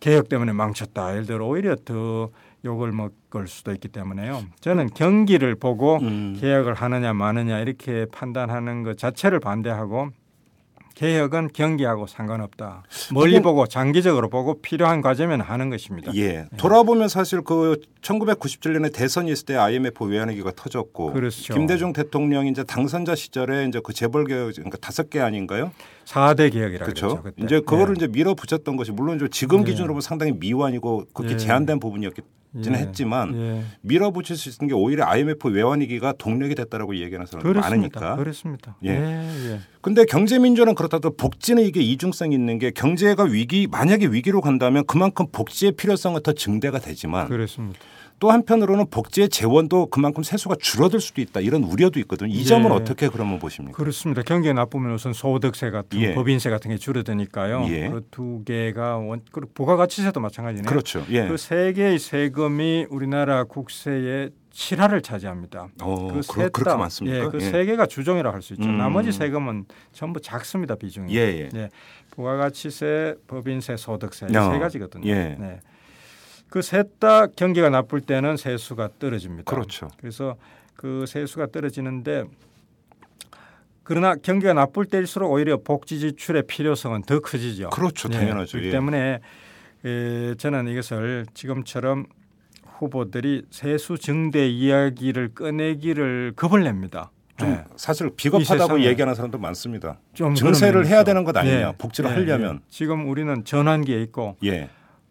개혁 0.00 0.28
때문에 0.28 0.52
망쳤다. 0.52 1.12
예를 1.12 1.26
들어 1.26 1.46
오히려 1.46 1.76
더 1.76 2.30
욕을 2.66 2.92
먹을 2.92 3.48
수도 3.48 3.72
있기 3.72 3.88
때문에요. 3.88 4.42
저는 4.60 4.90
경기를 4.90 5.54
보고 5.54 5.96
음. 6.02 6.36
개혁을 6.38 6.74
하느냐 6.74 7.14
마느냐 7.14 7.60
이렇게 7.60 8.06
판단하는 8.12 8.82
것 8.82 8.98
자체를 8.98 9.40
반대하고 9.40 10.10
개혁은 10.96 11.50
경기하고 11.52 12.06
상관없다. 12.06 12.82
멀리 13.12 13.40
보고 13.40 13.66
장기적으로 13.66 14.30
보고 14.30 14.60
필요한 14.62 15.02
과제면 15.02 15.42
하는 15.42 15.68
것입니다. 15.68 16.10
예. 16.14 16.20
예. 16.20 16.46
돌아보면 16.56 17.08
사실 17.08 17.42
그 17.42 17.80
1997년에 18.00 18.94
대선이 18.94 19.30
있을 19.30 19.44
때 19.44 19.56
IMF 19.56 20.04
외환위기가 20.04 20.52
터졌고 20.56 21.12
그렇죠. 21.12 21.52
김대중 21.52 21.92
대통령이 21.92 22.50
이제 22.50 22.64
당선자 22.64 23.14
시절에 23.14 23.66
이제 23.66 23.78
그 23.84 23.92
재벌 23.92 24.24
개혁 24.24 24.54
그러니까 24.54 24.78
다섯 24.78 25.10
개 25.10 25.20
아닌가요? 25.20 25.70
4대 26.06 26.52
개혁이라고 26.52 26.92
그렇죠. 26.92 27.22
이제 27.36 27.60
그거를 27.60 27.90
예. 27.90 27.94
이제 27.96 28.06
밀어붙였던 28.06 28.76
것이 28.76 28.92
물론 28.92 29.18
지금 29.30 29.60
예. 29.60 29.64
기준으로 29.64 29.88
보면 29.88 30.00
상당히 30.00 30.32
미완이고 30.32 31.06
그렇게 31.12 31.34
예. 31.34 31.36
제한된 31.36 31.80
부분이었기 31.80 32.22
예. 32.64 32.70
했지만 32.70 33.34
예. 33.36 33.62
밀어붙일 33.82 34.36
수 34.36 34.48
있는 34.48 34.68
게 34.68 34.74
오히려 34.74 35.04
IMF 35.06 35.48
외환위기가 35.48 36.14
동력이 36.16 36.54
됐다라고 36.54 36.96
얘기하는 36.96 37.26
사람이 37.26 37.58
많으니까. 37.58 38.16
그렇습니다. 38.16 38.76
예. 38.84 38.90
예. 38.90 39.60
근데 39.80 40.04
경제민주는 40.04 40.74
그렇다도 40.74 41.16
복지는 41.16 41.64
이게 41.64 41.80
이중성이 41.80 42.34
있는 42.34 42.58
게 42.58 42.70
경제가 42.70 43.24
위기 43.24 43.66
만약에 43.66 44.06
위기로 44.06 44.40
간다면 44.40 44.84
그만큼 44.86 45.26
복지의 45.30 45.72
필요성은 45.72 46.22
더 46.22 46.32
증대가 46.32 46.78
되지만 46.78 47.28
그렇습니다. 47.28 47.80
또 48.18 48.30
한편으로는 48.30 48.86
복지의 48.90 49.28
재원도 49.28 49.86
그만큼 49.86 50.22
세수가 50.22 50.56
줄어들 50.60 51.00
수도 51.00 51.20
있다 51.20 51.40
이런 51.40 51.64
우려도 51.64 52.00
있거든요. 52.00 52.32
이 52.32 52.44
점은 52.44 52.70
예. 52.70 52.74
어떻게 52.74 53.08
그러면 53.08 53.38
보십니까? 53.38 53.76
그렇습니다. 53.76 54.22
경기가 54.22 54.54
나쁘면 54.54 54.94
우선 54.94 55.12
소득세 55.12 55.70
같은 55.70 56.00
예. 56.00 56.14
법인세 56.14 56.48
같은 56.48 56.70
게 56.70 56.78
줄어드니까요. 56.78 57.66
예. 57.68 57.88
그두 57.90 58.42
개가 58.44 58.96
원, 58.96 59.20
그리고 59.30 59.50
부가가치세도 59.52 60.20
마찬가지네요. 60.20 60.68
그렇죠. 60.68 61.04
예. 61.10 61.28
그세 61.28 61.72
개의 61.74 61.98
세금이 61.98 62.86
우리나라 62.88 63.44
국세의 63.44 64.30
7화를 64.56 65.02
차지합니다. 65.02 65.68
오, 65.84 65.90
어, 65.90 66.12
그 66.12 66.50
그렇게 66.50 66.78
많습니까? 66.78 67.26
예, 67.26 67.28
그세 67.28 67.58
예. 67.58 67.64
개가 67.66 67.84
주종이라고 67.84 68.34
할수 68.34 68.54
있죠. 68.54 68.64
음. 68.64 68.78
나머지 68.78 69.12
세금은 69.12 69.66
전부 69.92 70.18
작습니다 70.18 70.76
비중이. 70.76 71.14
예, 71.14 71.20
예. 71.20 71.48
예. 71.54 71.68
부가가치세, 72.12 73.16
법인세, 73.26 73.76
소득세 73.76 74.24
어. 74.24 74.28
세 74.52 74.58
가지거든요. 74.58 75.06
예. 75.06 75.36
네. 75.38 75.60
그 76.48 76.60
셋 76.60 76.98
다 77.00 77.26
경기가 77.26 77.68
나쁠 77.70 78.00
때는 78.00 78.36
세수가 78.36 78.90
떨어집니다. 78.98 79.50
그렇죠. 79.50 79.88
그래서 79.98 80.36
그 80.74 81.04
세수가 81.06 81.48
떨어지는데 81.48 82.24
그러나 83.82 84.14
경기가 84.16 84.52
나쁠 84.52 84.86
때일수록 84.86 85.30
오히려 85.30 85.58
복지 85.58 86.00
지출의 86.00 86.44
필요성은 86.48 87.02
더 87.02 87.20
커지죠. 87.20 87.70
그렇죠, 87.70 88.08
네. 88.08 88.18
당연하죠. 88.18 88.58
네. 88.58 88.62
그렇기 88.62 88.70
때문에 88.70 89.20
에, 89.84 90.34
저는 90.36 90.68
이것을 90.68 91.26
지금처럼 91.34 92.06
후보들이 92.78 93.42
세수 93.50 93.96
증대 93.98 94.48
이야기를 94.48 95.34
꺼내기를 95.34 96.32
겁을 96.36 96.64
냅니다. 96.64 97.10
좀 97.36 97.50
네. 97.50 97.64
사실 97.76 98.10
비겁하다고 98.16 98.80
얘기하는 98.80 99.14
사람도 99.14 99.38
많습니다. 99.38 99.98
좀 100.14 100.34
증세를 100.34 100.86
해야 100.86 101.04
되는 101.04 101.22
것 101.22 101.36
아니냐, 101.36 101.70
네. 101.70 101.72
복지를 101.78 102.10
네. 102.10 102.16
하려면. 102.16 102.60
지금 102.68 103.08
우리는 103.08 103.44
전환기에 103.44 104.00
있고 104.02 104.36
예. 104.44 104.68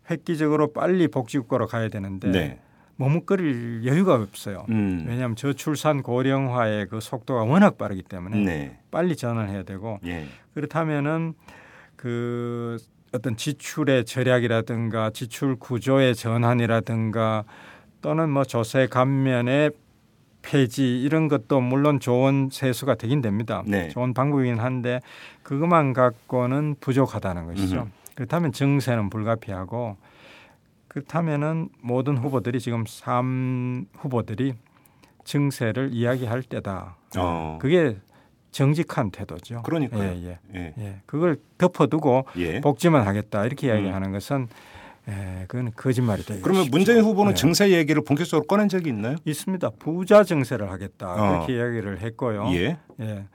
획기적으로 0.10 0.72
빨리 0.74 1.08
복지국가로 1.08 1.68
가야 1.68 1.90
되는데 1.90 2.32
네. 2.32 2.60
머뭇거릴 2.98 3.82
여유가 3.86 4.16
없어요. 4.16 4.66
음. 4.70 5.06
왜냐하면 5.08 5.36
저출산 5.36 6.02
고령화의 6.02 6.88
그 6.88 7.02
속도가 7.02 7.44
워낙 7.44 7.78
빠르기 7.78 8.04
때문에 8.04 8.38
네. 8.38 8.80
빨리 8.92 9.16
전환을 9.16 9.50
해야 9.50 9.64
되고 9.64 10.00
예. 10.06 10.26
그렇다면은 10.54 11.34
그 11.96 12.78
어떤 13.12 13.36
지출의 13.36 14.06
절약이라든가 14.06 15.10
지출 15.12 15.56
구조의 15.56 16.16
전환이라든가 16.16 17.44
또는 18.02 18.30
뭐 18.30 18.44
조세 18.44 18.88
감면의 18.88 19.72
폐지 20.42 21.02
이런 21.02 21.28
것도 21.28 21.60
물론 21.60 22.00
좋은 22.00 22.50
세수가 22.52 22.96
되긴 22.96 23.22
됩니다. 23.22 23.64
네. 23.66 23.90
좋은 23.90 24.14
방법이긴 24.14 24.60
한데 24.60 25.00
그것만 25.44 25.94
갖고는 25.94 26.76
부족하다는 26.80 27.48
것이죠. 27.48 27.82
음. 27.84 27.92
그렇다면 28.16 28.52
증세는 28.52 29.10
불가피하고 29.10 29.98
그렇다면은 30.88 31.70
모든 31.82 32.18
후보들이 32.18 32.60
지금 32.60 32.86
삼 32.88 33.86
후보들이 33.98 34.54
증세를 35.26 35.90
이야기할 35.92 36.44
때다. 36.44 36.96
어. 37.18 37.58
그게 37.62 37.98
정직한 38.52 39.12
태도죠. 39.12 39.64
그러니까 39.64 40.00
예, 40.00 40.16
예, 40.24 40.40
예. 40.56 40.74
예. 40.78 41.02
그걸 41.06 41.38
덮어두고 41.58 42.26
예. 42.38 42.62
복지만 42.62 43.06
하겠다 43.06 43.46
이렇게 43.46 43.68
이야기하는 43.68 44.08
음. 44.08 44.14
것은 44.14 44.48
예, 45.10 45.46
그건 45.50 45.72
거짓말이다. 45.76 46.36
그러면 46.42 46.64
쉽죠. 46.64 46.78
문재인 46.78 47.04
후보는 47.04 47.32
예. 47.32 47.36
증세 47.36 47.72
얘기를 47.72 48.02
본격적으로 48.02 48.48
꺼낸 48.48 48.70
적이 48.70 48.90
있나요? 48.90 49.18
있습니다. 49.26 49.72
부자 49.78 50.24
증세를 50.24 50.72
하겠다 50.72 51.14
어. 51.14 51.30
그렇게 51.32 51.58
이야기를 51.58 52.00
했고요. 52.00 52.48
예. 52.54 52.78
예. 53.02 53.26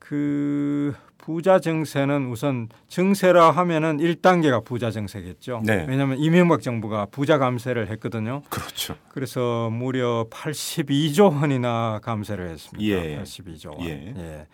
그 0.00 0.94
부자 1.24 1.58
증세는 1.58 2.28
우선 2.28 2.68
증세라 2.88 3.50
하면은 3.50 3.98
1단계가 3.98 4.64
부자 4.64 4.90
증세겠죠. 4.90 5.60
네. 5.64 5.84
왜냐하면 5.86 6.18
이명박 6.18 6.62
정부가 6.62 7.06
부자 7.06 7.36
감세를 7.36 7.88
했거든요. 7.90 8.42
그렇죠. 8.48 8.96
그래서 9.10 9.68
무려 9.70 10.26
82조 10.30 11.38
원이나 11.40 12.00
감세를 12.02 12.48
했습니다. 12.48 12.82
예. 12.84 13.22
82조 13.22 13.76
원. 13.76 13.82
예. 13.86 14.14
예. 14.16 14.46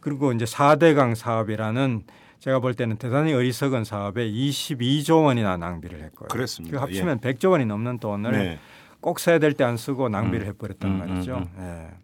그리고 0.00 0.32
이제 0.32 0.44
4대강 0.44 1.16
사업이라는 1.16 2.04
제가 2.38 2.60
볼 2.60 2.74
때는 2.74 2.96
대단히 2.98 3.32
어리석은 3.34 3.82
사업에 3.84 4.28
22조 4.30 5.24
원이나 5.24 5.56
낭비를 5.56 6.02
했고요. 6.04 6.28
그렇습니다. 6.28 6.76
그 6.76 6.80
합치면 6.82 7.20
예. 7.24 7.32
100조 7.32 7.50
원이 7.50 7.66
넘는 7.66 7.98
돈을 7.98 8.30
네. 8.32 8.58
꼭 9.00 9.18
써야 9.18 9.40
될 9.40 9.54
때 9.54 9.64
안 9.64 9.76
쓰고 9.76 10.08
낭비를 10.08 10.46
음. 10.46 10.48
해버렸단 10.50 10.90
음, 10.90 10.98
말이죠. 10.98 11.34
음, 11.34 11.48
음. 11.56 11.88
예. 11.90 11.96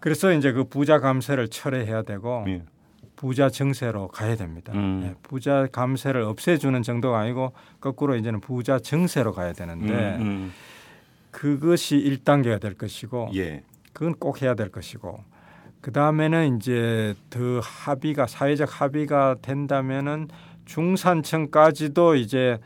그래서 0.00 0.32
이제 0.32 0.50
그 0.52 0.64
부자 0.64 0.98
감세를 1.00 1.48
철회해야 1.48 2.02
되고 2.02 2.44
예. 2.48 2.62
부자 3.18 3.50
증세로 3.50 4.06
가야 4.06 4.36
됩니다. 4.36 4.72
음. 4.76 5.02
예, 5.02 5.14
부자 5.24 5.66
감세를 5.72 6.22
없애주는 6.22 6.80
정도가 6.84 7.18
아니고 7.18 7.52
거꾸로 7.80 8.14
이제는 8.14 8.38
부자 8.38 8.78
증세로 8.78 9.32
가야 9.32 9.52
되는데 9.52 9.92
음, 9.92 10.20
음. 10.20 10.52
그것이 11.32 11.96
1단계가 11.96 12.60
될 12.60 12.74
것이고 12.74 13.30
예. 13.34 13.64
그건 13.92 14.14
꼭 14.14 14.40
해야 14.40 14.54
될 14.54 14.70
것이고 14.70 15.18
그 15.80 15.90
다음에는 15.90 16.58
이제 16.58 17.14
더 17.28 17.58
합의가 17.60 18.28
사회적 18.28 18.80
합의가 18.80 19.34
된다면은 19.42 20.28
중산층까지도 20.66 22.14
이제 22.14 22.60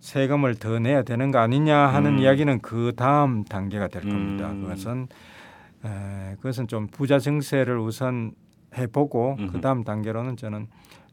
세금을 0.00 0.54
더 0.54 0.78
내야 0.78 1.02
되는 1.02 1.30
거 1.30 1.38
아니냐 1.38 1.76
하는 1.76 2.14
음. 2.14 2.18
이야기는 2.20 2.60
그 2.60 2.94
다음 2.96 3.44
단계가 3.44 3.88
될 3.88 4.04
겁니다. 4.04 4.52
음. 4.52 4.62
그것은 4.62 5.08
에, 5.84 6.34
그것은 6.36 6.66
좀 6.66 6.86
부자 6.86 7.18
증세를 7.18 7.78
우선 7.78 8.32
해보고 8.76 9.36
그 9.52 9.60
다음 9.60 9.84
단계로는 9.84 10.36
저는 10.36 10.66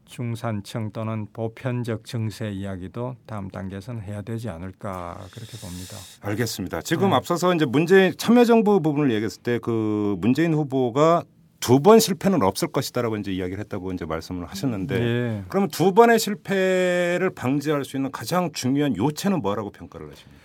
중산층 0.06 0.91
또는 0.91 1.26
보편적 1.34 2.06
증세 2.06 2.51
이야기도 2.51 3.16
다음 3.26 3.49
단계에서는 3.49 4.01
해야 4.03 4.22
되지 4.22 4.49
않을까 4.49 5.18
그렇게 5.34 5.58
봅니다. 5.58 5.97
알겠습니다. 6.22 6.82
지금 6.82 7.10
네. 7.10 7.16
앞서서 7.16 7.53
이제 7.56 7.66
문재인 7.66 8.14
참여정부 8.16 8.82
부분을 8.82 9.12
얘기했을 9.12 9.41
때 9.41 9.58
그 9.60 10.16
문재인 10.20 10.53
후보가 10.53 11.24
두 11.60 11.80
번 11.80 11.99
실패는 11.99 12.43
없을 12.43 12.68
것이다라고 12.68 13.18
이제 13.18 13.32
이야기를 13.32 13.60
했다고 13.62 13.91
이제 13.93 14.06
말씀을 14.06 14.45
하셨는데 14.47 14.99
네. 14.99 15.43
그러면 15.49 15.70
두 15.70 15.93
번의 15.93 16.20
실패를 16.20 17.32
방지할 17.32 17.84
수 17.84 17.97
있는 17.97 18.12
가장 18.12 18.51
중요한 18.51 18.95
요체는 18.95 19.41
뭐라고 19.41 19.72
평가를 19.72 20.12
하십니까? 20.12 20.45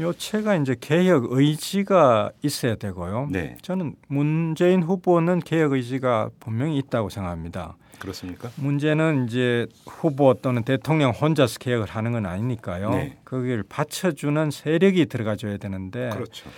요 0.00 0.12
체가 0.12 0.56
이제 0.56 0.74
개혁 0.80 1.32
의지가 1.32 2.32
있어야 2.42 2.76
되고요. 2.76 3.28
네. 3.30 3.56
저는 3.62 3.94
문재인 4.08 4.82
후보는 4.82 5.40
개혁 5.40 5.72
의지가 5.72 6.30
분명히 6.40 6.78
있다고 6.78 7.10
생각합니다. 7.10 7.76
그렇습니까? 7.98 8.50
문제는 8.56 9.26
이제 9.26 9.66
후보 9.86 10.34
또는 10.34 10.64
대통령 10.64 11.12
혼자서 11.12 11.58
개혁을 11.58 11.88
하는 11.88 12.12
건 12.12 12.26
아니니까요. 12.26 12.90
네. 12.90 13.18
거기를 13.24 13.62
받쳐주는 13.62 14.50
세력이 14.50 15.06
들어가줘야 15.06 15.58
되는데 15.58 16.10
그렇죠. 16.10 16.50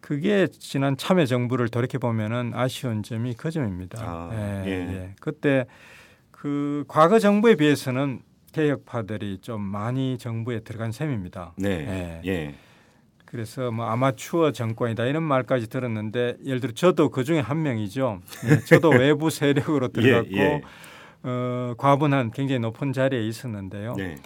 그게 0.00 0.46
지난 0.48 0.98
참여 0.98 1.24
정부를 1.24 1.68
돌이켜 1.70 1.98
보면은 1.98 2.52
아쉬운 2.54 3.02
점이 3.02 3.34
그 3.34 3.50
점입니다. 3.50 3.98
아, 4.02 4.30
예, 4.34 4.66
예. 4.66 4.70
예. 4.70 5.14
그때 5.20 5.64
그 6.30 6.84
과거 6.86 7.18
정부에 7.18 7.54
비해서는 7.54 8.20
개혁파들이 8.52 9.38
좀 9.40 9.62
많이 9.62 10.18
정부에 10.18 10.60
들어간 10.60 10.92
셈입니다. 10.92 11.54
네. 11.56 12.20
예. 12.24 12.30
예. 12.30 12.54
그래서 13.30 13.70
뭐 13.70 13.86
아마추어 13.86 14.50
정권이다 14.50 15.06
이런 15.06 15.22
말까지 15.22 15.68
들었는데 15.68 16.38
예를 16.44 16.58
들어 16.58 16.72
저도 16.72 17.10
그 17.10 17.22
중에 17.22 17.38
한 17.38 17.62
명이죠. 17.62 18.20
예, 18.48 18.58
저도 18.64 18.90
외부 18.98 19.30
세력으로 19.30 19.88
들어갔고 19.88 20.36
예, 20.36 20.40
예. 20.40 20.62
어, 21.22 21.74
과분한 21.78 22.32
굉장히 22.32 22.58
높은 22.58 22.92
자리에 22.92 23.24
있었는데요. 23.26 23.94
네. 23.94 24.16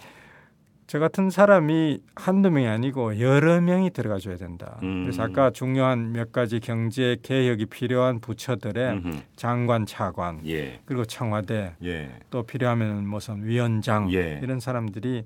저 0.87 0.97
같은 0.97 1.29
사람이 1.29 2.01
한두 2.15 2.49
명이 2.49 2.67
아니고 2.67 3.19
여러 3.19 3.61
명이 3.61 3.91
들어가 3.91 4.17
줘야 4.17 4.37
된다. 4.37 4.79
음. 4.81 5.03
그래서 5.03 5.21
아까 5.21 5.51
중요한 5.51 6.11
몇 6.11 6.31
가지 6.31 6.59
경제 6.59 7.17
개혁이 7.21 7.67
필요한 7.67 8.19
부처들의 8.19 8.91
음흠. 8.91 9.19
장관, 9.35 9.85
차관 9.85 10.41
예. 10.47 10.79
그리고 10.85 11.05
청와대 11.05 11.75
예. 11.83 12.09
또 12.31 12.41
필요하면 12.41 13.07
무슨 13.07 13.45
위원장 13.45 14.11
예. 14.13 14.39
이런 14.41 14.59
사람들이 14.59 15.25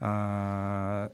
아 0.00 1.08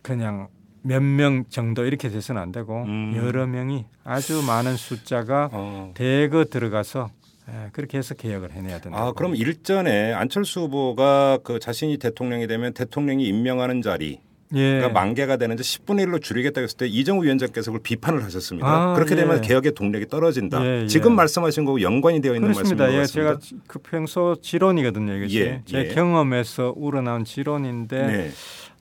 그냥 0.00 0.48
몇 0.82 1.02
명 1.02 1.44
정도 1.48 1.84
이렇게 1.84 2.08
돼서는 2.08 2.40
안 2.40 2.52
되고 2.52 2.82
음. 2.84 3.14
여러 3.16 3.46
명이 3.46 3.84
아주 4.04 4.42
많은 4.42 4.76
숫자가 4.76 5.50
어. 5.52 5.90
대거 5.94 6.46
들어가서 6.46 7.10
예, 7.48 7.70
그렇게 7.72 7.98
해서 7.98 8.14
개혁을 8.14 8.52
해내야 8.52 8.80
된다. 8.80 8.98
아, 8.98 9.12
그럼 9.12 9.34
일전에 9.34 10.12
안철수 10.12 10.60
후보가 10.62 11.38
그 11.42 11.58
자신이 11.58 11.98
대통령이 11.98 12.46
되면 12.46 12.72
대통령이 12.72 13.26
임명하는 13.26 13.82
자리 13.82 14.20
예. 14.54 14.74
그러니까 14.76 14.88
만개가 15.00 15.38
되는지 15.38 15.62
10분의 15.62 16.06
1로 16.06 16.22
줄이겠다 16.22 16.60
했을 16.60 16.76
때 16.76 16.86
이정우 16.86 17.24
위원장께서 17.24 17.70
그걸 17.72 17.82
비판을 17.82 18.22
하셨습니다. 18.24 18.66
아, 18.68 18.94
그렇게 18.94 19.16
되면 19.16 19.38
예. 19.38 19.40
개혁의 19.40 19.72
동력이 19.74 20.06
떨어진다. 20.08 20.64
예, 20.64 20.82
예. 20.82 20.86
지금 20.86 21.16
말씀하신 21.16 21.64
거고 21.64 21.80
연관이 21.82 22.20
되어 22.20 22.34
있는 22.34 22.52
그렇습니다. 22.52 22.84
말씀인 22.84 22.92
것 22.92 22.94
예, 22.94 23.00
같습니다. 23.00 23.46
제가 23.56 23.62
그 23.66 23.78
평소 23.80 24.36
지론이거든요. 24.40 25.14
이것이 25.16 25.40
예, 25.40 25.62
제 25.64 25.78
예. 25.78 25.88
경험에서 25.88 26.74
우러나온 26.76 27.24
지론인데 27.24 28.06
네. 28.06 28.30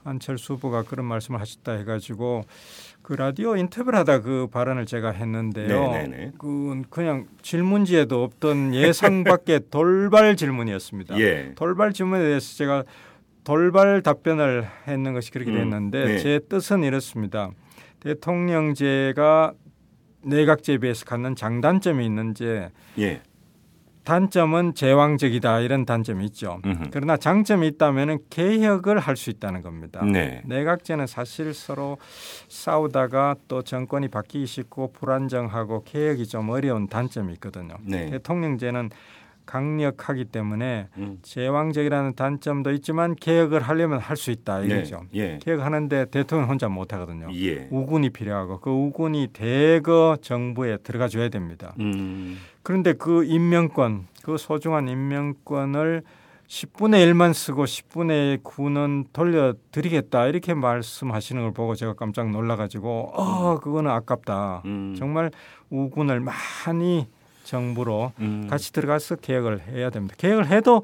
안철수 0.04 0.54
후보가 0.54 0.84
그런 0.84 1.06
말씀을 1.06 1.40
하셨다 1.40 1.74
해가지고 1.74 2.44
그 3.02 3.14
라디오 3.14 3.56
인터뷰를 3.56 3.98
하다 4.00 4.22
그 4.22 4.48
발언을 4.52 4.86
제가 4.86 5.12
했는데요. 5.12 5.92
네네네. 5.92 6.32
그 6.38 6.82
그냥 6.90 7.28
질문지에도 7.42 8.24
없던 8.24 8.74
예상 8.74 9.24
밖의 9.24 9.62
돌발 9.72 10.36
질문이었습니다. 10.36 11.20
예. 11.20 11.54
돌발 11.56 11.94
질문에 11.94 12.24
대해서 12.24 12.56
제가 12.56 12.84
돌발 13.44 14.02
답변을 14.02 14.68
했는 14.88 15.14
것이 15.14 15.32
그렇게 15.32 15.52
음, 15.52 15.58
됐는데 15.58 16.04
음, 16.04 16.08
네. 16.08 16.18
제 16.20 16.40
뜻은 16.48 16.84
이렇습니다. 16.84 17.50
대통령제가 18.02 19.54
내각제에 20.24 20.78
비해서 20.78 21.06
갖는 21.06 21.36
장단점이 21.36 22.06
있는지 22.06 22.68
예. 23.00 23.22
단점은 24.04 24.74
제왕적이다 24.74 25.60
이런 25.60 25.86
단점이 25.86 26.26
있죠. 26.26 26.60
음흠. 26.66 26.86
그러나 26.92 27.18
장점이 27.18 27.68
있다면 27.68 28.20
개혁을 28.30 29.00
할 29.00 29.16
수 29.22 29.30
있다는 29.30 29.62
겁니다. 29.62 30.04
네. 30.04 30.42
내각제는 30.46 31.06
사실 31.06 31.54
서로 31.54 31.98
싸우다가 32.48 33.36
또 33.48 33.62
정권이 33.62 34.08
바뀌기 34.08 34.48
쉽고 34.48 34.94
불안정하고 34.94 35.84
개혁이 35.84 36.26
좀 36.28 36.50
어려운 36.50 36.88
단점이 36.88 37.34
있거든요. 37.34 37.76
네. 37.84 38.10
대통령제는 38.10 38.90
강력하기 39.46 40.26
때문에 40.26 40.88
음. 40.98 41.18
제왕적이라는 41.22 42.16
단점도 42.16 42.72
있지만 42.74 43.16
개혁을 43.16 43.62
하려면 43.62 44.00
할 44.00 44.16
수 44.22 44.32
있다 44.32 44.60
네. 44.60 44.68
이거죠. 44.68 45.02
네. 45.12 45.20
예. 45.20 45.40
개혁하는데 45.42 46.06
대통령 46.12 46.48
혼자 46.50 46.70
못 46.70 46.94
하거든요. 46.94 47.28
예. 47.34 47.68
우군이 47.72 48.12
필요하고 48.12 48.60
그 48.60 48.70
우군이 48.70 49.30
대거 49.34 50.18
정부에 50.22 50.78
들어가 50.78 51.08
줘야 51.08 51.30
됩니다. 51.30 51.74
음. 51.80 52.38
그런데 52.64 52.94
그 52.94 53.24
임명권, 53.24 54.08
그 54.24 54.38
소중한 54.38 54.88
임명권을 54.88 56.04
10분의 56.48 57.06
1만 57.14 57.34
쓰고 57.34 57.64
10분의 57.64 58.44
9는 58.44 59.06
돌려드리겠다 59.14 60.28
이렇게 60.28 60.54
말씀하시는 60.54 61.42
걸 61.42 61.54
보고 61.54 61.76
제가 61.76 61.94
깜짝 61.94 62.30
놀라가지고 62.30 63.14
어 63.16 63.60
그거는 63.60 63.90
아깝다. 63.90 64.62
음. 64.66 64.94
정말 64.98 65.32
우군을 65.70 66.20
많이 66.20 67.08
정부로 67.52 68.14
음. 68.20 68.48
같이 68.50 68.72
들어가서 68.72 69.18
개혁을 69.18 69.62
해야 69.68 69.90
됩니다. 69.90 70.16
개혁을 70.18 70.48
해도 70.48 70.84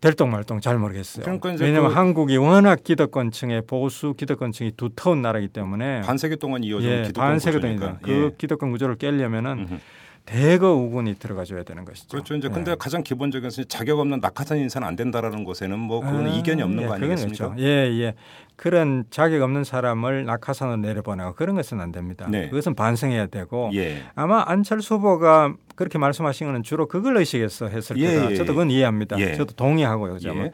될똥말똥 0.00 0.60
잘 0.60 0.76
모르겠어요. 0.76 1.24
그러니까 1.24 1.50
왜냐하면 1.64 1.90
그 1.90 1.94
한국이 1.94 2.36
워낙 2.36 2.82
기득권층의 2.82 3.62
보수 3.68 4.14
기득권층이 4.14 4.72
두터운 4.76 5.22
나라이기 5.22 5.48
때문에 5.48 6.00
반세기 6.00 6.36
동안 6.36 6.64
이어진 6.64 6.90
예, 6.90 7.02
기득권 7.02 7.28
반세기 7.28 7.60
동안 7.60 7.98
그 8.02 8.10
예. 8.10 8.36
기득권 8.36 8.72
구조를 8.72 8.96
깨려면은 8.96 9.52
음흠. 9.70 9.78
대거 10.26 10.74
우군이 10.74 11.14
들어가줘야 11.14 11.62
되는 11.62 11.84
것이죠. 11.84 12.08
그렇죠. 12.08 12.34
이제 12.34 12.48
근데 12.48 12.72
네. 12.72 12.76
가장 12.78 13.02
기본적인 13.02 13.48
것은 13.48 13.64
자격 13.68 14.00
없는 14.00 14.18
낙하산 14.20 14.58
인사는 14.58 14.86
안 14.86 14.96
된다라는 14.96 15.44
것에는 15.44 15.78
뭐 15.78 16.00
그거는 16.00 16.32
아, 16.32 16.34
이견이 16.34 16.62
없는 16.62 16.82
예, 16.82 16.86
거 16.86 16.94
아니겠습니까? 16.94 17.54
그렇죠. 17.54 17.62
예, 17.62 17.88
예. 18.00 18.14
그런 18.56 19.04
자격 19.10 19.42
없는 19.42 19.62
사람을 19.62 20.24
낙하산으로 20.24 20.78
내려보내고 20.78 21.34
그런 21.34 21.54
것은 21.54 21.80
안 21.80 21.92
됩니다. 21.92 22.26
네. 22.28 22.48
그것은 22.48 22.74
반성해야 22.74 23.26
되고 23.28 23.70
예. 23.74 24.02
아마 24.16 24.42
안철수 24.46 24.96
후보가 24.96 25.54
그렇게 25.76 25.98
말씀하신 25.98 26.48
거는 26.48 26.62
주로 26.64 26.88
그걸 26.88 27.16
의식해서 27.18 27.68
했을 27.68 27.96
예, 27.98 28.16
거다. 28.16 28.32
예, 28.32 28.34
저도 28.34 28.52
그건 28.52 28.70
이해합니다. 28.70 29.18
예. 29.20 29.36
저도 29.36 29.54
동의하고요. 29.54 30.18
저는. 30.18 30.46
예. 30.46 30.52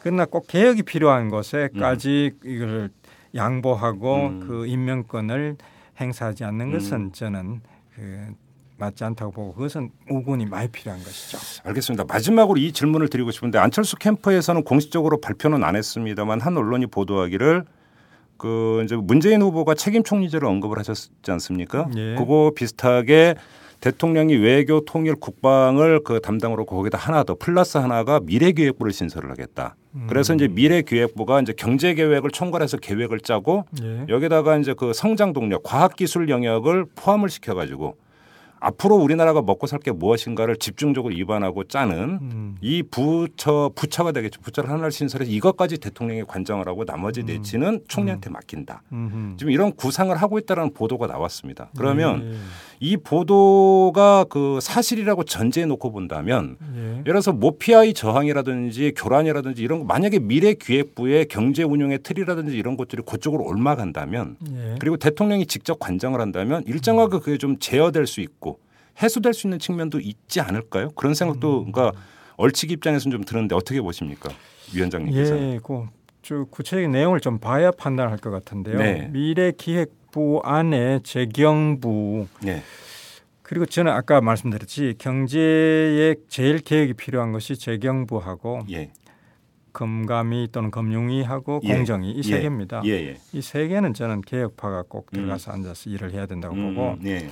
그러나 0.00 0.26
꼭 0.26 0.46
개혁이 0.46 0.82
필요한 0.82 1.30
것에까지 1.30 2.32
음. 2.44 2.50
이걸 2.50 2.90
양보하고 3.34 4.26
음. 4.26 4.40
그 4.46 4.66
임명권을 4.66 5.56
행사하지 5.98 6.44
않는 6.44 6.72
것은 6.72 6.96
음. 6.96 7.12
저는 7.12 7.60
그 7.94 8.34
맞지 8.84 9.04
않다고 9.04 9.32
보고 9.32 9.54
그것은 9.54 9.90
우군이 10.10 10.46
많이 10.46 10.68
필요한 10.68 11.02
것이죠. 11.02 11.38
알겠습니다. 11.64 12.04
마지막으로 12.04 12.58
이 12.58 12.72
질문을 12.72 13.08
드리고 13.08 13.30
싶은데 13.30 13.58
안철수 13.58 13.96
캠프에서는 13.96 14.62
공식적으로 14.64 15.20
발표는 15.20 15.64
안 15.64 15.76
했습니다만 15.76 16.40
한 16.40 16.56
언론이 16.56 16.86
보도하기를 16.86 17.64
그 18.36 18.82
이제 18.84 18.96
문재인 18.96 19.42
후보가 19.42 19.74
책임 19.74 20.02
총리제를 20.02 20.46
언급을 20.46 20.78
하셨지 20.78 21.30
않습니까? 21.30 21.88
예. 21.96 22.16
그거 22.16 22.52
비슷하게 22.54 23.36
대통령이 23.80 24.36
외교 24.36 24.82
통일 24.84 25.14
국방을 25.14 26.02
그 26.04 26.20
담당으로 26.20 26.64
거기다 26.64 26.96
하나 26.96 27.22
더 27.22 27.34
플러스 27.34 27.76
하나가 27.76 28.18
미래기획부를 28.20 28.92
신설을 28.92 29.30
하겠다. 29.30 29.76
음. 29.94 30.06
그래서 30.08 30.34
이제 30.34 30.48
미래기획부가 30.48 31.42
이제 31.42 31.52
경제 31.56 31.92
계획을 31.94 32.30
총괄해서 32.30 32.78
계획을 32.78 33.20
짜고 33.20 33.66
예. 33.82 34.06
여기다가 34.08 34.56
이제 34.56 34.74
그 34.74 34.92
성장 34.94 35.32
동력, 35.32 35.62
과학 35.62 35.96
기술 35.96 36.28
영역을 36.28 36.86
포함을 36.96 37.28
시켜 37.28 37.54
가지고 37.54 37.96
앞으로 38.64 38.96
우리나라가 38.96 39.42
먹고 39.42 39.66
살 39.66 39.78
게 39.84 39.92
무엇인가를 39.92 40.56
집중적으로 40.56 41.12
입안하고 41.12 41.64
짜는 41.64 41.98
음. 42.22 42.56
이 42.62 42.82
부처 42.82 43.70
부처가 43.74 44.12
되겠죠. 44.12 44.40
부처를 44.40 44.70
하나를 44.70 44.90
신설해서 44.90 45.30
이것까지 45.30 45.76
대통령이 45.78 46.24
관장을 46.24 46.66
하고 46.66 46.84
나머지 46.86 47.20
음. 47.20 47.26
내치는 47.26 47.80
총리한테 47.86 48.30
음. 48.30 48.32
맡긴다. 48.32 48.82
음흠. 48.92 49.36
지금 49.36 49.52
이런 49.52 49.72
구상을 49.74 50.14
하고 50.16 50.38
있다는 50.38 50.72
보도가 50.72 51.06
나왔습니다. 51.06 51.68
그러면 51.76 52.32
예. 52.32 52.36
이 52.84 52.98
보도가 52.98 54.26
그 54.28 54.58
사실이라고 54.60 55.24
전제해 55.24 55.64
놓고 55.64 55.90
본다면 55.90 56.58
예. 56.76 56.80
예를 56.90 57.04
들어서 57.04 57.32
모피아의 57.32 57.94
저항이라든지 57.94 58.92
교란이라든지 58.94 59.62
이런 59.62 59.78
거 59.78 59.84
만약에 59.86 60.18
미래기획부의 60.18 61.28
경제 61.28 61.62
운영의 61.62 62.00
틀이라든지 62.02 62.54
이런 62.54 62.76
것들이 62.76 63.00
그쪽으로 63.06 63.44
옮아간다면 63.44 64.36
예. 64.52 64.74
그리고 64.80 64.98
대통령이 64.98 65.46
직접 65.46 65.78
관장을 65.78 66.20
한다면 66.20 66.62
일정하게 66.66 67.20
그게 67.20 67.38
좀 67.38 67.58
제어될 67.58 68.06
수 68.06 68.20
있고 68.20 68.58
해소될 69.02 69.32
수 69.32 69.46
있는 69.46 69.58
측면도 69.58 70.00
있지 70.00 70.42
않을까요? 70.42 70.90
그런 70.90 71.14
생각도 71.14 71.62
음. 71.62 71.72
그러니까 71.72 71.98
얼치기 72.36 72.74
입장에서는 72.74 73.16
좀 73.16 73.24
드는데 73.24 73.54
어떻게 73.54 73.80
보십니까, 73.80 74.28
위원장님께서? 74.74 75.38
예, 75.38 75.58
그 75.62 75.86
구체적인 76.50 76.90
내용을 76.90 77.20
좀 77.20 77.38
봐야 77.38 77.70
판단할 77.70 78.18
것 78.18 78.30
같은데요. 78.30 78.76
네. 78.76 79.08
미래 79.10 79.52
기획 79.56 80.03
부 80.14 80.40
안에 80.44 81.00
재경부 81.02 82.28
네. 82.44 82.62
그리고 83.42 83.66
저는 83.66 83.90
아까 83.90 84.20
말씀드렸지 84.20 84.94
경제의 84.98 86.14
제일 86.28 86.60
계획이 86.60 86.94
필요한 86.94 87.32
것이 87.32 87.58
재경부하고 87.58 88.60
예. 88.70 88.92
금감위 89.72 90.50
또는 90.52 90.70
금융위하고 90.70 91.62
예. 91.64 91.74
공정위 91.74 92.12
이세 92.12 92.36
예. 92.36 92.40
개입니다. 92.42 92.82
예. 92.84 92.90
예. 92.90 93.16
이세 93.32 93.66
개는 93.66 93.92
저는 93.92 94.20
개혁파가 94.20 94.84
꼭 94.88 95.10
들어가서 95.10 95.50
음. 95.50 95.54
앉아서 95.54 95.90
일을 95.90 96.12
해야 96.12 96.26
된다고 96.26 96.54
음. 96.54 96.76
보고 96.76 96.96
예. 97.06 97.28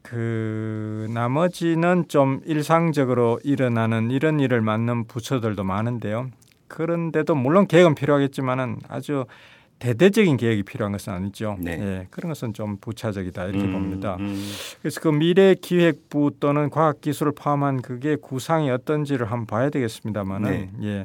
그 0.00 1.08
나머지는 1.12 2.08
좀 2.08 2.40
일상적으로 2.46 3.40
일어나는 3.44 4.10
이런 4.10 4.40
일을 4.40 4.62
맡는 4.62 5.06
부처들도 5.06 5.62
많은데요. 5.64 6.30
그런데도 6.68 7.34
물론 7.34 7.66
개혁은 7.66 7.94
필요하겠지만은 7.94 8.78
아주 8.88 9.26
대대적인 9.78 10.36
계획이 10.36 10.62
필요한 10.62 10.92
것은 10.92 11.12
아니죠. 11.12 11.56
네. 11.60 11.78
예, 11.78 12.06
그런 12.10 12.30
것은 12.30 12.54
좀 12.54 12.78
부차적이다 12.78 13.44
이렇게 13.46 13.64
음, 13.64 13.72
봅니다. 13.72 14.16
음. 14.18 14.42
그래서 14.80 15.00
그 15.00 15.08
미래 15.08 15.54
기획부 15.54 16.32
또는 16.40 16.70
과학 16.70 17.00
기술을 17.00 17.32
포함한 17.32 17.82
그게 17.82 18.16
구상이 18.16 18.70
어떤지를 18.70 19.30
한번 19.30 19.46
봐야 19.46 19.70
되겠습니다만은 19.70 20.50
네. 20.50 20.70
예, 20.82 21.04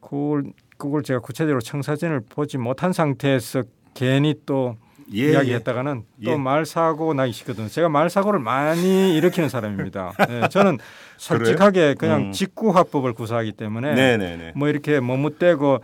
그걸 0.00 0.44
그걸 0.76 1.02
제가 1.02 1.20
구체적으로 1.20 1.60
청사진을 1.60 2.22
보지 2.28 2.58
못한 2.58 2.92
상태에서 2.92 3.64
괜히 3.94 4.34
또 4.46 4.76
예, 5.12 5.32
이야기했다가는 5.32 6.04
예. 6.22 6.24
또 6.24 6.38
말사고 6.38 7.14
나기 7.14 7.32
싫거든요. 7.32 7.68
제가 7.68 7.88
말사고를 7.88 8.38
많이 8.40 9.14
일으키는 9.18 9.48
사람입니다. 9.48 10.12
네, 10.28 10.48
저는 10.48 10.78
솔직하게 11.16 11.94
그냥 11.94 12.26
음. 12.26 12.32
직구화법을 12.32 13.14
구사하기 13.14 13.52
때문에 13.52 13.94
네네네. 13.94 14.16
네, 14.16 14.36
네. 14.36 14.52
뭐 14.54 14.68
이렇게 14.68 15.00
머뭇대고 15.00 15.80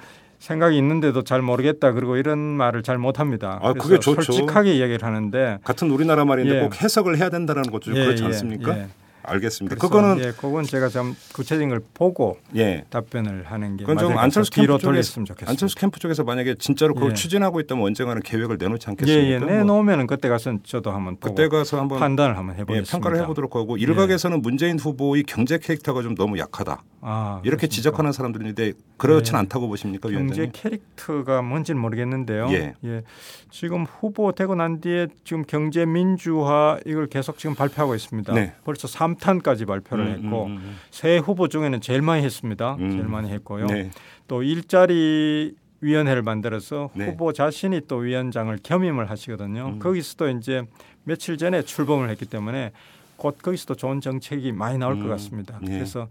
생각이 0.46 0.78
있는데도 0.78 1.24
잘 1.24 1.42
모르겠다 1.42 1.90
그리고 1.92 2.16
이런 2.16 2.38
말을 2.38 2.84
잘 2.84 2.98
못합니다. 2.98 3.58
아, 3.62 3.72
그게 3.72 3.98
좋죠. 3.98 4.22
솔직하게 4.22 4.74
이야기를 4.74 5.04
하는데 5.04 5.58
같은 5.64 5.90
우리나라 5.90 6.24
말인데 6.24 6.56
예. 6.56 6.60
꼭 6.60 6.80
해석을 6.80 7.18
해야 7.18 7.30
된다는 7.30 7.64
것도 7.64 7.94
예, 7.96 8.04
그렇지 8.04 8.22
예, 8.22 8.26
않습니까? 8.26 8.78
예. 8.78 8.86
알겠습니다. 9.26 9.76
그거는 9.76 10.18
예, 10.20 10.32
그건 10.32 10.64
제가 10.64 10.88
좀 10.88 11.16
구체적인 11.34 11.68
걸 11.68 11.80
보고 11.94 12.38
예. 12.56 12.84
답변을 12.90 13.44
하는 13.46 13.76
게 13.76 13.84
그건 13.84 13.98
좀 13.98 14.16
안철수 14.16 14.50
캠프 14.50 14.78
쪽에서 14.78 15.20
안철수 15.46 15.76
캠프 15.76 15.98
쪽에서 15.98 16.24
만약에 16.24 16.54
진짜로 16.58 16.94
그걸 16.94 17.10
예. 17.10 17.14
추진하고 17.14 17.60
있다면 17.60 17.84
언젠가는 17.84 18.22
계획을 18.22 18.56
내놓지 18.58 18.88
않겠습니까? 18.88 19.28
예, 19.28 19.32
예. 19.32 19.38
내놓으면은 19.38 20.06
그때 20.06 20.28
가서 20.28 20.56
저도 20.62 20.90
한번 20.90 21.16
그때 21.20 21.48
가서 21.48 21.78
한번 21.78 21.98
판단을 21.98 22.36
한번 22.36 22.56
해보겠습니다. 22.56 22.88
예, 22.88 22.90
평가를 22.90 23.20
해보도록 23.22 23.56
하고 23.56 23.76
일각에서는 23.76 24.42
문재인 24.42 24.78
후보의 24.78 25.24
경제 25.24 25.58
캐릭터가 25.58 26.02
좀 26.02 26.14
너무 26.14 26.38
약하다. 26.38 26.82
아, 27.02 27.40
이렇게 27.44 27.66
그렇습니까? 27.66 27.74
지적하는 27.74 28.12
사람들인데 28.12 28.72
그렇지는 28.96 29.38
않다고 29.40 29.68
보십니까, 29.68 30.08
위원장님? 30.08 30.52
경제 30.52 30.60
캐릭터가 30.60 31.42
뭔지는 31.42 31.80
모르겠는데요. 31.80 32.48
예. 32.50 32.74
예. 32.84 33.02
지금 33.50 33.84
후보 33.84 34.32
되고 34.32 34.54
난 34.54 34.80
뒤에 34.80 35.06
지금 35.24 35.44
경제 35.46 35.86
민주화 35.86 36.78
이걸 36.84 37.06
계속 37.06 37.38
지금 37.38 37.54
발표하고 37.54 37.94
있습니다. 37.94 38.32
네. 38.34 38.54
벌써 38.64 38.88
3 38.88 39.15
탄까지 39.16 39.64
발표를 39.66 40.06
음, 40.06 40.10
했고 40.12 40.46
음, 40.46 40.52
음, 40.52 40.56
음. 40.56 40.76
새 40.90 41.18
후보 41.18 41.48
중에는 41.48 41.80
제일 41.80 42.02
많이 42.02 42.22
했습니다. 42.24 42.76
음. 42.76 42.90
제일 42.90 43.04
많이 43.04 43.30
했고요. 43.30 43.66
네. 43.66 43.90
또 44.28 44.42
일자리 44.42 45.54
위원회를 45.80 46.22
만들어서 46.22 46.90
네. 46.94 47.06
후보 47.06 47.32
자신이 47.32 47.82
또 47.86 47.96
위원장을 47.98 48.56
겸임을 48.62 49.10
하시거든요. 49.10 49.66
음. 49.74 49.78
거기서도 49.78 50.30
이제 50.30 50.62
며칠 51.04 51.36
전에 51.36 51.62
출범을 51.62 52.10
했기 52.10 52.26
때문에 52.26 52.72
곧 53.16 53.38
거기서도 53.40 53.74
좋은 53.76 54.00
정책이 54.00 54.52
많이 54.52 54.78
나올 54.78 54.94
음. 54.94 55.02
것 55.02 55.08
같습니다. 55.10 55.58
네. 55.62 55.72
그래서 55.72 56.08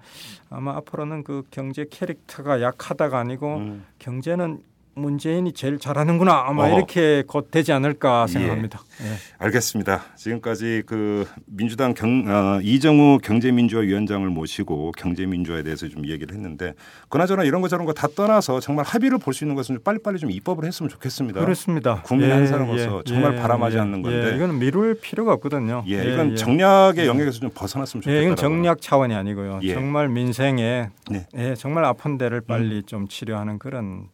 아마 0.49 0.75
앞으로는 0.77 1.23
그 1.23 1.43
경제 1.51 1.85
캐릭터가 1.89 2.61
약하다가 2.61 3.19
아니고 3.19 3.57
음. 3.57 3.85
경제는 3.99 4.61
문재인이 4.95 5.51
제일 5.53 5.77
잘하는구나 5.77 6.45
아마 6.47 6.63
어. 6.63 6.75
이렇게 6.77 7.23
곧 7.27 7.51
되지 7.51 7.73
않을까 7.73 8.27
생각합니다. 8.27 8.81
예. 9.03 9.07
예. 9.07 9.11
알겠습니다. 9.39 10.03
지금까지 10.15 10.83
그 10.85 11.25
민주당 11.45 11.93
경, 11.93 12.23
어, 12.27 12.59
이정우 12.61 13.19
경제민주화위원장을 13.21 14.27
모시고 14.29 14.93
경제민주화에 14.97 15.63
대해서 15.63 15.87
좀 15.89 16.07
얘기를 16.07 16.33
했는데 16.33 16.73
그나저나 17.09 17.43
이런 17.43 17.61
거 17.61 17.67
저런 17.67 17.85
거 17.85 17.93
다 17.95 18.07
떠나서 18.13 18.59
정말 18.59 18.85
합의를 18.85 19.17
볼 19.19 19.33
수 19.33 19.43
있는 19.43 19.55
것은 19.55 19.79
빨리빨리 19.83 20.17
좀 20.17 20.31
입법을 20.31 20.63
했으면 20.65 20.89
좋겠습니다. 20.89 21.41
그렇습니다. 21.41 22.01
국민 22.03 22.29
예, 22.29 22.33
한 22.33 22.47
사람으로서 22.47 22.99
예, 22.99 23.03
정말 23.09 23.35
예, 23.35 23.39
바람하지 23.41 23.77
않는 23.79 24.01
건데 24.01 24.31
예, 24.31 24.35
이건 24.37 24.59
미룰 24.59 24.97
필요가 24.99 25.33
없거든요. 25.33 25.83
예, 25.87 26.13
이건 26.13 26.35
정략의 26.37 27.05
영역에서 27.07 27.39
좀 27.39 27.49
벗어났으면 27.53 28.01
좋겠다. 28.01 28.21
이건 28.21 28.35
정략 28.37 28.81
차원이 28.81 29.13
아니고요. 29.13 29.59
정말 29.73 30.07
민생에 30.09 30.89
네. 31.11 31.55
정말 31.57 31.83
아픈 31.85 32.17
데를 32.17 32.39
빨리 32.41 32.77
음. 32.77 32.83
좀 32.85 33.07
치료하는 33.09 33.59
그런 33.59 34.07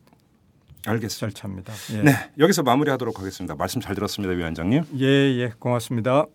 알겠습니다. 0.85 1.19
절차입니다. 1.19 1.73
예. 1.93 2.01
네, 2.01 2.11
여기서 2.39 2.63
마무리하도록 2.63 3.19
하겠습니다. 3.19 3.55
말씀 3.55 3.81
잘 3.81 3.95
들었습니다, 3.95 4.33
위원장님. 4.33 4.83
예, 4.99 5.05
예, 5.05 5.53
고맙습니다. 5.59 6.25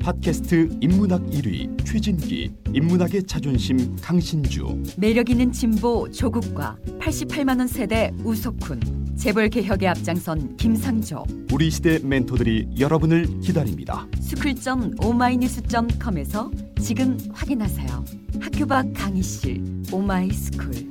팟캐스트 0.00 0.78
인문학 0.80 1.22
1위 1.30 1.84
최진기, 1.86 2.52
인문학의 2.74 3.22
자존심 3.24 3.96
강신주, 3.96 4.82
매력 4.98 5.30
있는 5.30 5.50
진보 5.52 6.10
조국과 6.10 6.76
88만 6.98 7.58
원 7.58 7.66
세대 7.66 8.10
우석훈, 8.22 9.16
재벌 9.16 9.48
개혁에 9.48 9.88
앞장선 9.88 10.56
김상조. 10.56 11.24
우리 11.52 11.70
시대 11.70 11.98
멘토들이 11.98 12.68
여러분을 12.78 13.40
기다립니다. 13.40 14.06
school점 14.20 14.96
오마이뉴스점com에서 15.02 16.50
지금 16.80 17.18
확인하세요. 17.32 18.04
학교 18.40 18.66
밖 18.66 18.92
강의실 18.94 19.62
오마이스쿨. 19.92 20.90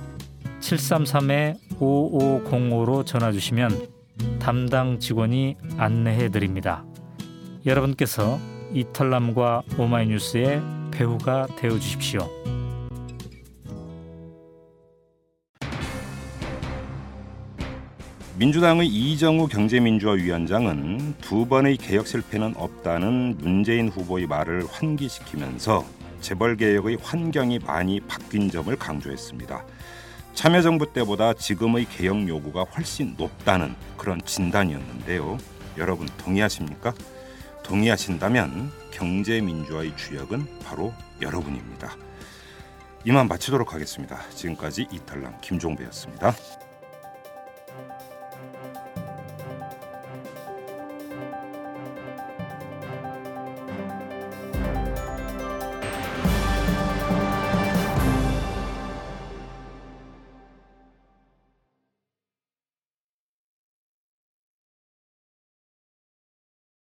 733-5505로 0.61 3.05
전화 3.05 3.31
주시면 3.31 3.87
담당 4.39 4.99
직원이 4.99 5.55
안내해 5.77 6.29
드립니다. 6.29 6.83
여러분께서 7.65 8.39
이털남과 8.73 9.63
오마이뉴스의 9.77 10.61
배우가 10.91 11.47
되어 11.57 11.71
주십시오. 11.71 12.29
민주당의 18.37 18.87
이정우 18.87 19.49
경제민주화위원장은 19.49 21.15
두 21.21 21.45
번의 21.45 21.75
개혁 21.77 22.07
실패는 22.07 22.55
없다는 22.55 23.37
문재인 23.37 23.89
후보의 23.89 24.25
말을 24.25 24.65
환기시키면서 24.67 25.85
재벌 26.21 26.57
개혁의 26.57 26.97
환경이 27.01 27.59
많이 27.59 27.99
바뀐 27.99 28.49
점을 28.49 28.75
강조했습니다. 28.75 29.63
참여정부 30.33 30.93
때보다 30.93 31.33
지금의 31.33 31.85
개혁 31.85 32.27
요구가 32.27 32.63
훨씬 32.63 33.15
높다는 33.17 33.75
그런 33.97 34.21
진단이었는데요. 34.25 35.37
여러분 35.77 36.07
동의하십니까? 36.17 36.93
동의하신다면 37.63 38.71
경제민주화의 38.91 39.95
주역은 39.97 40.59
바로 40.63 40.93
여러분입니다. 41.21 41.95
이만 43.05 43.27
마치도록 43.27 43.73
하겠습니다. 43.73 44.19
지금까지 44.29 44.87
이탈남 44.91 45.39
김종배였습니다. 45.41 46.33